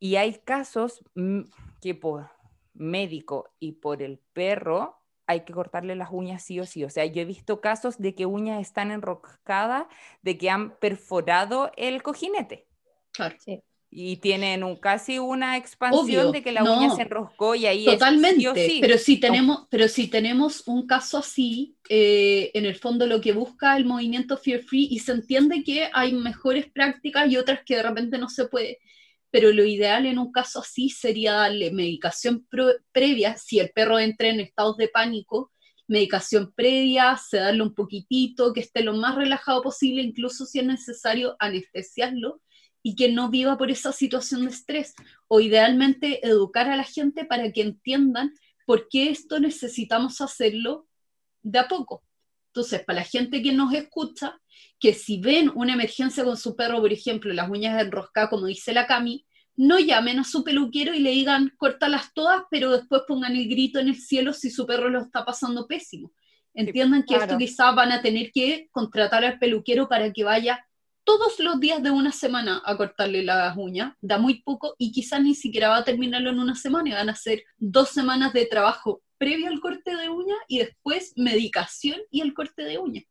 Y 0.02 0.16
hay 0.16 0.38
casos 0.38 1.04
mm, 1.14 1.42
que 1.82 1.94
por 1.94 2.30
médico 2.72 3.50
y 3.58 3.72
por 3.72 4.02
el 4.02 4.18
perro 4.32 4.96
hay 5.26 5.40
que 5.44 5.52
cortarle 5.52 5.94
las 5.94 6.10
uñas 6.10 6.42
sí 6.42 6.58
o 6.58 6.64
sí. 6.64 6.84
O 6.84 6.90
sea, 6.90 7.04
yo 7.04 7.20
he 7.20 7.26
visto 7.26 7.60
casos 7.60 7.98
de 7.98 8.14
que 8.14 8.24
uñas 8.24 8.60
están 8.60 8.90
enroscadas, 8.90 9.86
de 10.22 10.38
que 10.38 10.48
han 10.48 10.76
perforado 10.78 11.70
el 11.76 12.02
cojinete. 12.02 12.66
Claro. 13.12 13.36
Sí 13.38 13.62
y 13.92 14.18
tienen 14.18 14.62
un, 14.62 14.76
casi 14.76 15.18
una 15.18 15.56
expansión 15.56 16.30
de 16.30 16.42
que 16.42 16.52
la 16.52 16.62
uña 16.62 16.94
se 16.94 17.02
enroscó 17.02 17.56
y 17.56 17.66
ahí 17.66 17.84
totalmente 17.84 18.68
sí. 18.68 18.78
pero 18.80 18.96
si 18.96 19.18
tenemos 19.18 19.66
pero 19.68 19.88
si 19.88 20.06
tenemos 20.06 20.62
un 20.66 20.86
caso 20.86 21.18
así 21.18 21.76
eh, 21.88 22.52
en 22.54 22.66
el 22.66 22.76
fondo 22.76 23.08
lo 23.08 23.20
que 23.20 23.32
busca 23.32 23.76
el 23.76 23.84
movimiento 23.84 24.36
fear 24.36 24.60
free 24.60 24.86
y 24.90 25.00
se 25.00 25.10
entiende 25.12 25.64
que 25.64 25.90
hay 25.92 26.12
mejores 26.12 26.70
prácticas 26.70 27.28
y 27.28 27.36
otras 27.36 27.60
que 27.64 27.76
de 27.76 27.82
repente 27.82 28.16
no 28.16 28.28
se 28.28 28.46
puede 28.46 28.78
pero 29.30 29.52
lo 29.52 29.64
ideal 29.64 30.06
en 30.06 30.18
un 30.18 30.30
caso 30.30 30.60
así 30.60 30.88
sería 30.88 31.32
darle 31.32 31.72
medicación 31.72 32.46
previa 32.92 33.36
si 33.36 33.58
el 33.58 33.70
perro 33.70 33.98
entra 33.98 34.28
en 34.28 34.38
estados 34.38 34.76
de 34.76 34.86
pánico 34.86 35.50
medicación 35.90 36.52
previa, 36.52 37.16
sedarle 37.16 37.64
un 37.64 37.74
poquitito, 37.74 38.52
que 38.52 38.60
esté 38.60 38.84
lo 38.84 38.94
más 38.94 39.16
relajado 39.16 39.60
posible, 39.60 40.02
incluso 40.02 40.46
si 40.46 40.60
es 40.60 40.64
necesario 40.64 41.34
anestesiarlo, 41.40 42.40
y 42.82 42.96
que 42.96 43.10
no 43.10 43.30
viva 43.30 43.58
por 43.58 43.70
esa 43.70 43.92
situación 43.92 44.44
de 44.44 44.50
estrés. 44.50 44.94
O 45.28 45.40
idealmente 45.40 46.26
educar 46.26 46.68
a 46.68 46.76
la 46.76 46.84
gente 46.84 47.24
para 47.24 47.52
que 47.52 47.62
entiendan 47.62 48.34
por 48.66 48.88
qué 48.88 49.10
esto 49.10 49.40
necesitamos 49.40 50.20
hacerlo 50.20 50.86
de 51.42 51.58
a 51.58 51.68
poco. 51.68 52.04
Entonces, 52.48 52.84
para 52.84 53.00
la 53.00 53.04
gente 53.04 53.42
que 53.42 53.52
nos 53.52 53.72
escucha, 53.74 54.40
que 54.78 54.94
si 54.94 55.20
ven 55.20 55.52
una 55.54 55.74
emergencia 55.74 56.24
con 56.24 56.36
su 56.36 56.56
perro, 56.56 56.80
por 56.80 56.92
ejemplo, 56.92 57.32
las 57.32 57.48
uñas 57.48 57.80
enroscadas, 57.80 58.30
como 58.30 58.46
dice 58.46 58.72
la 58.72 58.86
Cami, 58.86 59.24
no 59.56 59.78
llamen 59.78 60.18
a 60.18 60.24
su 60.24 60.42
peluquero 60.42 60.94
y 60.94 61.00
le 61.00 61.10
digan, 61.10 61.52
córtalas 61.58 62.14
todas, 62.14 62.42
pero 62.50 62.70
después 62.70 63.02
pongan 63.06 63.36
el 63.36 63.48
grito 63.48 63.78
en 63.78 63.88
el 63.88 63.96
cielo 63.96 64.32
si 64.32 64.50
su 64.50 64.66
perro 64.66 64.88
lo 64.88 65.02
está 65.02 65.24
pasando 65.24 65.66
pésimo. 65.66 66.12
Entiendan 66.54 67.02
que 67.02 67.14
claro. 67.14 67.24
esto 67.24 67.38
quizás 67.38 67.74
van 67.74 67.92
a 67.92 68.02
tener 68.02 68.32
que 68.32 68.68
contratar 68.72 69.24
al 69.24 69.38
peluquero 69.38 69.88
para 69.88 70.12
que 70.12 70.24
vaya 70.24 70.66
todos 71.04 71.38
los 71.40 71.60
días 71.60 71.82
de 71.82 71.90
una 71.90 72.12
semana 72.12 72.62
a 72.64 72.76
cortarle 72.76 73.22
las 73.22 73.56
uñas, 73.56 73.94
da 74.00 74.18
muy 74.18 74.42
poco 74.42 74.74
y 74.78 74.92
quizás 74.92 75.22
ni 75.22 75.34
siquiera 75.34 75.68
va 75.68 75.78
a 75.78 75.84
terminarlo 75.84 76.30
en 76.30 76.38
una 76.38 76.54
semana 76.54 76.88
y 76.88 76.92
van 76.92 77.10
a 77.10 77.14
ser 77.14 77.42
dos 77.58 77.90
semanas 77.90 78.32
de 78.32 78.46
trabajo 78.46 79.02
previo 79.18 79.48
al 79.48 79.60
corte 79.60 79.94
de 79.96 80.08
uña 80.08 80.34
y 80.48 80.58
después 80.58 81.12
medicación 81.16 82.00
y 82.10 82.20
el 82.22 82.32
corte 82.34 82.62
de 82.62 82.78
uña. 82.78 83.02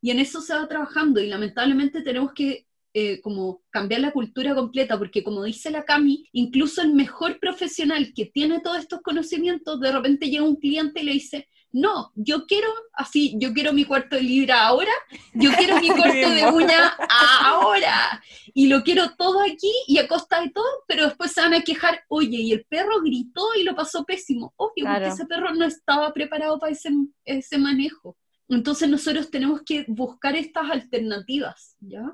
Y 0.00 0.10
en 0.10 0.18
eso 0.18 0.40
se 0.40 0.54
va 0.54 0.68
trabajando 0.68 1.20
y 1.20 1.28
lamentablemente 1.28 2.02
tenemos 2.02 2.32
que 2.34 2.66
eh, 2.96 3.20
como 3.22 3.64
cambiar 3.70 4.02
la 4.02 4.12
cultura 4.12 4.54
completa, 4.54 4.96
porque 4.96 5.24
como 5.24 5.42
dice 5.42 5.70
la 5.72 5.84
Cami, 5.84 6.28
incluso 6.30 6.80
el 6.80 6.92
mejor 6.92 7.40
profesional 7.40 8.12
que 8.14 8.26
tiene 8.26 8.60
todos 8.60 8.78
estos 8.78 9.00
conocimientos, 9.00 9.80
de 9.80 9.90
repente 9.90 10.30
llega 10.30 10.44
un 10.44 10.54
cliente 10.54 11.00
y 11.00 11.04
le 11.04 11.12
dice, 11.14 11.48
no, 11.74 12.12
yo 12.14 12.46
quiero 12.46 12.68
así, 12.92 13.34
yo 13.36 13.52
quiero 13.52 13.72
mi 13.72 13.84
cuarto 13.84 14.14
de 14.14 14.22
libra 14.22 14.64
ahora, 14.64 14.92
yo 15.32 15.50
quiero 15.58 15.80
mi 15.80 15.88
corte 15.88 16.30
de 16.30 16.46
uña 16.46 16.96
ahora, 17.10 18.22
y 18.54 18.68
lo 18.68 18.84
quiero 18.84 19.10
todo 19.16 19.40
aquí 19.40 19.72
y 19.88 19.98
a 19.98 20.06
costa 20.06 20.40
de 20.40 20.50
todo, 20.50 20.64
pero 20.86 21.06
después 21.06 21.32
se 21.32 21.40
van 21.40 21.52
a 21.52 21.62
quejar, 21.62 22.04
oye, 22.06 22.38
y 22.38 22.52
el 22.52 22.64
perro 22.64 23.00
gritó 23.02 23.42
y 23.58 23.64
lo 23.64 23.74
pasó 23.74 24.04
pésimo, 24.04 24.54
obvio, 24.56 24.84
Claro. 24.84 25.00
porque 25.00 25.14
ese 25.14 25.26
perro 25.26 25.52
no 25.52 25.64
estaba 25.64 26.12
preparado 26.12 26.60
para 26.60 26.72
ese, 26.72 26.90
ese 27.24 27.58
manejo. 27.58 28.16
Entonces 28.48 28.88
nosotros 28.88 29.28
tenemos 29.30 29.62
que 29.62 29.84
buscar 29.88 30.36
estas 30.36 30.70
alternativas, 30.70 31.76
¿ya? 31.80 32.04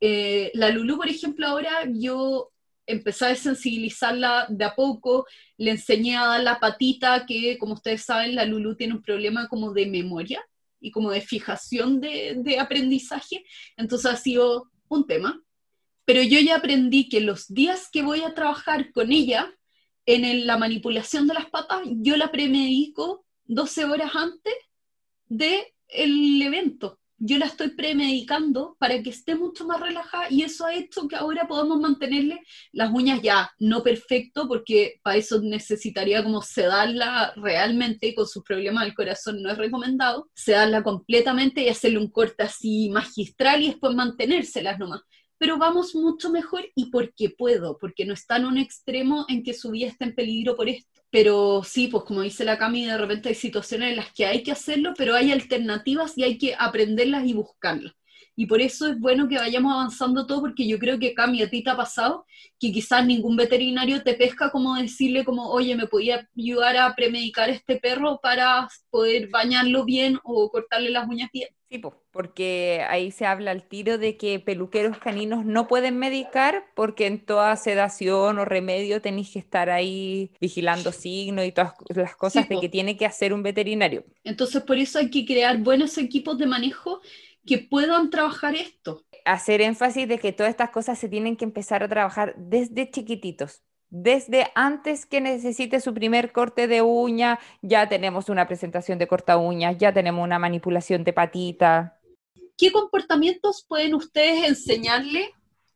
Eh, 0.00 0.50
la 0.54 0.70
Lulu, 0.70 0.96
por 0.96 1.08
ejemplo, 1.08 1.46
ahora 1.46 1.84
yo 1.94 2.50
empecé 2.86 3.26
a 3.26 3.34
sensibilizarla 3.34 4.46
de 4.48 4.64
a 4.64 4.74
poco, 4.74 5.26
le 5.56 5.72
enseñé 5.72 6.16
a 6.16 6.26
dar 6.26 6.42
la 6.42 6.60
patita, 6.60 7.26
que 7.26 7.58
como 7.58 7.74
ustedes 7.74 8.02
saben, 8.02 8.34
la 8.34 8.44
Lulu 8.44 8.76
tiene 8.76 8.94
un 8.94 9.02
problema 9.02 9.48
como 9.48 9.72
de 9.72 9.86
memoria 9.86 10.42
y 10.80 10.90
como 10.90 11.10
de 11.10 11.20
fijación 11.20 12.00
de, 12.00 12.34
de 12.38 12.58
aprendizaje, 12.58 13.44
entonces 13.76 14.10
ha 14.10 14.16
sido 14.16 14.70
un 14.88 15.06
tema. 15.06 15.42
Pero 16.04 16.22
yo 16.22 16.38
ya 16.40 16.56
aprendí 16.56 17.08
que 17.08 17.20
los 17.20 17.48
días 17.48 17.88
que 17.90 18.02
voy 18.02 18.22
a 18.22 18.34
trabajar 18.34 18.92
con 18.92 19.10
ella 19.10 19.52
en 20.06 20.46
la 20.46 20.56
manipulación 20.56 21.26
de 21.26 21.34
las 21.34 21.46
patas, 21.46 21.80
yo 21.84 22.16
la 22.16 22.30
premedico 22.30 23.26
12 23.46 23.84
horas 23.86 24.12
antes 24.14 24.54
del 25.28 26.42
evento. 26.42 27.00
Yo 27.18 27.38
la 27.38 27.46
estoy 27.46 27.70
premedicando 27.70 28.76
para 28.78 29.02
que 29.02 29.10
esté 29.10 29.34
mucho 29.34 29.66
más 29.66 29.80
relajada 29.80 30.26
y 30.28 30.42
eso 30.42 30.66
ha 30.66 30.74
hecho 30.74 31.08
que 31.08 31.16
ahora 31.16 31.48
podamos 31.48 31.80
mantenerle 31.80 32.40
las 32.72 32.92
uñas 32.92 33.22
ya 33.22 33.50
no 33.58 33.82
perfecto 33.82 34.46
porque 34.46 35.00
para 35.02 35.16
eso 35.16 35.40
necesitaría 35.40 36.22
como 36.22 36.42
sedarla 36.42 37.32
realmente 37.36 38.14
con 38.14 38.26
sus 38.26 38.44
problemas 38.44 38.84
del 38.84 38.94
corazón 38.94 39.42
no 39.42 39.50
es 39.50 39.56
recomendado, 39.56 40.28
sedarla 40.34 40.82
completamente 40.82 41.62
y 41.62 41.68
hacerle 41.68 41.98
un 41.98 42.10
corte 42.10 42.42
así 42.42 42.90
magistral 42.90 43.62
y 43.62 43.68
después 43.68 43.94
mantenérselas 43.94 44.78
nomás 44.78 45.00
pero 45.38 45.58
vamos 45.58 45.94
mucho 45.94 46.30
mejor 46.30 46.64
y 46.74 46.90
porque 46.90 47.30
puedo, 47.30 47.78
porque 47.78 48.06
no 48.06 48.14
está 48.14 48.36
en 48.36 48.46
un 48.46 48.58
extremo 48.58 49.26
en 49.28 49.42
que 49.42 49.54
su 49.54 49.70
vida 49.70 49.88
está 49.88 50.06
en 50.06 50.14
peligro 50.14 50.56
por 50.56 50.68
esto. 50.68 50.95
Pero 51.16 51.62
sí, 51.64 51.88
pues 51.88 52.04
como 52.04 52.20
dice 52.20 52.44
la 52.44 52.58
Cami, 52.58 52.84
de 52.84 52.98
repente 52.98 53.30
hay 53.30 53.34
situaciones 53.34 53.88
en 53.88 53.96
las 53.96 54.12
que 54.12 54.26
hay 54.26 54.42
que 54.42 54.52
hacerlo, 54.52 54.92
pero 54.98 55.14
hay 55.14 55.32
alternativas 55.32 56.12
y 56.18 56.24
hay 56.24 56.36
que 56.36 56.54
aprenderlas 56.58 57.24
y 57.24 57.32
buscarlas. 57.32 57.94
Y 58.34 58.44
por 58.44 58.60
eso 58.60 58.86
es 58.86 59.00
bueno 59.00 59.26
que 59.26 59.38
vayamos 59.38 59.72
avanzando 59.72 60.26
todo, 60.26 60.42
porque 60.42 60.68
yo 60.68 60.78
creo 60.78 60.98
que 60.98 61.14
Cami, 61.14 61.40
a 61.40 61.48
ti 61.48 61.64
te 61.64 61.70
ha 61.70 61.76
pasado 61.76 62.26
que 62.60 62.70
quizás 62.70 63.06
ningún 63.06 63.34
veterinario 63.34 64.02
te 64.02 64.12
pesca 64.12 64.50
como 64.50 64.74
decirle 64.74 65.24
como, 65.24 65.48
oye, 65.48 65.74
¿me 65.74 65.86
podía 65.86 66.28
ayudar 66.36 66.76
a 66.76 66.94
premedicar 66.94 67.48
a 67.48 67.52
este 67.52 67.76
perro 67.76 68.20
para 68.22 68.68
poder 68.90 69.30
bañarlo 69.30 69.86
bien 69.86 70.18
o 70.22 70.50
cortarle 70.50 70.90
las 70.90 71.08
uñas 71.08 71.30
bien? 71.32 71.48
Sí, 71.70 71.78
po, 71.78 71.94
porque 72.16 72.82
ahí 72.88 73.10
se 73.10 73.26
habla 73.26 73.50
al 73.50 73.62
tiro 73.62 73.98
de 73.98 74.16
que 74.16 74.40
peluqueros 74.40 74.96
caninos 74.96 75.44
no 75.44 75.68
pueden 75.68 75.98
medicar 75.98 76.64
porque 76.74 77.06
en 77.06 77.22
toda 77.22 77.54
sedación 77.56 78.38
o 78.38 78.46
remedio 78.46 79.02
tenéis 79.02 79.32
que 79.34 79.38
estar 79.38 79.68
ahí 79.68 80.30
vigilando 80.40 80.92
signos 80.92 81.44
y 81.44 81.52
todas 81.52 81.74
las 81.94 82.16
cosas 82.16 82.48
de 82.48 82.54
po. 82.54 82.60
que 82.62 82.70
tiene 82.70 82.96
que 82.96 83.04
hacer 83.04 83.34
un 83.34 83.42
veterinario. 83.42 84.02
Entonces, 84.24 84.62
por 84.62 84.78
eso 84.78 84.98
hay 84.98 85.10
que 85.10 85.26
crear 85.26 85.58
buenos 85.58 85.98
equipos 85.98 86.38
de 86.38 86.46
manejo 86.46 87.02
que 87.44 87.58
puedan 87.58 88.08
trabajar 88.08 88.54
esto. 88.54 89.04
Hacer 89.26 89.60
énfasis 89.60 90.08
de 90.08 90.18
que 90.18 90.32
todas 90.32 90.48
estas 90.48 90.70
cosas 90.70 90.98
se 90.98 91.10
tienen 91.10 91.36
que 91.36 91.44
empezar 91.44 91.82
a 91.82 91.88
trabajar 91.88 92.34
desde 92.38 92.90
chiquititos. 92.90 93.62
Desde 93.88 94.48
antes 94.54 95.06
que 95.06 95.20
necesite 95.20 95.80
su 95.80 95.94
primer 95.94 96.32
corte 96.32 96.66
de 96.66 96.82
uña, 96.82 97.38
ya 97.62 97.88
tenemos 97.88 98.28
una 98.28 98.46
presentación 98.46 98.98
de 98.98 99.06
corta 99.06 99.36
uñas, 99.36 99.76
ya 99.78 99.92
tenemos 99.92 100.24
una 100.24 100.38
manipulación 100.38 101.04
de 101.04 101.12
patita. 101.12 101.95
¿Qué 102.56 102.72
comportamientos 102.72 103.64
pueden 103.68 103.94
ustedes 103.94 104.48
enseñarle 104.48 105.30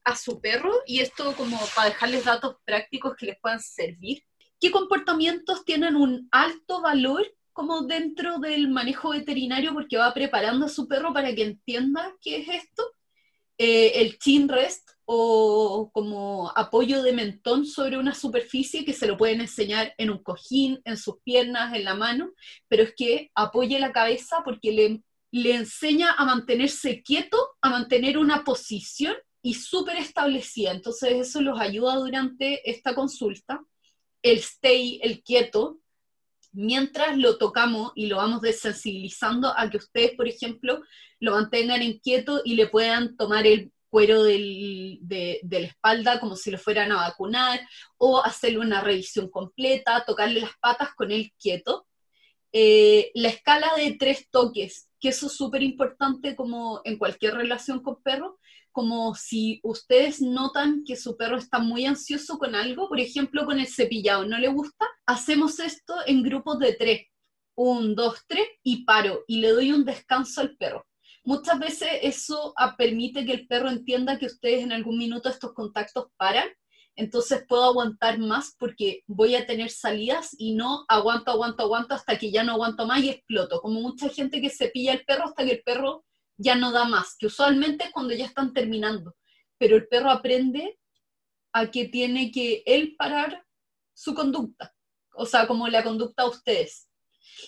a 0.05 0.17
su 0.17 0.41
perro? 0.41 0.73
Y 0.87 1.01
esto 1.01 1.35
como 1.37 1.59
para 1.75 1.91
dejarles 1.91 2.25
datos 2.25 2.57
prácticos 2.65 3.15
que 3.17 3.27
les 3.27 3.41
puedan 3.41 3.61
servir. 3.61 4.23
¿Qué 4.59 4.71
comportamientos 4.71 5.65
tienen 5.65 5.97
un 5.97 6.29
alto 6.31 6.81
valor 6.81 7.27
como 7.53 7.83
dentro 7.83 8.39
del 8.39 8.69
manejo 8.69 9.11
veterinario 9.11 9.75
porque 9.75 9.99
va 9.99 10.15
preparando 10.15 10.67
a 10.67 10.71
su 10.71 10.89
perro 10.89 11.13
para 11.13 11.35
que 11.35 11.43
entienda 11.43 12.15
qué 12.23 12.39
es 12.39 12.49
esto? 12.49 12.83
Eh, 13.59 14.01
el 14.01 14.19
chin 14.19 14.49
rest 14.49 14.89
o 15.05 15.91
como 15.93 16.51
apoyo 16.57 17.03
de 17.03 17.13
mentón 17.13 17.67
sobre 17.67 17.99
una 17.99 18.15
superficie 18.15 18.87
que 18.87 18.95
se 18.95 19.07
lo 19.07 19.19
pueden 19.19 19.43
enseñar 19.43 19.93
en 19.99 20.09
un 20.09 20.23
cojín, 20.23 20.81
en 20.85 20.97
sus 20.97 21.17
piernas, 21.23 21.75
en 21.75 21.85
la 21.85 21.95
mano, 21.95 22.33
pero 22.69 22.85
es 22.85 22.95
que 22.97 23.31
apoye 23.35 23.79
la 23.79 23.93
cabeza 23.93 24.43
porque 24.45 24.73
le, 24.73 25.03
le 25.33 25.55
enseña 25.55 26.13
a 26.13 26.25
mantenerse 26.25 27.03
quieto, 27.03 27.37
a 27.61 27.71
mantener 27.71 28.19
una 28.19 28.45
posición 28.45 29.15
y 29.43 29.55
súper 29.55 29.97
establecida. 29.97 30.73
Entonces 30.73 31.13
eso 31.15 31.41
los 31.41 31.61
ayuda 31.61 31.97
durante 31.97 32.69
esta 32.69 32.95
consulta. 32.95 33.61
El 34.23 34.39
stay, 34.39 35.01
el 35.03 35.23
quieto, 35.23 35.81
mientras 36.53 37.17
lo 37.17 37.39
tocamos 37.39 37.93
y 37.95 38.07
lo 38.07 38.17
vamos 38.17 38.41
desensibilizando 38.41 39.53
a 39.57 39.71
que 39.71 39.77
ustedes, 39.79 40.13
por 40.17 40.29
ejemplo, 40.29 40.83
lo 41.21 41.33
mantengan 41.33 41.81
en 41.83 41.99
quieto 42.01 42.43
y 42.45 42.55
le 42.55 42.67
puedan 42.67 43.17
tomar 43.17 43.47
el 43.47 43.73
cuero 43.89 44.23
del- 44.23 44.99
de, 45.01 45.41
de 45.43 45.61
la 45.61 45.67
espalda 45.67 46.21
como 46.21 46.37
si 46.37 46.51
lo 46.51 46.59
fueran 46.59 46.93
a 46.93 46.97
vacunar, 46.97 47.61
o 47.99 48.23
hacerle 48.23 48.59
una 48.59 48.81
revisión 48.81 49.29
completa, 49.31 50.05
tocarle 50.07 50.41
las 50.41 50.57
patas 50.61 50.95
con 50.95 51.11
él 51.11 51.33
quieto. 51.41 51.87
Eh, 52.53 53.11
la 53.15 53.29
escala 53.29 53.71
de 53.77 53.97
tres 53.99 54.29
toques, 54.31 54.89
que 54.99 55.11
eso 55.11 55.27
es 55.27 55.33
súper 55.33 55.63
importante 55.63 56.35
como 56.35 56.81
en 56.85 56.99
cualquier 56.99 57.35
relación 57.35 57.83
con 57.83 58.03
perros, 58.03 58.35
como 58.73 59.15
si 59.15 59.61
ustedes 59.63 60.21
notan 60.21 60.85
que 60.85 60.97
su 60.97 61.17
perro 61.17 61.37
está 61.37 61.59
muy 61.59 61.87
ansioso 61.87 62.39
con 62.39 62.55
algo, 62.55 62.89
por 62.89 63.01
ejemplo 63.01 63.45
con 63.45 63.59
el 63.59 63.67
cepillado, 63.67 64.25
no 64.25 64.39
le 64.39 64.49
gusta, 64.49 64.87
hacemos 65.07 65.59
esto 65.59 65.95
en 66.07 66.23
grupos 66.23 66.59
de 66.59 66.75
tres, 66.75 67.07
un, 67.55 67.95
dos, 67.95 68.21
tres, 68.27 68.47
y 68.63 68.85
paro, 68.85 69.25
y 69.27 69.41
le 69.41 69.51
doy 69.51 69.73
un 69.73 69.85
descanso 69.85 70.41
al 70.41 70.57
perro. 70.57 70.87
Muchas 71.25 71.59
veces 71.59 71.89
eso 72.03 72.55
ah, 72.57 72.77
permite 72.77 73.27
que 73.27 73.33
el 73.33 73.47
perro 73.47 73.69
entienda 73.69 74.19
que 74.19 74.27
ustedes 74.27 74.63
en 74.63 74.73
algún 74.73 74.99
minuto 74.99 75.29
estos 75.29 75.53
contactos 75.53 76.07
paran, 76.17 76.49
entonces 76.97 77.45
puedo 77.49 77.65
aguantar 77.65 78.19
más 78.19 78.55
porque 78.59 79.03
voy 79.07 79.35
a 79.35 79.47
tener 79.47 79.71
salidas 79.71 80.35
y 80.39 80.55
no 80.55 80.85
aguanto, 80.89 81.31
aguanto, 81.31 81.63
aguanto 81.63 81.95
hasta 81.95 82.19
que 82.19 82.31
ya 82.31 82.45
no 82.45 82.53
aguanto 82.53 82.87
más 82.87 83.03
y 83.03 83.11
exploto, 83.11 83.61
como 83.61 83.81
mucha 83.81 84.09
gente 84.09 84.41
que 84.41 84.51
cepilla 84.51 84.93
el 84.93 85.05
perro 85.05 85.25
hasta 85.25 85.45
que 85.45 85.53
el 85.53 85.63
perro 85.63 86.05
ya 86.37 86.55
no 86.55 86.73
da 86.73 86.85
más, 86.85 87.17
que 87.19 87.27
usualmente 87.27 87.85
es 87.85 87.91
cuando 87.91 88.15
ya 88.15 88.27
están 88.27 88.53
terminando, 88.53 89.15
pero 89.59 89.77
el 89.77 89.87
perro 89.89 90.11
aprende 90.11 90.79
a 91.53 91.71
que 91.71 91.87
tiene 91.89 92.31
que 92.31 92.63
él 92.67 92.95
parar 92.97 93.45
su 93.95 94.15
conducta, 94.15 94.75
o 95.15 95.27
sea, 95.27 95.47
como 95.47 95.69
la 95.69 95.83
conducta 95.83 96.23
a 96.23 96.29
ustedes. 96.29 96.89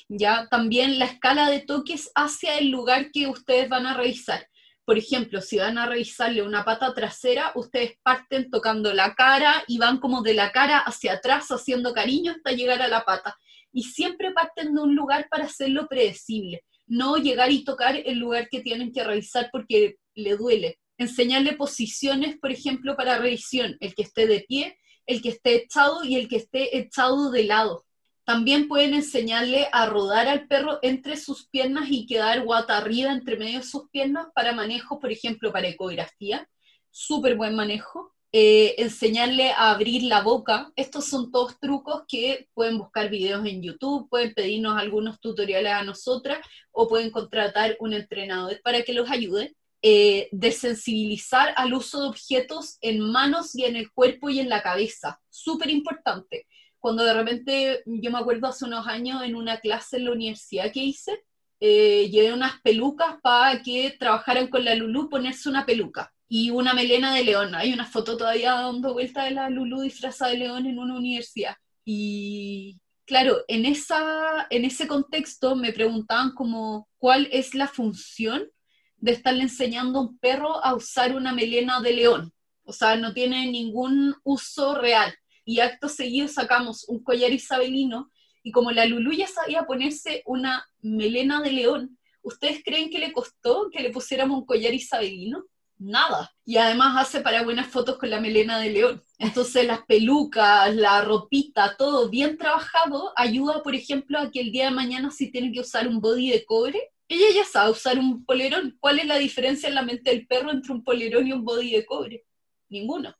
Ya 0.08 0.48
también 0.50 0.98
la 0.98 1.06
escala 1.06 1.50
de 1.50 1.60
toques 1.60 2.10
hacia 2.14 2.58
el 2.58 2.68
lugar 2.68 3.10
que 3.12 3.26
ustedes 3.26 3.68
van 3.68 3.86
a 3.86 3.94
revisar. 3.94 4.46
Por 4.84 4.98
ejemplo, 4.98 5.40
si 5.40 5.58
van 5.58 5.78
a 5.78 5.86
revisarle 5.86 6.42
una 6.42 6.64
pata 6.64 6.92
trasera, 6.92 7.52
ustedes 7.54 7.92
parten 8.02 8.50
tocando 8.50 8.92
la 8.92 9.14
cara 9.14 9.62
y 9.68 9.78
van 9.78 9.98
como 9.98 10.22
de 10.22 10.34
la 10.34 10.50
cara 10.50 10.78
hacia 10.78 11.14
atrás 11.14 11.48
haciendo 11.50 11.92
cariño 11.92 12.32
hasta 12.32 12.50
llegar 12.50 12.82
a 12.82 12.88
la 12.88 13.04
pata. 13.04 13.36
Y 13.72 13.84
siempre 13.84 14.32
parten 14.32 14.74
de 14.74 14.82
un 14.82 14.96
lugar 14.96 15.28
para 15.30 15.44
hacerlo 15.44 15.86
predecible, 15.88 16.64
no 16.86 17.16
llegar 17.16 17.52
y 17.52 17.64
tocar 17.64 17.96
el 17.96 18.18
lugar 18.18 18.48
que 18.50 18.60
tienen 18.60 18.92
que 18.92 19.04
revisar 19.04 19.50
porque 19.52 19.96
le 20.14 20.36
duele. 20.36 20.80
Enseñarle 20.98 21.54
posiciones, 21.54 22.38
por 22.38 22.50
ejemplo, 22.50 22.96
para 22.96 23.18
revisión, 23.18 23.76
el 23.80 23.94
que 23.94 24.02
esté 24.02 24.26
de 24.26 24.44
pie, 24.48 24.76
el 25.06 25.22
que 25.22 25.30
esté 25.30 25.54
echado 25.54 26.04
y 26.04 26.16
el 26.16 26.28
que 26.28 26.36
esté 26.36 26.76
echado 26.76 27.30
de 27.30 27.44
lado. 27.44 27.84
También 28.24 28.68
pueden 28.68 28.94
enseñarle 28.94 29.68
a 29.72 29.86
rodar 29.86 30.28
al 30.28 30.46
perro 30.46 30.78
entre 30.82 31.16
sus 31.16 31.48
piernas 31.48 31.86
y 31.90 32.06
quedar 32.06 32.44
guata 32.44 32.78
arriba 32.78 33.12
entre 33.12 33.36
medio 33.36 33.58
de 33.58 33.64
sus 33.64 33.88
piernas 33.90 34.28
para 34.34 34.52
manejo, 34.52 35.00
por 35.00 35.10
ejemplo, 35.10 35.52
para 35.52 35.68
ecografía. 35.68 36.48
Súper 36.90 37.36
buen 37.36 37.56
manejo. 37.56 38.14
Eh, 38.34 38.76
enseñarle 38.78 39.50
a 39.50 39.72
abrir 39.72 40.04
la 40.04 40.22
boca. 40.22 40.72
Estos 40.76 41.06
son 41.06 41.32
todos 41.32 41.58
trucos 41.58 42.04
que 42.06 42.48
pueden 42.54 42.78
buscar 42.78 43.10
videos 43.10 43.44
en 43.44 43.60
YouTube, 43.60 44.08
pueden 44.08 44.32
pedirnos 44.34 44.78
algunos 44.78 45.20
tutoriales 45.20 45.72
a 45.72 45.82
nosotras 45.82 46.38
o 46.70 46.88
pueden 46.88 47.10
contratar 47.10 47.76
un 47.80 47.92
entrenador 47.92 48.60
para 48.62 48.82
que 48.82 48.94
los 48.94 49.10
ayude. 49.10 49.56
Eh, 49.84 50.28
desensibilizar 50.30 51.52
al 51.56 51.74
uso 51.74 52.02
de 52.02 52.08
objetos 52.08 52.78
en 52.82 53.00
manos 53.00 53.56
y 53.56 53.64
en 53.64 53.74
el 53.74 53.90
cuerpo 53.90 54.30
y 54.30 54.38
en 54.38 54.48
la 54.48 54.62
cabeza. 54.62 55.20
Súper 55.28 55.70
importante 55.70 56.46
cuando 56.82 57.04
de 57.04 57.14
repente, 57.14 57.82
yo 57.86 58.10
me 58.10 58.18
acuerdo 58.18 58.48
hace 58.48 58.64
unos 58.64 58.88
años 58.88 59.22
en 59.22 59.36
una 59.36 59.58
clase 59.58 59.98
en 59.98 60.06
la 60.06 60.10
universidad 60.10 60.72
que 60.72 60.82
hice, 60.82 61.16
eh, 61.60 62.10
llevé 62.10 62.32
unas 62.32 62.60
pelucas 62.60 63.20
para 63.22 63.62
que 63.62 63.94
trabajaran 63.96 64.48
con 64.48 64.64
la 64.64 64.74
Lulu 64.74 65.08
ponerse 65.08 65.48
una 65.48 65.64
peluca 65.64 66.12
y 66.28 66.50
una 66.50 66.74
melena 66.74 67.14
de 67.14 67.22
león. 67.22 67.54
Hay 67.54 67.72
una 67.72 67.86
foto 67.86 68.16
todavía 68.16 68.54
dando 68.54 68.94
vuelta 68.94 69.22
de 69.22 69.30
la 69.30 69.48
Lulu 69.48 69.82
disfrazada 69.82 70.32
de 70.32 70.38
león 70.38 70.66
en 70.66 70.80
una 70.80 70.96
universidad. 70.96 71.54
Y 71.84 72.80
claro, 73.06 73.44
en, 73.46 73.64
esa, 73.64 74.48
en 74.50 74.64
ese 74.64 74.88
contexto 74.88 75.54
me 75.54 75.72
preguntaban 75.72 76.34
como 76.34 76.88
cuál 76.98 77.28
es 77.30 77.54
la 77.54 77.68
función 77.68 78.50
de 78.96 79.12
estarle 79.12 79.42
enseñando 79.42 80.00
a 80.00 80.02
un 80.02 80.18
perro 80.18 80.64
a 80.64 80.74
usar 80.74 81.14
una 81.14 81.32
melena 81.32 81.80
de 81.80 81.92
león. 81.92 82.32
O 82.64 82.72
sea, 82.72 82.96
no 82.96 83.12
tiene 83.14 83.48
ningún 83.52 84.16
uso 84.24 84.74
real 84.74 85.14
y 85.44 85.60
acto 85.60 85.88
seguido 85.88 86.28
sacamos 86.28 86.84
un 86.88 87.02
collar 87.02 87.32
isabelino 87.32 88.10
y 88.42 88.50
como 88.50 88.72
la 88.72 88.86
Lulu 88.86 89.12
ya 89.12 89.26
sabía 89.26 89.64
ponerse 89.64 90.22
una 90.26 90.66
melena 90.80 91.40
de 91.40 91.52
león, 91.52 91.98
¿ustedes 92.22 92.62
creen 92.64 92.90
que 92.90 92.98
le 92.98 93.12
costó 93.12 93.68
que 93.70 93.80
le 93.80 93.90
pusiéramos 93.90 94.38
un 94.38 94.46
collar 94.46 94.74
isabelino? 94.74 95.44
Nada. 95.78 96.32
Y 96.44 96.56
además 96.56 96.96
hace 96.96 97.20
para 97.20 97.42
buenas 97.42 97.66
fotos 97.66 97.98
con 97.98 98.10
la 98.10 98.20
melena 98.20 98.58
de 98.58 98.70
león. 98.70 99.02
Entonces 99.18 99.66
las 99.66 99.82
pelucas, 99.82 100.74
la 100.74 101.02
ropita, 101.02 101.76
todo 101.76 102.08
bien 102.08 102.36
trabajado, 102.36 103.12
ayuda, 103.16 103.62
por 103.62 103.74
ejemplo, 103.74 104.18
a 104.18 104.30
que 104.30 104.40
el 104.40 104.52
día 104.52 104.66
de 104.66 104.70
mañana 104.70 105.10
si 105.10 105.30
tiene 105.30 105.52
que 105.52 105.60
usar 105.60 105.88
un 105.88 106.00
body 106.00 106.30
de 106.30 106.44
cobre, 106.44 106.92
ella 107.08 107.26
ya 107.34 107.44
sabe 107.44 107.72
usar 107.72 107.98
un 107.98 108.24
polerón. 108.24 108.76
¿Cuál 108.80 109.00
es 109.00 109.06
la 109.06 109.18
diferencia 109.18 109.68
en 109.68 109.74
la 109.74 109.82
mente 109.82 110.10
del 110.10 110.26
perro 110.26 110.50
entre 110.50 110.72
un 110.72 110.84
polerón 110.84 111.26
y 111.26 111.32
un 111.32 111.44
body 111.44 111.72
de 111.72 111.84
cobre? 111.84 112.24
Ninguno. 112.68 113.14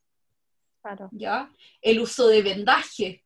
¿Ya? 1.11 1.51
El 1.81 1.99
uso 1.99 2.27
de 2.27 2.41
vendaje, 2.41 3.23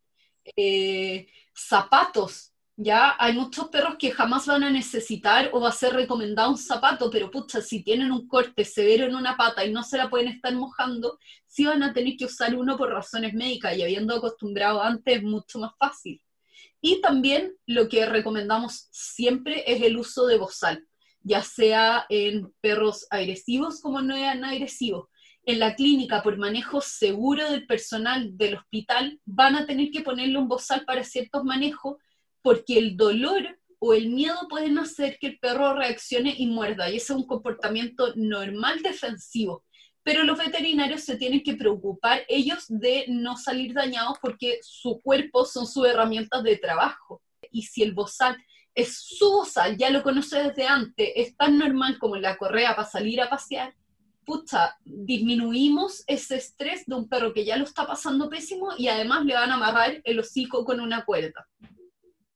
eh, 0.56 1.28
zapatos, 1.54 2.54
¿ya? 2.76 3.16
Hay 3.20 3.34
muchos 3.34 3.70
perros 3.70 3.96
que 3.98 4.12
jamás 4.12 4.46
van 4.46 4.64
a 4.64 4.70
necesitar 4.70 5.50
o 5.54 5.60
va 5.60 5.70
a 5.70 5.74
ser 5.74 5.94
recomendado 5.94 6.52
un 6.52 6.58
zapato, 6.58 7.10
pero 7.10 7.32
pucha, 7.32 7.62
si 7.62 7.84
tienen 7.84 8.12
un 8.12 8.28
corte 8.28 8.64
severo 8.64 9.06
en 9.06 9.16
una 9.16 9.36
pata 9.36 9.66
y 9.66 9.72
no 9.72 9.84
se 9.84 9.98
la 9.98 10.10
pueden 10.10 10.30
estar 10.30 10.54
mojando, 10.54 11.20
sí 11.46 11.66
van 11.66 11.84
a 11.84 11.94
tener 11.94 12.16
que 12.18 12.26
usar 12.26 12.56
uno 12.56 12.78
por 12.78 12.92
razones 12.92 13.34
médicas 13.34 13.76
y 13.76 13.84
habiendo 13.84 14.16
acostumbrado 14.16 14.82
antes 14.82 15.18
es 15.18 15.24
mucho 15.24 15.60
más 15.60 15.72
fácil. 15.78 16.22
Y 16.80 17.02
también 17.02 17.56
lo 17.66 17.90
que 17.90 18.06
recomendamos 18.06 18.88
siempre 18.92 19.64
es 19.66 19.82
el 19.82 19.98
uso 19.98 20.28
de 20.28 20.38
bozal, 20.38 20.88
ya 21.22 21.42
sea 21.42 22.06
en 22.10 22.54
perros 22.62 23.08
agresivos 23.10 23.82
como 23.82 24.02
no 24.02 24.16
eran 24.16 24.46
agresivos 24.46 25.10
en 25.48 25.60
la 25.60 25.76
clínica 25.76 26.22
por 26.22 26.38
manejo 26.38 26.82
seguro 26.82 27.50
del 27.50 27.66
personal 27.66 28.38
del 28.38 28.56
hospital 28.56 29.22
van 29.26 29.56
a 29.56 29.66
tener 29.66 29.92
que 29.92 30.02
ponerle 30.02 30.38
un 30.38 30.50
bozal 30.50 30.84
para 30.84 31.06
ciertos 31.06 31.46
manejos 31.46 31.96
porque 32.42 32.78
el 32.78 32.98
dolor 32.98 33.58
o 33.80 33.94
el 33.94 34.10
miedo 34.10 34.36
pueden 34.50 34.78
hacer 34.78 35.18
que 35.20 35.28
el 35.28 35.40
perro 35.40 35.74
reaccione 35.74 36.36
y 36.38 36.48
muerda, 36.48 36.90
y 36.90 36.98
ese 36.98 37.14
es 37.14 37.20
un 37.20 37.28
comportamiento 37.28 38.12
normal 38.16 38.82
defensivo. 38.82 39.64
Pero 40.04 40.26
los 40.26 40.38
veterinarios 40.38 41.02
se 41.02 41.16
tienen 41.16 41.44
que 41.44 41.56
preocupar 41.56 42.24
ellos 42.28 42.66
de 42.68 43.06
no 43.08 43.38
salir 43.38 43.74
dañados 43.74 44.18
porque 44.22 44.60
su 44.62 45.00
cuerpo 45.02 45.46
son 45.46 45.66
sus 45.66 45.88
herramientas 45.88 46.44
de 46.44 46.58
trabajo. 46.58 47.22
Y 47.52 47.64
si 47.64 47.84
el 47.84 47.94
bozal 47.94 48.36
es 48.74 48.98
su 48.98 49.32
bozal, 49.32 49.78
ya 49.78 49.92
lo 49.92 50.04
conoce 50.04 50.44
desde 50.44 50.68
antes, 50.68 51.10
es 51.16 51.38
tan 51.38 51.58
normal 51.58 52.00
como 52.00 52.18
la 52.18 52.38
correa 52.38 52.76
para 52.76 52.88
salir 52.88 53.22
a 53.22 53.30
pasear, 53.30 53.74
pucha, 54.28 54.78
disminuimos 54.84 56.04
ese 56.06 56.36
estrés 56.36 56.86
de 56.86 56.96
un 56.96 57.08
perro 57.08 57.34
que 57.34 57.46
ya 57.46 57.56
lo 57.56 57.64
está 57.64 57.88
pasando 57.88 58.30
pésimo 58.30 58.72
y 58.78 58.90
además 58.90 59.24
le 59.24 59.34
van 59.34 59.52
a 59.52 59.54
amarrar 59.54 60.02
el 60.04 60.20
hocico 60.20 60.66
con 60.66 60.82
una 60.82 61.06
cuerda. 61.06 61.48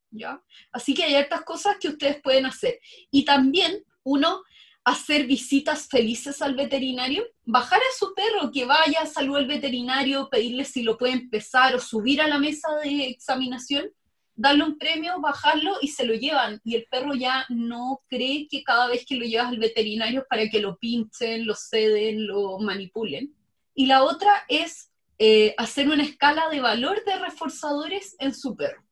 ¿Ya? 0.10 0.42
Así 0.72 0.94
que 0.94 1.04
hay 1.04 1.16
otras 1.22 1.44
cosas 1.44 1.76
que 1.82 1.89
ustedes 1.89 2.22
pueden 2.22 2.46
hacer. 2.46 2.80
Y 3.12 3.26
también, 3.26 3.84
uno, 4.04 4.42
hacer 4.86 5.28
visitas 5.28 5.89
felices 5.89 6.42
al 6.42 6.56
veterinario, 6.56 7.26
bajar 7.44 7.82
a 7.82 7.98
su 8.00 8.14
perro 8.14 8.52
que 8.54 8.64
vaya, 8.64 9.06
salud 9.06 9.36
al 9.36 9.48
veterinario, 9.48 10.30
pedirle 10.30 10.64
si 10.64 10.84
lo 10.84 10.98
puede 10.98 11.14
empezar 11.14 11.76
o 11.76 11.80
subir 11.80 12.22
a 12.22 12.28
la 12.30 12.39
mesa 12.39 12.70
de 12.82 13.08
examinación 13.08 13.92
darle 14.36 14.64
un 14.64 14.78
premio, 14.78 15.20
bajarlo 15.20 15.76
y 15.82 15.90
se 15.90 16.06
lo 16.06 16.14
llevan. 16.14 16.60
Y 16.64 16.76
el 16.76 16.86
perro 16.90 17.14
ya 17.14 17.46
no 17.50 18.02
cree 18.08 18.48
que 18.50 18.64
cada 18.64 18.88
vez 18.88 19.06
que 19.06 19.16
lo 19.16 19.26
llevas 19.26 19.50
al 19.50 19.60
veterinario 19.60 20.26
para 20.30 20.50
que 20.50 20.60
lo 20.60 20.78
pinchen, 20.78 21.46
lo 21.46 21.56
ceden, 21.56 22.28
lo 22.28 22.60
manipulen. 22.60 23.36
Y 23.74 23.86
la 23.86 24.04
otra 24.04 24.32
es 24.48 24.92
eh, 25.20 25.54
hacer 25.58 25.88
una 25.88 26.04
escala 26.04 26.50
de 26.50 26.62
valor 26.62 27.04
de 27.06 27.20
reforzadores 27.20 28.16
en 28.20 28.34
su 28.34 28.56
perro 28.56 28.84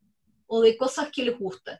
o 0.47 0.61
de 0.61 0.77
cosas 0.77 1.09
que 1.11 1.23
les 1.23 1.37
gustan. 1.37 1.79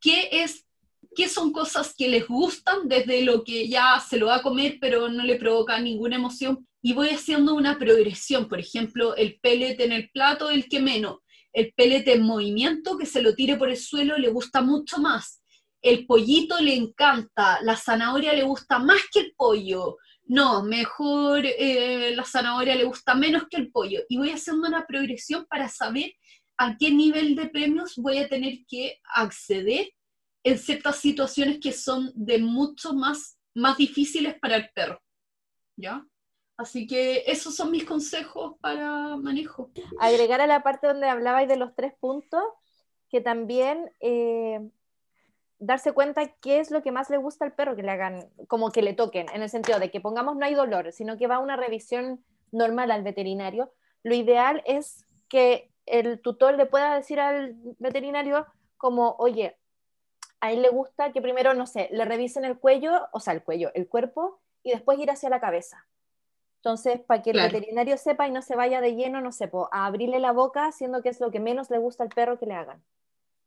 ¿Qué, 0.00 0.28
es, 0.30 0.66
¿Qué 1.14 1.28
son 1.28 1.52
cosas 1.52 1.94
que 1.96 2.08
les 2.08 2.26
gustan 2.26 2.88
desde 2.88 3.22
lo 3.22 3.42
que 3.42 3.68
ya 3.68 3.98
se 4.06 4.18
lo 4.18 4.26
va 4.26 4.36
a 4.36 4.42
comer 4.42 4.78
pero 4.80 5.08
no 5.08 5.24
le 5.24 5.36
provoca 5.36 5.80
ninguna 5.80 6.16
emoción? 6.16 6.66
Y 6.82 6.92
voy 6.92 7.08
haciendo 7.08 7.54
una 7.54 7.78
progresión, 7.78 8.48
por 8.48 8.60
ejemplo, 8.60 9.16
el 9.16 9.40
pellet 9.40 9.80
en 9.80 9.92
el 9.92 10.10
plato, 10.10 10.50
el 10.50 10.68
que 10.68 10.80
menos 10.80 11.18
el 11.56 11.72
pelete 11.72 12.12
en 12.12 12.22
movimiento, 12.22 12.98
que 12.98 13.06
se 13.06 13.22
lo 13.22 13.34
tire 13.34 13.56
por 13.56 13.70
el 13.70 13.78
suelo, 13.78 14.18
le 14.18 14.28
gusta 14.28 14.60
mucho 14.60 14.98
más. 14.98 15.42
El 15.80 16.06
pollito 16.06 16.60
le 16.60 16.74
encanta, 16.74 17.62
la 17.62 17.76
zanahoria 17.76 18.34
le 18.34 18.42
gusta 18.42 18.78
más 18.78 19.00
que 19.10 19.20
el 19.20 19.34
pollo. 19.34 19.96
No, 20.24 20.62
mejor 20.62 21.46
eh, 21.46 22.12
la 22.14 22.24
zanahoria 22.24 22.74
le 22.74 22.84
gusta 22.84 23.14
menos 23.14 23.44
que 23.48 23.56
el 23.56 23.70
pollo. 23.70 24.02
Y 24.10 24.18
voy 24.18 24.32
haciendo 24.32 24.68
una 24.68 24.86
progresión 24.86 25.46
para 25.46 25.70
saber 25.70 26.12
a 26.58 26.76
qué 26.76 26.90
nivel 26.90 27.34
de 27.34 27.48
premios 27.48 27.94
voy 27.96 28.18
a 28.18 28.28
tener 28.28 28.58
que 28.68 29.00
acceder 29.14 29.94
en 30.44 30.58
ciertas 30.58 30.96
situaciones 30.96 31.58
que 31.58 31.72
son 31.72 32.12
de 32.14 32.38
mucho 32.38 32.92
más, 32.92 33.38
más 33.54 33.78
difíciles 33.78 34.38
para 34.38 34.56
el 34.56 34.68
perro. 34.74 35.00
¿Ya? 35.74 36.04
Así 36.56 36.86
que 36.86 37.24
esos 37.26 37.54
son 37.54 37.70
mis 37.70 37.84
consejos 37.84 38.54
para 38.60 39.16
manejo. 39.16 39.70
Agregar 40.00 40.40
a 40.40 40.46
la 40.46 40.62
parte 40.62 40.86
donde 40.86 41.08
hablabais 41.08 41.48
de 41.48 41.56
los 41.56 41.74
tres 41.74 41.92
puntos, 42.00 42.42
que 43.10 43.20
también 43.20 43.92
eh, 44.00 44.66
darse 45.58 45.92
cuenta 45.92 46.26
qué 46.40 46.60
es 46.60 46.70
lo 46.70 46.82
que 46.82 46.92
más 46.92 47.10
le 47.10 47.18
gusta 47.18 47.44
al 47.44 47.52
perro 47.52 47.76
que 47.76 47.82
le 47.82 47.90
hagan, 47.90 48.30
como 48.48 48.72
que 48.72 48.80
le 48.80 48.94
toquen, 48.94 49.26
en 49.34 49.42
el 49.42 49.50
sentido 49.50 49.78
de 49.78 49.90
que 49.90 50.00
pongamos 50.00 50.36
no 50.36 50.46
hay 50.46 50.54
dolor, 50.54 50.92
sino 50.92 51.18
que 51.18 51.26
va 51.26 51.36
a 51.36 51.40
una 51.40 51.56
revisión 51.56 52.24
normal 52.52 52.90
al 52.90 53.02
veterinario. 53.02 53.70
Lo 54.02 54.14
ideal 54.14 54.62
es 54.64 55.04
que 55.28 55.70
el 55.84 56.20
tutor 56.22 56.54
le 56.54 56.64
pueda 56.64 56.94
decir 56.94 57.20
al 57.20 57.54
veterinario 57.78 58.46
como, 58.78 59.14
oye, 59.18 59.58
a 60.40 60.52
él 60.52 60.62
le 60.62 60.70
gusta 60.70 61.12
que 61.12 61.20
primero, 61.20 61.52
no 61.52 61.66
sé, 61.66 61.90
le 61.92 62.04
revisen 62.06 62.46
el 62.46 62.58
cuello, 62.58 63.08
o 63.12 63.20
sea, 63.20 63.34
el 63.34 63.42
cuello, 63.42 63.70
el 63.74 63.88
cuerpo, 63.88 64.40
y 64.62 64.70
después 64.70 64.98
ir 64.98 65.10
hacia 65.10 65.28
la 65.28 65.40
cabeza 65.40 65.86
entonces, 66.66 67.00
para 67.06 67.22
que 67.22 67.30
el 67.30 67.36
veterinario 67.36 67.96
sepa 67.96 68.26
y 68.26 68.32
no 68.32 68.42
se 68.42 68.56
vaya 68.56 68.80
de 68.80 68.96
lleno, 68.96 69.20
no 69.20 69.30
sé, 69.30 69.48
a 69.70 69.86
abrirle 69.86 70.18
la 70.18 70.32
boca, 70.32 70.72
siendo 70.72 71.00
que 71.00 71.10
es 71.10 71.20
lo 71.20 71.30
que 71.30 71.38
menos 71.38 71.70
le 71.70 71.78
gusta 71.78 72.02
al 72.02 72.08
perro 72.08 72.40
que 72.40 72.46
le 72.46 72.54
hagan. 72.54 72.82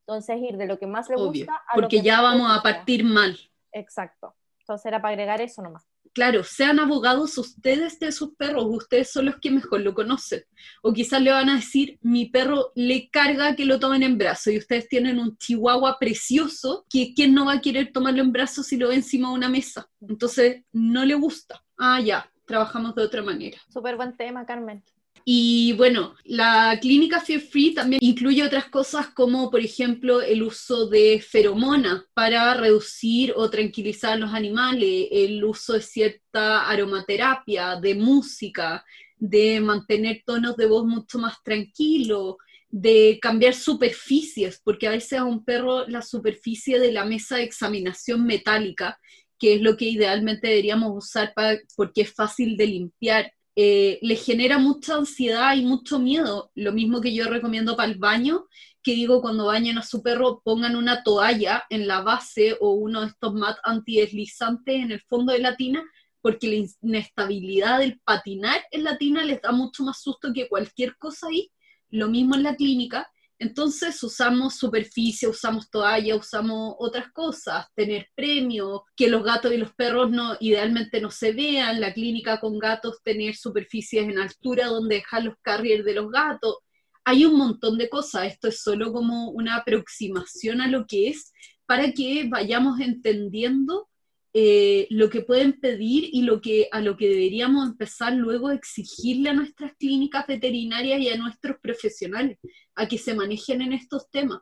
Entonces, 0.08 0.38
ir 0.40 0.56
de 0.56 0.68
lo 0.68 0.80
que 0.80 0.88
más 0.88 1.10
le 1.10 1.18
gusta 1.18 1.54
a 1.54 1.76
Porque 1.76 1.98
lo 1.98 2.02
que 2.02 2.08
ya 2.08 2.22
vamos 2.22 2.50
a 2.50 2.64
partir 2.64 3.04
mal. 3.04 3.38
Exacto. 3.74 4.36
Entonces, 4.62 4.86
era 4.86 5.02
para 5.02 5.12
agregar 5.12 5.42
eso 5.42 5.62
nomás. 5.62 5.86
Claro, 6.14 6.46
sean 6.46 6.80
abogados 6.80 7.38
ustedes 7.38 8.00
de 8.00 8.14
sus 8.14 8.36
perros, 8.36 8.68
ustedes 8.70 9.12
son 9.12 9.26
los 9.26 9.36
que 9.42 9.52
mejor 9.52 9.82
lo 9.82 9.94
conocen. 9.94 10.46
O 10.82 10.94
quizás 10.94 11.22
le 11.22 11.32
van 11.32 11.50
a 11.50 11.58
decir, 11.58 12.00
mi 12.02 12.28
perro 12.28 12.72
le 12.74 13.10
carga 13.10 13.54
que 13.54 13.66
lo 13.66 13.82
tomen 13.82 14.04
en 14.04 14.18
brazo 14.18 14.50
y 14.50 14.60
ustedes 14.60 14.88
tienen 14.88 15.20
un 15.20 15.38
chihuahua 15.38 15.98
precioso 16.00 16.86
que 16.90 17.14
quién 17.14 17.34
no 17.34 17.48
va 17.48 17.56
a 17.56 17.62
querer 17.62 17.92
tomarlo 17.92 18.22
en 18.22 18.32
brazo 18.32 18.64
si 18.64 18.78
lo 18.78 18.88
ve 18.88 18.96
encima 18.96 19.28
de 19.28 19.36
una 19.36 19.50
mesa. 19.50 19.90
Entonces, 20.00 20.64
no 20.72 21.04
le 21.04 21.16
gusta. 21.16 21.62
Ah, 21.78 22.00
ya, 22.00 22.30
trabajamos 22.50 22.96
de 22.96 23.04
otra 23.04 23.22
manera. 23.22 23.60
Súper 23.72 23.96
buen 23.96 24.18
tema, 24.18 24.44
Carmen. 24.44 24.84
Y 25.24 25.74
bueno, 25.74 26.16
la 26.24 26.80
clínica 26.82 27.20
Fear 27.20 27.42
Free 27.42 27.76
también 27.76 28.00
incluye 28.02 28.44
otras 28.44 28.66
cosas 28.70 29.10
como, 29.10 29.52
por 29.52 29.60
ejemplo, 29.60 30.22
el 30.22 30.42
uso 30.42 30.88
de 30.88 31.22
feromona 31.22 32.04
para 32.16 32.56
reducir 32.56 33.34
o 33.36 33.48
tranquilizar 33.52 34.14
a 34.14 34.18
los 34.18 34.34
animales, 34.34 35.08
el 35.12 35.44
uso 35.44 35.74
de 35.74 35.82
cierta 35.82 36.68
aromaterapia, 36.68 37.76
de 37.76 37.94
música, 37.94 38.84
de 39.18 39.62
mantener 39.62 40.24
tonos 40.26 40.58
de 40.58 40.66
voz 40.66 40.86
mucho 40.88 41.20
más 41.20 41.36
tranquilos, 41.44 42.38
de 42.72 43.20
cambiar 43.22 43.54
superficies, 43.54 44.60
porque 44.64 44.88
a 44.88 44.92
veces 44.92 45.20
a 45.20 45.26
un 45.26 45.46
perro 45.46 45.88
la 45.88 46.02
superficie 46.02 46.80
de 46.80 46.92
la 46.92 47.06
mesa 47.06 47.36
de 47.36 47.44
examinación 47.44 48.26
metálica, 48.26 48.98
que 49.40 49.56
es 49.56 49.62
lo 49.62 49.78
que 49.78 49.86
idealmente 49.86 50.48
deberíamos 50.48 50.92
usar 50.96 51.34
para, 51.34 51.60
porque 51.76 52.02
es 52.02 52.14
fácil 52.14 52.58
de 52.58 52.68
limpiar, 52.68 53.34
eh, 53.56 54.00
le 54.02 54.16
genera 54.16 54.58
mucha 54.58 54.96
ansiedad 54.96 55.56
y 55.56 55.64
mucho 55.64 56.00
miedo. 56.00 56.52
Lo 56.56 56.72
mismo 56.72 57.02
que 57.02 57.14
yo 57.14 57.28
recomiendo 57.28 57.76
para 57.76 57.92
el 57.92 57.98
baño, 57.98 58.46
que 58.84 58.94
digo 58.94 59.22
cuando 59.22 59.48
bañen 59.48 59.78
a 59.78 59.84
su 59.84 60.02
perro 60.02 60.42
pongan 60.44 60.76
una 60.76 61.04
toalla 61.04 61.66
en 61.70 61.88
la 61.88 62.02
base 62.02 62.56
o 62.62 62.72
uno 62.72 63.02
de 63.02 63.08
estos 63.08 63.34
mat 63.34 63.58
antideslizantes 63.64 64.76
en 64.76 64.92
el 64.92 65.02
fondo 65.02 65.34
de 65.34 65.40
la 65.40 65.56
tina, 65.58 65.84
porque 66.22 66.48
la 66.48 66.68
inestabilidad 66.82 67.80
del 67.80 68.00
patinar 68.00 68.62
en 68.72 68.84
la 68.84 68.98
tina 68.98 69.24
les 69.24 69.42
da 69.42 69.52
mucho 69.52 69.84
más 69.84 70.02
susto 70.02 70.32
que 70.34 70.48
cualquier 70.48 70.98
cosa 70.98 71.28
ahí. 71.28 71.52
Lo 71.90 72.08
mismo 72.08 72.36
en 72.36 72.44
la 72.44 72.56
clínica. 72.56 73.10
Entonces 73.40 74.04
usamos 74.04 74.56
superficie, 74.56 75.30
usamos 75.30 75.70
toalla, 75.70 76.18
usamos 76.18 76.76
otras 76.78 77.10
cosas, 77.14 77.68
tener 77.74 78.10
premio, 78.14 78.84
que 78.98 79.08
los 79.08 79.24
gatos 79.24 79.54
y 79.54 79.58
los 79.58 79.74
perros 79.76 80.12
no, 80.12 80.36
idealmente 80.42 81.00
no 81.00 81.10
se 81.10 81.32
vean, 81.32 81.80
la 81.80 81.94
clínica 81.94 82.42
con 82.42 82.60
gatos 82.60 83.02
tener 83.02 83.36
superficies 83.36 84.04
en 84.04 84.20
altura 84.20 84.68
donde 84.68 84.96
dejar 84.96 85.24
los 85.24 85.36
carriers 85.42 85.86
de 85.86 85.94
los 85.94 86.12
gatos. 86.12 86.58
Hay 87.06 87.24
un 87.24 87.38
montón 87.38 87.78
de 87.78 87.90
cosas, 87.90 88.26
esto 88.26 88.50
es 88.50 88.62
solo 88.62 88.92
como 88.92 89.30
una 89.32 89.56
aproximación 89.56 90.60
a 90.60 90.68
lo 90.68 90.86
que 90.86 91.08
es 91.08 91.32
para 91.66 91.94
que 91.94 92.28
vayamos 92.30 92.82
entendiendo 92.82 93.88
eh, 94.34 94.86
lo 94.92 95.10
que 95.10 95.22
pueden 95.22 95.60
pedir 95.60 96.10
y 96.12 96.22
lo 96.22 96.40
que, 96.40 96.68
a 96.72 96.82
lo 96.82 96.96
que 96.98 97.10
deberíamos 97.10 97.68
empezar 97.68 98.14
luego 98.14 98.50
a 98.50 98.54
exigirle 98.54 99.30
a 99.30 99.34
nuestras 99.34 99.74
clínicas 99.78 100.28
veterinarias 100.28 101.00
y 101.02 101.10
a 101.10 101.18
nuestros 101.18 101.58
profesionales, 101.60 102.38
a 102.76 102.88
que 102.88 102.98
se 102.98 103.16
manejen 103.16 103.62
en 103.62 103.74
estos 103.74 104.10
temas, 104.12 104.42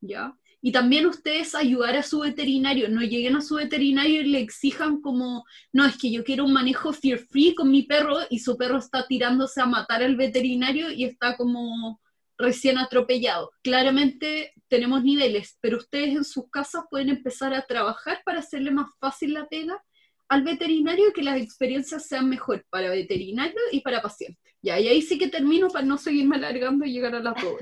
¿ya? 0.00 0.34
Y 0.60 0.72
también 0.72 1.06
ustedes 1.06 1.54
ayudar 1.54 1.96
a 1.96 2.02
su 2.02 2.20
veterinario, 2.20 2.88
no 2.88 3.02
lleguen 3.02 3.36
a 3.36 3.40
su 3.40 3.54
veterinario 3.54 4.22
y 4.22 4.28
le 4.28 4.40
exijan 4.40 5.00
como, 5.00 5.44
no, 5.72 5.86
es 5.86 5.96
que 5.96 6.10
yo 6.10 6.24
quiero 6.24 6.44
un 6.44 6.52
manejo 6.52 6.92
fear 6.92 7.18
free 7.18 7.54
con 7.54 7.70
mi 7.70 7.84
perro 7.84 8.16
y 8.28 8.40
su 8.40 8.56
perro 8.56 8.78
está 8.78 9.06
tirándose 9.06 9.60
a 9.60 9.66
matar 9.66 10.02
al 10.02 10.16
veterinario 10.16 10.90
y 10.90 11.04
está 11.04 11.36
como 11.36 12.00
recién 12.38 12.78
atropellado. 12.78 13.50
Claramente 13.62 14.54
tenemos 14.68 15.02
niveles, 15.02 15.58
pero 15.60 15.78
ustedes 15.78 16.10
en 16.10 16.24
sus 16.24 16.48
casas 16.50 16.84
pueden 16.88 17.10
empezar 17.10 17.52
a 17.52 17.66
trabajar 17.66 18.22
para 18.24 18.38
hacerle 18.38 18.70
más 18.70 18.88
fácil 19.00 19.34
la 19.34 19.46
pega 19.48 19.82
al 20.28 20.42
veterinario 20.44 21.08
y 21.08 21.12
que 21.12 21.22
las 21.22 21.40
experiencias 21.40 22.06
sean 22.06 22.28
mejor 22.28 22.64
para 22.70 22.90
veterinario 22.90 23.58
y 23.72 23.80
para 23.80 24.02
paciente. 24.02 24.40
Ya, 24.62 24.78
y 24.78 24.88
ahí 24.88 25.02
sí 25.02 25.18
que 25.18 25.28
termino 25.28 25.68
para 25.68 25.84
no 25.84 25.98
seguirme 25.98 26.36
alargando 26.36 26.84
y 26.84 26.92
llegar 26.92 27.14
a 27.14 27.20
las 27.20 27.34
dos. 27.42 27.58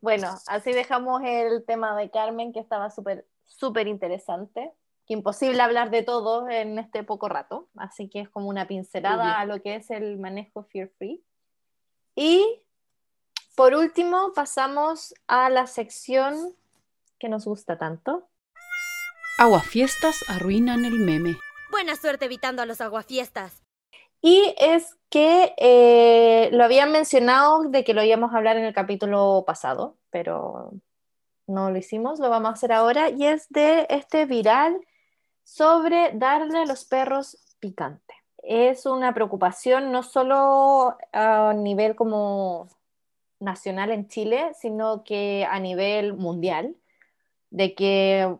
bueno, 0.00 0.34
así 0.46 0.72
dejamos 0.72 1.22
el 1.24 1.64
tema 1.64 1.96
de 1.96 2.10
Carmen, 2.10 2.52
que 2.52 2.60
estaba 2.60 2.90
súper, 2.90 3.26
súper 3.44 3.88
interesante. 3.88 4.72
Que 5.06 5.14
imposible 5.14 5.60
hablar 5.62 5.90
de 5.90 6.02
todo 6.02 6.48
en 6.48 6.80
este 6.80 7.04
poco 7.04 7.28
rato, 7.28 7.68
así 7.76 8.08
que 8.08 8.20
es 8.20 8.28
como 8.28 8.48
una 8.48 8.66
pincelada 8.66 9.38
a 9.38 9.46
lo 9.46 9.62
que 9.62 9.76
es 9.76 9.90
el 9.90 10.18
manejo 10.18 10.64
fear 10.64 10.90
free. 10.98 11.22
Y 12.16 12.62
por 13.56 13.74
último, 13.74 14.32
pasamos 14.34 15.14
a 15.28 15.48
la 15.48 15.66
sección 15.66 16.54
que 17.18 17.28
nos 17.28 17.46
gusta 17.46 17.78
tanto. 17.78 18.28
Aguafiestas 19.38 20.24
arruinan 20.28 20.84
el 20.84 20.98
meme. 20.98 21.36
Buena 21.70 21.96
suerte 21.96 22.26
evitando 22.26 22.60
a 22.60 22.66
los 22.66 22.82
aguafiestas. 22.82 23.62
Y 24.20 24.54
es 24.58 24.96
que 25.08 25.54
eh, 25.56 26.50
lo 26.52 26.64
habían 26.64 26.92
mencionado 26.92 27.64
de 27.64 27.82
que 27.82 27.94
lo 27.94 28.02
íbamos 28.02 28.34
a 28.34 28.36
hablar 28.36 28.58
en 28.58 28.64
el 28.64 28.74
capítulo 28.74 29.44
pasado, 29.46 29.96
pero 30.10 30.72
no 31.46 31.70
lo 31.70 31.78
hicimos, 31.78 32.18
lo 32.18 32.28
vamos 32.28 32.50
a 32.50 32.54
hacer 32.54 32.72
ahora, 32.72 33.08
y 33.08 33.26
es 33.26 33.48
de 33.50 33.86
este 33.88 34.26
viral 34.26 34.78
sobre 35.44 36.12
darle 36.14 36.58
a 36.58 36.66
los 36.66 36.84
perros 36.84 37.38
picante 37.58 38.25
es 38.46 38.86
una 38.86 39.12
preocupación 39.12 39.90
no 39.90 40.02
solo 40.02 40.96
a 41.12 41.52
nivel 41.52 41.96
como 41.96 42.68
nacional 43.40 43.90
en 43.90 44.08
Chile, 44.08 44.52
sino 44.54 45.02
que 45.02 45.46
a 45.50 45.58
nivel 45.58 46.14
mundial, 46.14 46.76
de 47.50 47.74
que 47.74 48.36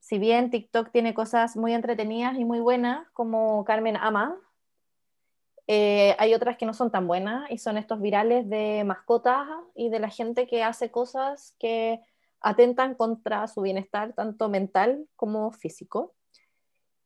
si 0.00 0.18
bien 0.18 0.50
TikTok 0.50 0.90
tiene 0.90 1.14
cosas 1.14 1.56
muy 1.56 1.72
entretenidas 1.72 2.36
y 2.38 2.44
muy 2.44 2.60
buenas, 2.60 3.08
como 3.14 3.64
Carmen 3.64 3.96
ama, 3.96 4.36
eh, 5.66 6.14
hay 6.18 6.34
otras 6.34 6.56
que 6.56 6.66
no 6.66 6.74
son 6.74 6.90
tan 6.90 7.06
buenas 7.06 7.50
y 7.50 7.58
son 7.58 7.76
estos 7.78 8.00
virales 8.00 8.48
de 8.48 8.84
mascotas 8.84 9.46
y 9.74 9.88
de 9.90 9.98
la 9.98 10.08
gente 10.08 10.46
que 10.46 10.62
hace 10.62 10.90
cosas 10.90 11.54
que 11.58 12.00
atentan 12.40 12.94
contra 12.94 13.46
su 13.48 13.62
bienestar, 13.62 14.12
tanto 14.12 14.48
mental 14.48 15.06
como 15.16 15.52
físico. 15.52 16.14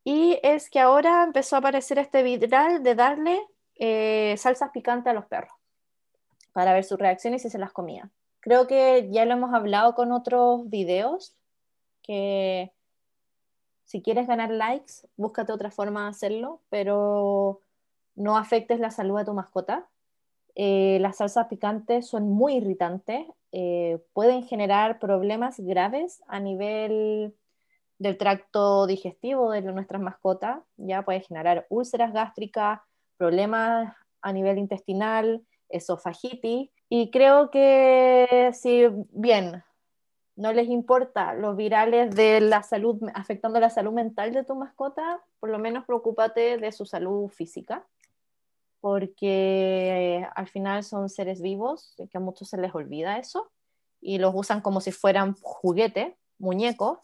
Y 0.03 0.39
es 0.43 0.69
que 0.69 0.79
ahora 0.79 1.23
empezó 1.23 1.55
a 1.55 1.59
aparecer 1.59 1.97
este 1.97 2.23
viral 2.23 2.83
de 2.83 2.95
darle 2.95 3.41
eh, 3.75 4.35
salsas 4.37 4.71
picantes 4.71 5.11
a 5.11 5.13
los 5.13 5.25
perros 5.25 5.53
para 6.51 6.73
ver 6.73 6.83
sus 6.83 6.99
reacciones 6.99 7.41
y 7.41 7.43
si 7.43 7.51
se 7.51 7.57
las 7.57 7.71
comía. 7.71 8.09
Creo 8.39 8.67
que 8.67 9.09
ya 9.11 9.25
lo 9.25 9.33
hemos 9.33 9.53
hablado 9.53 9.95
con 9.95 10.11
otros 10.11 10.69
videos, 10.69 11.35
que 12.01 12.73
si 13.85 14.01
quieres 14.01 14.27
ganar 14.27 14.51
likes, 14.51 15.07
búscate 15.17 15.51
otra 15.51 15.71
forma 15.71 16.03
de 16.03 16.09
hacerlo, 16.09 16.61
pero 16.69 17.61
no 18.15 18.37
afectes 18.37 18.79
la 18.79 18.91
salud 18.91 19.17
de 19.17 19.25
tu 19.25 19.33
mascota. 19.33 19.87
Eh, 20.55 20.97
las 20.99 21.17
salsas 21.17 21.47
picantes 21.47 22.07
son 22.07 22.29
muy 22.29 22.55
irritantes, 22.55 23.25
eh, 23.51 23.99
pueden 24.13 24.43
generar 24.43 24.99
problemas 24.99 25.59
graves 25.59 26.21
a 26.27 26.39
nivel 26.39 27.33
del 27.99 28.17
tracto 28.17 28.87
digestivo 28.87 29.51
de 29.51 29.61
nuestras 29.61 30.01
mascotas, 30.01 30.59
ya 30.77 31.03
puede 31.03 31.21
generar 31.21 31.65
úlceras 31.69 32.13
gástricas, 32.13 32.79
problemas 33.17 33.95
a 34.21 34.33
nivel 34.33 34.57
intestinal, 34.57 35.45
esofagitis, 35.69 36.69
y 36.89 37.11
creo 37.11 37.49
que 37.49 38.51
si 38.53 38.85
bien 39.11 39.63
no 40.35 40.51
les 40.51 40.67
importa 40.67 41.33
los 41.33 41.55
virales 41.55 42.15
de 42.15 42.41
la 42.41 42.63
salud, 42.63 42.99
afectando 43.13 43.59
la 43.59 43.69
salud 43.69 43.93
mental 43.93 44.33
de 44.33 44.43
tu 44.43 44.55
mascota, 44.55 45.21
por 45.39 45.49
lo 45.49 45.59
menos 45.59 45.85
preocúpate 45.85 46.57
de 46.57 46.71
su 46.71 46.85
salud 46.85 47.29
física, 47.29 47.85
porque 48.81 50.27
al 50.35 50.47
final 50.47 50.83
son 50.83 51.09
seres 51.09 51.41
vivos, 51.41 51.95
que 51.95 52.17
a 52.17 52.19
muchos 52.19 52.49
se 52.49 52.57
les 52.57 52.73
olvida 52.75 53.17
eso, 53.17 53.51
y 54.01 54.17
los 54.17 54.33
usan 54.35 54.61
como 54.61 54.81
si 54.81 54.91
fueran 54.91 55.35
juguetes, 55.41 56.13
muñecos, 56.37 56.97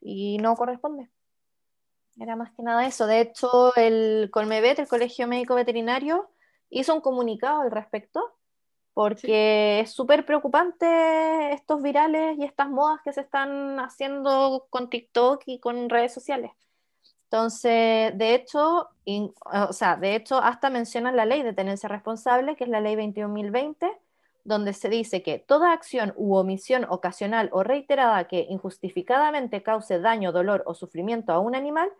y 0.00 0.38
no 0.38 0.56
corresponde. 0.56 1.08
Era 2.18 2.36
más 2.36 2.50
que 2.52 2.62
nada 2.62 2.86
eso. 2.86 3.06
De 3.06 3.20
hecho, 3.20 3.74
el 3.76 4.30
Colmevet, 4.32 4.78
el 4.78 4.88
Colegio 4.88 5.26
Médico 5.26 5.54
Veterinario, 5.54 6.30
hizo 6.70 6.94
un 6.94 7.00
comunicado 7.00 7.60
al 7.60 7.70
respecto 7.70 8.32
porque 8.94 9.80
es 9.80 9.92
súper 9.92 10.24
preocupante 10.24 11.52
estos 11.52 11.82
virales 11.82 12.38
y 12.38 12.44
estas 12.44 12.70
modas 12.70 13.02
que 13.04 13.12
se 13.12 13.20
están 13.20 13.78
haciendo 13.78 14.66
con 14.70 14.88
TikTok 14.88 15.42
y 15.44 15.58
con 15.60 15.90
redes 15.90 16.14
sociales. 16.14 16.52
Entonces, 17.24 18.16
de 18.16 18.34
hecho, 18.34 18.88
o 19.44 19.72
sea, 19.74 19.96
de 19.96 20.14
hecho, 20.14 20.38
hasta 20.38 20.70
mencionan 20.70 21.14
la 21.14 21.26
ley 21.26 21.42
de 21.42 21.52
tenencia 21.52 21.90
responsable, 21.90 22.56
que 22.56 22.64
es 22.64 22.70
la 22.70 22.80
ley 22.80 22.94
21.020, 22.94 23.98
donde 24.46 24.72
se 24.72 24.88
dice 24.88 25.22
que 25.22 25.38
toda 25.40 25.72
acción 25.72 26.14
u 26.16 26.36
omisión 26.36 26.86
ocasional 26.88 27.50
o 27.52 27.64
reiterada 27.64 28.28
que 28.28 28.46
injustificadamente 28.48 29.62
cause 29.62 29.98
daño, 29.98 30.30
dolor 30.30 30.62
o 30.66 30.74
sufrimiento 30.74 31.32
a 31.32 31.40
un 31.40 31.56
animal 31.56 31.90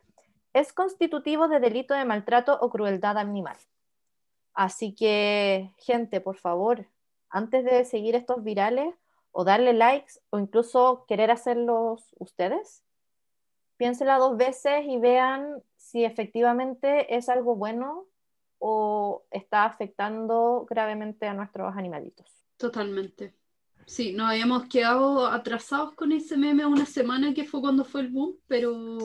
es 0.53 0.73
constitutivo 0.73 1.49
de 1.49 1.59
delito 1.59 1.93
de 1.93 2.05
maltrato 2.05 2.57
o 2.61 2.71
crueldad 2.71 3.19
animal. 3.19 3.57
Así 4.55 4.95
que, 4.95 5.73
gente, 5.77 6.21
por 6.21 6.37
favor, 6.37 6.87
antes 7.29 7.65
de 7.65 7.85
seguir 7.85 8.15
estos 8.15 8.43
virales 8.45 8.95
o 9.33 9.45
darle 9.45 9.73
likes 9.73 10.21
o 10.31 10.39
incluso 10.39 11.05
querer 11.09 11.33
hacerlos 11.33 12.15
ustedes, 12.19 12.83
piénsela 13.77 14.19
dos 14.19 14.37
veces 14.37 14.87
y 14.87 14.99
vean 14.99 15.63
si 15.77 16.05
efectivamente 16.05 17.17
es 17.17 17.29
algo 17.29 17.57
bueno 17.57 18.07
o 18.59 19.25
está 19.31 19.65
afectando 19.65 20.67
gravemente 20.69 21.27
a 21.27 21.35
nuestros 21.35 21.77
animalitos. 21.77 22.45
Totalmente. 22.57 23.35
Sí, 23.87 24.13
nos 24.13 24.31
habíamos 24.31 24.65
quedado 24.65 25.27
atrasados 25.29 25.95
con 25.95 26.11
ese 26.11 26.37
meme 26.37 26.67
una 26.67 26.87
semana 26.87 27.33
que 27.33 27.45
fue 27.45 27.61
cuando 27.61 27.85
fue 27.85 28.01
el 28.01 28.09
boom, 28.09 28.37
pero, 28.49 28.99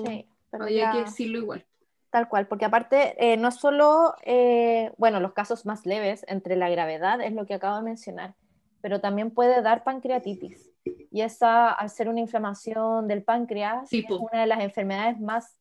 había 0.51 0.91
que 0.91 0.99
decirlo 1.01 1.37
igual. 1.37 1.65
Tal 2.09 2.27
cual, 2.27 2.47
porque 2.47 2.65
aparte 2.65 3.15
eh, 3.17 3.37
no 3.37 3.51
solo, 3.51 4.15
eh, 4.23 4.91
bueno, 4.97 5.19
los 5.19 5.33
casos 5.33 5.65
más 5.65 5.85
leves 5.85 6.25
entre 6.27 6.55
la 6.55 6.69
gravedad 6.69 7.21
es 7.21 7.31
lo 7.31 7.45
que 7.45 7.53
acabo 7.53 7.77
de 7.77 7.83
mencionar, 7.83 8.35
pero 8.81 8.99
también 8.99 9.31
puede 9.31 9.61
dar 9.61 9.83
pancreatitis. 9.83 10.71
Y 10.83 11.21
esa, 11.21 11.71
al 11.71 11.89
ser 11.89 12.09
una 12.09 12.19
inflamación 12.19 13.07
del 13.07 13.23
páncreas, 13.23 13.93
es 13.93 14.05
una 14.09 14.41
de 14.41 14.47
las 14.47 14.61
enfermedades 14.61 15.19
más 15.19 15.55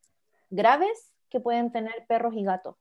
graves 0.49 1.12
que 1.28 1.41
pueden 1.41 1.70
tener 1.70 2.07
perros 2.09 2.34
y 2.34 2.43
gatos. 2.43 2.76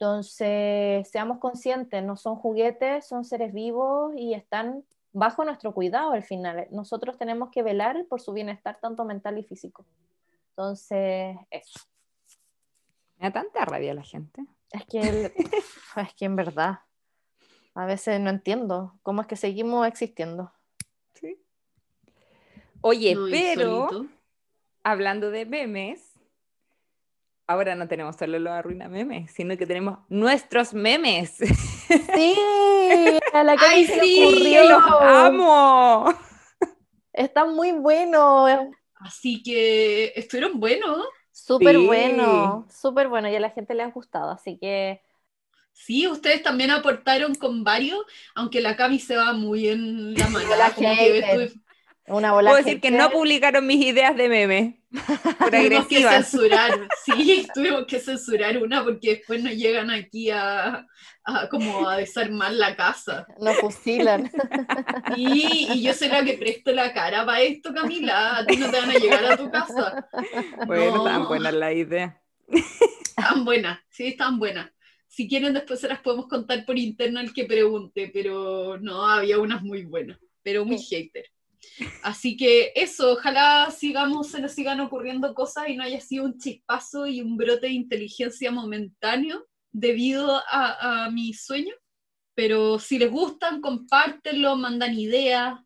Entonces, 0.00 1.10
seamos 1.10 1.38
conscientes, 1.38 2.04
no 2.04 2.16
son 2.16 2.36
juguetes, 2.36 3.04
son 3.04 3.24
seres 3.24 3.52
vivos 3.52 4.12
y 4.16 4.32
están 4.32 4.84
bajo 5.12 5.44
nuestro 5.44 5.74
cuidado 5.74 6.12
al 6.12 6.22
final. 6.22 6.68
Nosotros 6.70 7.18
tenemos 7.18 7.50
que 7.50 7.64
velar 7.64 8.06
por 8.08 8.20
su 8.20 8.32
bienestar 8.32 8.78
tanto 8.80 9.04
mental 9.04 9.38
y 9.38 9.42
físico. 9.42 9.84
Entonces, 10.50 11.36
eso. 11.50 11.80
Me 13.16 13.26
da 13.28 13.32
tanta 13.32 13.64
rabia 13.64 13.92
la 13.92 14.04
gente. 14.04 14.46
Es 14.70 14.84
que, 14.86 15.00
el- 15.00 15.32
es 15.96 16.14
que 16.14 16.26
en 16.26 16.36
verdad, 16.36 16.78
a 17.74 17.84
veces 17.84 18.20
no 18.20 18.30
entiendo 18.30 18.94
cómo 19.02 19.22
es 19.22 19.26
que 19.26 19.34
seguimos 19.34 19.84
existiendo. 19.88 20.52
Oye, 22.82 23.16
No, 23.16 23.26
pero 23.30 23.88
hablando 24.84 25.32
de 25.32 25.44
memes, 25.44 26.07
ahora 27.48 27.74
no 27.74 27.88
tenemos 27.88 28.16
solo 28.16 28.38
los 28.38 28.52
arruina 28.52 28.88
memes, 28.88 29.32
sino 29.32 29.56
que 29.56 29.66
tenemos 29.66 29.98
nuestros 30.08 30.74
memes. 30.74 31.36
Sí, 31.38 32.34
a 33.32 33.42
la 33.42 33.56
que 33.56 33.64
¡Ay, 33.66 33.84
se 33.86 34.00
sí! 34.00 34.22
ocurrió. 34.24 34.68
¡Los 34.68 34.82
amo! 35.02 36.14
Está 37.12 37.44
muy 37.46 37.72
bueno, 37.72 38.46
Así 39.00 39.42
que 39.42 40.12
estuvieron 40.16 40.60
buenos. 40.60 41.04
súper 41.32 41.76
Sí. 41.76 41.86
bueno, 41.86 42.66
súper 42.70 43.08
bueno 43.08 43.28
y 43.28 43.36
a 43.36 43.40
la 43.40 43.50
gente 43.50 43.74
le 43.74 43.82
ha 43.82 43.90
gustado, 43.90 44.30
así 44.30 44.58
que 44.58 45.00
Sí, 45.72 46.08
ustedes 46.08 46.42
también 46.42 46.72
aportaron 46.72 47.36
con 47.36 47.62
varios, 47.62 48.00
aunque 48.34 48.60
la 48.60 48.74
Cami 48.76 48.98
se 48.98 49.16
va 49.16 49.32
muy 49.32 49.68
en 49.68 50.14
la 50.14 50.28
mano. 50.28 50.48
La 50.56 50.66
estuve- 50.68 51.52
una 52.08 52.32
bola 52.32 52.50
Puedo 52.50 52.64
decir 52.64 52.80
que 52.80 52.90
no 52.90 53.10
publicaron 53.10 53.66
mis 53.66 53.84
ideas 53.84 54.16
de 54.16 54.28
meme. 54.28 54.80
Por 55.38 55.50
tuvimos 55.50 55.86
que 55.86 56.02
censurar, 56.02 56.88
sí, 57.04 57.46
tuvimos 57.54 57.86
que 57.86 58.00
censurar 58.00 58.58
una 58.58 58.82
porque 58.84 59.16
después 59.16 59.42
nos 59.42 59.52
llegan 59.54 59.90
aquí 59.90 60.30
a, 60.30 60.86
a 61.24 61.48
como 61.50 61.88
a 61.88 61.98
desarmar 61.98 62.52
la 62.52 62.74
casa. 62.74 63.26
Nos 63.40 63.56
fusilan. 63.58 64.30
Y, 65.16 65.68
y 65.72 65.82
yo 65.82 65.94
soy 65.94 66.08
la 66.08 66.24
que 66.24 66.34
presto 66.34 66.70
la 66.72 66.92
cara 66.92 67.24
para 67.24 67.40
esto, 67.40 67.72
Camila. 67.74 68.38
A 68.38 68.46
ti 68.46 68.56
no 68.56 68.70
te 68.70 68.78
van 68.80 68.90
a 68.90 68.94
llegar 68.94 69.24
a 69.24 69.36
tu 69.36 69.50
casa. 69.50 70.08
Bueno, 70.66 70.90
No. 70.90 70.96
estaban 70.98 71.28
buenas 71.28 71.54
las 71.54 71.74
ideas. 71.74 72.14
Están 72.48 73.44
buenas, 73.44 73.80
sí, 73.90 74.08
están 74.08 74.38
buenas. 74.38 74.70
Si 75.08 75.28
quieren, 75.28 75.54
después 75.54 75.80
se 75.80 75.88
las 75.88 76.00
podemos 76.00 76.28
contar 76.28 76.64
por 76.64 76.78
interno 76.78 77.18
al 77.20 77.32
que 77.32 77.44
pregunte, 77.44 78.10
pero 78.12 78.78
no, 78.78 79.06
había 79.06 79.38
unas 79.38 79.62
muy 79.62 79.84
buenas, 79.84 80.18
pero 80.42 80.64
muy 80.64 80.78
hater. 80.78 81.24
Así 82.02 82.36
que 82.36 82.72
eso, 82.74 83.12
ojalá 83.12 83.70
sigamos, 83.70 84.28
se 84.28 84.40
nos 84.40 84.52
sigan 84.52 84.80
ocurriendo 84.80 85.34
cosas 85.34 85.68
y 85.68 85.76
no 85.76 85.84
haya 85.84 86.00
sido 86.00 86.24
un 86.24 86.38
chispazo 86.38 87.06
y 87.06 87.20
un 87.20 87.36
brote 87.36 87.66
de 87.66 87.72
inteligencia 87.72 88.50
momentáneo 88.50 89.46
debido 89.72 90.36
a, 90.50 91.04
a 91.06 91.10
mi 91.10 91.34
sueño. 91.34 91.74
Pero 92.34 92.78
si 92.78 92.98
les 92.98 93.10
gustan, 93.10 93.60
compártenlo, 93.60 94.56
mandan 94.56 94.94
ideas. 94.94 95.58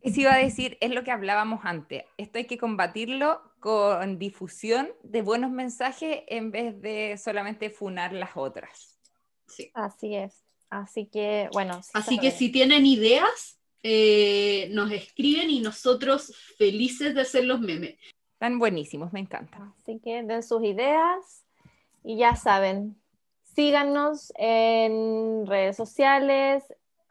Eso 0.00 0.20
iba 0.20 0.34
a 0.34 0.38
decir, 0.38 0.78
es 0.80 0.90
lo 0.90 1.04
que 1.04 1.10
hablábamos 1.10 1.60
antes. 1.64 2.04
Esto 2.16 2.38
hay 2.38 2.46
que 2.46 2.58
combatirlo 2.58 3.42
con 3.60 4.18
difusión 4.18 4.88
de 5.02 5.22
buenos 5.22 5.50
mensajes 5.50 6.22
en 6.28 6.52
vez 6.52 6.80
de 6.80 7.18
solamente 7.18 7.68
funar 7.68 8.12
las 8.12 8.30
otras. 8.36 8.98
Sí. 9.48 9.70
Así 9.74 10.14
es. 10.14 10.44
Así 10.70 11.06
que, 11.06 11.48
bueno. 11.52 11.82
sí 11.82 11.90
Así 11.94 12.18
que 12.18 12.30
si 12.30 12.50
tienen 12.50 12.86
ideas, 12.86 13.58
eh, 13.88 14.68
nos 14.72 14.90
escriben 14.90 15.48
y 15.48 15.60
nosotros 15.60 16.34
felices 16.58 17.14
de 17.14 17.20
hacer 17.20 17.44
los 17.44 17.60
memes. 17.60 17.94
Están 18.32 18.58
buenísimos, 18.58 19.12
me 19.12 19.20
encantan. 19.20 19.72
Así 19.78 20.00
que 20.02 20.24
den 20.24 20.42
sus 20.42 20.64
ideas 20.64 21.44
y 22.02 22.16
ya 22.16 22.34
saben, 22.34 23.00
síganos 23.44 24.32
en 24.38 25.46
redes 25.46 25.76
sociales, 25.76 26.64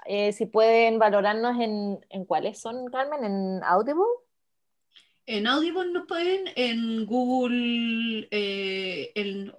eh, 0.05 0.33
si 0.33 0.47
pueden 0.47 0.99
valorarnos 0.99 1.61
en, 1.61 2.05
en 2.09 2.25
cuáles 2.25 2.59
son, 2.59 2.87
Carmen, 2.87 3.23
en 3.23 3.63
Audible. 3.63 4.03
En 5.25 5.47
Audible 5.47 5.93
nos 5.93 6.05
pueden, 6.07 6.49
en 6.57 7.05
Google, 7.05 8.27
eh, 8.31 9.13
en, 9.15 9.53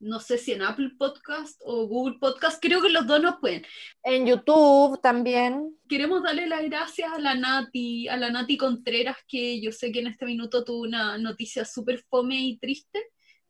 no 0.00 0.18
sé 0.18 0.38
si 0.38 0.52
en 0.52 0.62
Apple 0.62 0.92
Podcast 0.98 1.60
o 1.64 1.86
Google 1.86 2.18
Podcast, 2.18 2.60
creo 2.60 2.80
que 2.80 2.88
los 2.88 3.06
dos 3.06 3.20
nos 3.20 3.36
pueden. 3.36 3.64
En 4.02 4.26
YouTube 4.26 5.00
también. 5.00 5.76
Queremos 5.88 6.22
darle 6.22 6.46
las 6.46 6.64
gracias 6.64 7.12
a 7.12 7.18
la 7.18 7.34
Nati, 7.34 8.08
a 8.08 8.16
la 8.16 8.30
Nati 8.30 8.56
Contreras, 8.56 9.18
que 9.28 9.60
yo 9.60 9.72
sé 9.72 9.92
que 9.92 10.00
en 10.00 10.06
este 10.06 10.24
minuto 10.24 10.64
tuvo 10.64 10.80
una 10.82 11.18
noticia 11.18 11.64
súper 11.64 12.02
fome 12.08 12.36
y 12.36 12.58
triste, 12.58 12.98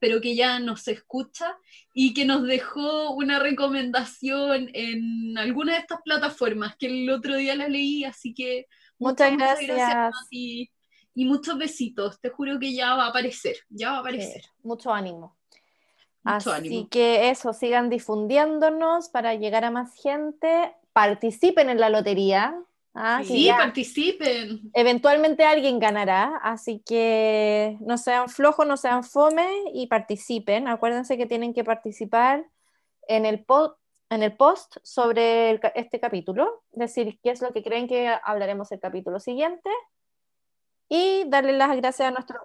pero 0.01 0.20
que 0.20 0.34
ya 0.34 0.59
nos 0.59 0.88
escucha 0.88 1.57
y 1.94 2.14
que 2.14 2.24
nos 2.24 2.42
dejó 2.42 3.12
una 3.12 3.38
recomendación 3.38 4.70
en 4.74 5.38
alguna 5.38 5.74
de 5.74 5.78
estas 5.80 6.01
plataformas, 6.05 6.76
que 6.76 6.86
el 6.86 7.11
otro 7.11 7.36
día 7.36 7.55
la 7.55 7.68
leí, 7.68 8.05
así 8.05 8.34
que 8.34 8.66
Muchas 8.98 9.32
gracias. 9.36 9.78
Nati. 9.78 10.70
Y 11.14 11.24
muchos 11.24 11.59
besitos, 11.59 12.20
te 12.20 12.28
juro 12.28 12.59
que 12.59 12.72
ya 12.72 12.94
va 12.94 13.07
a 13.07 13.09
aparecer, 13.09 13.57
ya 13.68 13.90
va 13.90 13.96
a 13.96 14.01
aparecer. 14.01 14.42
Mucho 14.62 14.92
ánimo. 14.92 15.39
Mucho 16.23 16.53
Así 16.53 16.66
ánimo. 16.68 16.89
que 16.91 17.31
eso, 17.31 17.53
sigan 17.53 17.89
difundiéndonos 17.89 19.09
para 19.09 19.35
llegar 19.35 19.64
a 19.64 19.71
más 19.71 19.95
gente. 19.95 20.75
Participen 20.93 21.71
en 21.71 21.81
la 21.81 21.89
lotería. 21.89 22.61
¿ah? 22.95 23.23
Sí, 23.25 23.49
participen. 23.57 24.71
eventualmente 24.75 25.45
alguien 25.45 25.79
ganará, 25.79 26.37
así 26.43 26.83
que 26.85 27.79
no 27.81 27.97
sean 27.97 28.29
flojos, 28.29 28.66
no 28.66 28.77
sean 28.77 29.05
fome 29.05 29.49
y 29.73 29.87
participen. 29.87 30.68
Acuérdense 30.68 31.16
que 31.16 31.27
tienen 31.27 31.55
que 31.55 31.64
participar 31.64 32.45
en 33.09 33.25
el, 33.27 33.45
po- 33.45 33.77
en 34.11 34.23
el 34.23 34.37
post 34.37 34.77
sobre 34.83 35.51
el 35.51 35.61
este 35.75 36.01
capítulo, 36.01 36.64
decir 36.73 37.18
qué 37.23 37.31
es 37.31 37.41
lo 37.41 37.53
que 37.53 37.62
creen 37.62 37.87
que 37.89 38.12
hablaremos 38.25 38.71
el 38.73 38.81
capítulo 38.81 39.21
siguiente 39.21 39.71
y 40.89 41.25
darle 41.29 41.53
las 41.53 41.75
gracias 41.77 42.09
a 42.09 42.11
nuestro... 42.11 42.41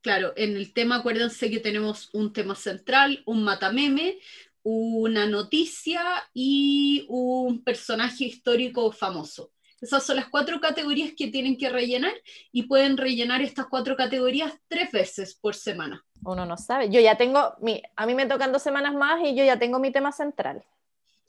Claro, 0.00 0.32
en 0.36 0.56
el 0.56 0.72
tema 0.72 0.96
acuérdense 0.96 1.50
que 1.50 1.60
tenemos 1.60 2.10
un 2.12 2.32
tema 2.32 2.54
central, 2.54 3.22
un 3.26 3.42
matameme, 3.42 4.18
una 4.62 5.26
noticia 5.26 6.02
y 6.32 7.06
un 7.08 7.64
personaje 7.64 8.24
histórico 8.24 8.92
famoso. 8.92 9.50
Esas 9.80 10.04
son 10.04 10.16
las 10.16 10.28
cuatro 10.28 10.60
categorías 10.60 11.12
que 11.16 11.28
tienen 11.28 11.56
que 11.56 11.68
rellenar 11.68 12.12
y 12.50 12.64
pueden 12.64 12.96
rellenar 12.96 13.42
estas 13.42 13.66
cuatro 13.66 13.96
categorías 13.96 14.52
tres 14.66 14.90
veces 14.90 15.34
por 15.34 15.54
semana. 15.54 16.04
Uno 16.24 16.44
no 16.44 16.56
sabe. 16.56 16.90
Yo 16.90 17.00
ya 17.00 17.16
tengo, 17.16 17.54
mi, 17.60 17.80
a 17.94 18.06
mí 18.06 18.14
me 18.14 18.26
tocan 18.26 18.52
dos 18.52 18.62
semanas 18.62 18.94
más 18.94 19.20
y 19.24 19.36
yo 19.36 19.44
ya 19.44 19.58
tengo 19.58 19.78
mi 19.78 19.92
tema 19.92 20.10
central. 20.10 20.64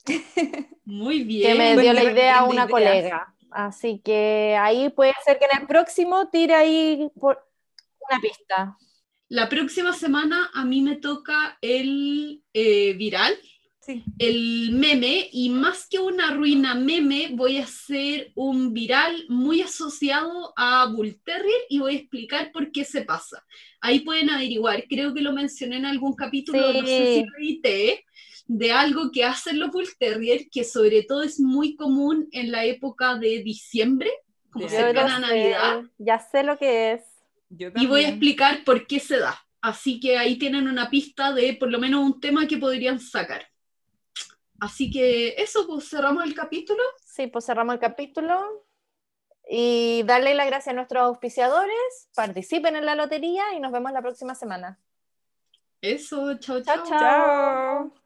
Muy 0.84 1.18
que 1.18 1.24
bien. 1.24 1.58
me 1.58 1.74
bueno, 1.74 1.82
dio 1.82 1.92
la 1.92 2.04
idea 2.04 2.44
una 2.44 2.66
colega. 2.68 3.32
Así 3.52 4.00
que 4.04 4.56
ahí 4.60 4.90
puede 4.90 5.12
ser 5.24 5.38
que 5.38 5.46
en 5.46 5.62
el 5.62 5.66
próximo 5.66 6.28
tire 6.28 6.54
ahí 6.54 7.10
por 7.18 7.49
una 8.08 8.20
pista. 8.20 8.76
La 9.28 9.48
próxima 9.48 9.92
semana 9.92 10.50
a 10.54 10.64
mí 10.64 10.82
me 10.82 10.96
toca 10.96 11.58
el 11.60 12.42
eh, 12.52 12.94
viral, 12.94 13.36
Sí. 13.82 14.04
el 14.18 14.72
meme, 14.72 15.30
y 15.32 15.48
más 15.48 15.88
que 15.88 15.98
una 15.98 16.32
ruina 16.32 16.74
meme, 16.74 17.30
voy 17.32 17.56
a 17.56 17.64
hacer 17.64 18.30
un 18.34 18.74
viral 18.74 19.24
muy 19.28 19.62
asociado 19.62 20.52
a 20.54 20.86
Bull 20.86 21.18
Terrier 21.24 21.62
y 21.70 21.78
voy 21.78 21.94
a 21.94 21.98
explicar 21.98 22.52
por 22.52 22.72
qué 22.72 22.84
se 22.84 23.02
pasa. 23.02 23.42
Ahí 23.80 24.00
pueden 24.00 24.28
averiguar, 24.28 24.84
creo 24.86 25.14
que 25.14 25.22
lo 25.22 25.32
mencioné 25.32 25.78
en 25.78 25.86
algún 25.86 26.14
capítulo, 26.14 26.74
no 26.74 26.86
sé 26.86 27.14
si 27.14 27.24
lo 27.24 27.38
edité, 27.38 28.04
de 28.46 28.72
algo 28.72 29.10
que 29.12 29.24
hacen 29.24 29.58
los 29.58 29.70
Bull 29.70 29.88
Terrier, 29.98 30.50
que 30.50 30.64
sobre 30.64 31.04
todo 31.04 31.22
es 31.22 31.40
muy 31.40 31.74
común 31.74 32.28
en 32.32 32.50
la 32.50 32.66
época 32.66 33.14
de 33.14 33.42
diciembre, 33.42 34.10
como 34.50 34.66
Yo 34.66 34.70
cercana 34.70 35.16
a 35.16 35.20
Navidad 35.20 35.82
ya 35.98 36.18
sé 36.18 36.42
lo 36.42 36.58
que 36.58 36.92
es. 36.92 37.02
Yo 37.50 37.68
y 37.74 37.86
voy 37.86 38.04
a 38.04 38.08
explicar 38.08 38.64
por 38.64 38.86
qué 38.86 39.00
se 39.00 39.18
da. 39.18 39.38
Así 39.60 40.00
que 40.00 40.16
ahí 40.16 40.38
tienen 40.38 40.68
una 40.68 40.88
pista 40.88 41.32
de 41.32 41.54
por 41.54 41.70
lo 41.70 41.78
menos 41.78 42.02
un 42.02 42.20
tema 42.20 42.46
que 42.46 42.56
podrían 42.56 42.98
sacar. 42.98 43.46
Así 44.58 44.90
que 44.90 45.34
eso, 45.36 45.66
pues 45.66 45.88
cerramos 45.88 46.24
el 46.24 46.34
capítulo. 46.34 46.82
Sí, 47.04 47.26
pues 47.26 47.44
cerramos 47.44 47.74
el 47.74 47.80
capítulo. 47.80 48.66
Y 49.52 50.04
darle 50.04 50.34
las 50.34 50.46
gracias 50.46 50.72
a 50.72 50.76
nuestros 50.76 51.02
auspiciadores, 51.02 52.08
participen 52.14 52.76
en 52.76 52.86
la 52.86 52.94
lotería 52.94 53.52
y 53.54 53.58
nos 53.60 53.72
vemos 53.72 53.90
la 53.90 54.00
próxima 54.00 54.36
semana. 54.36 54.78
Eso, 55.82 56.38
Chao, 56.38 56.62
chao. 56.62 56.84
chao. 56.84 56.86
Chao. 56.86 57.99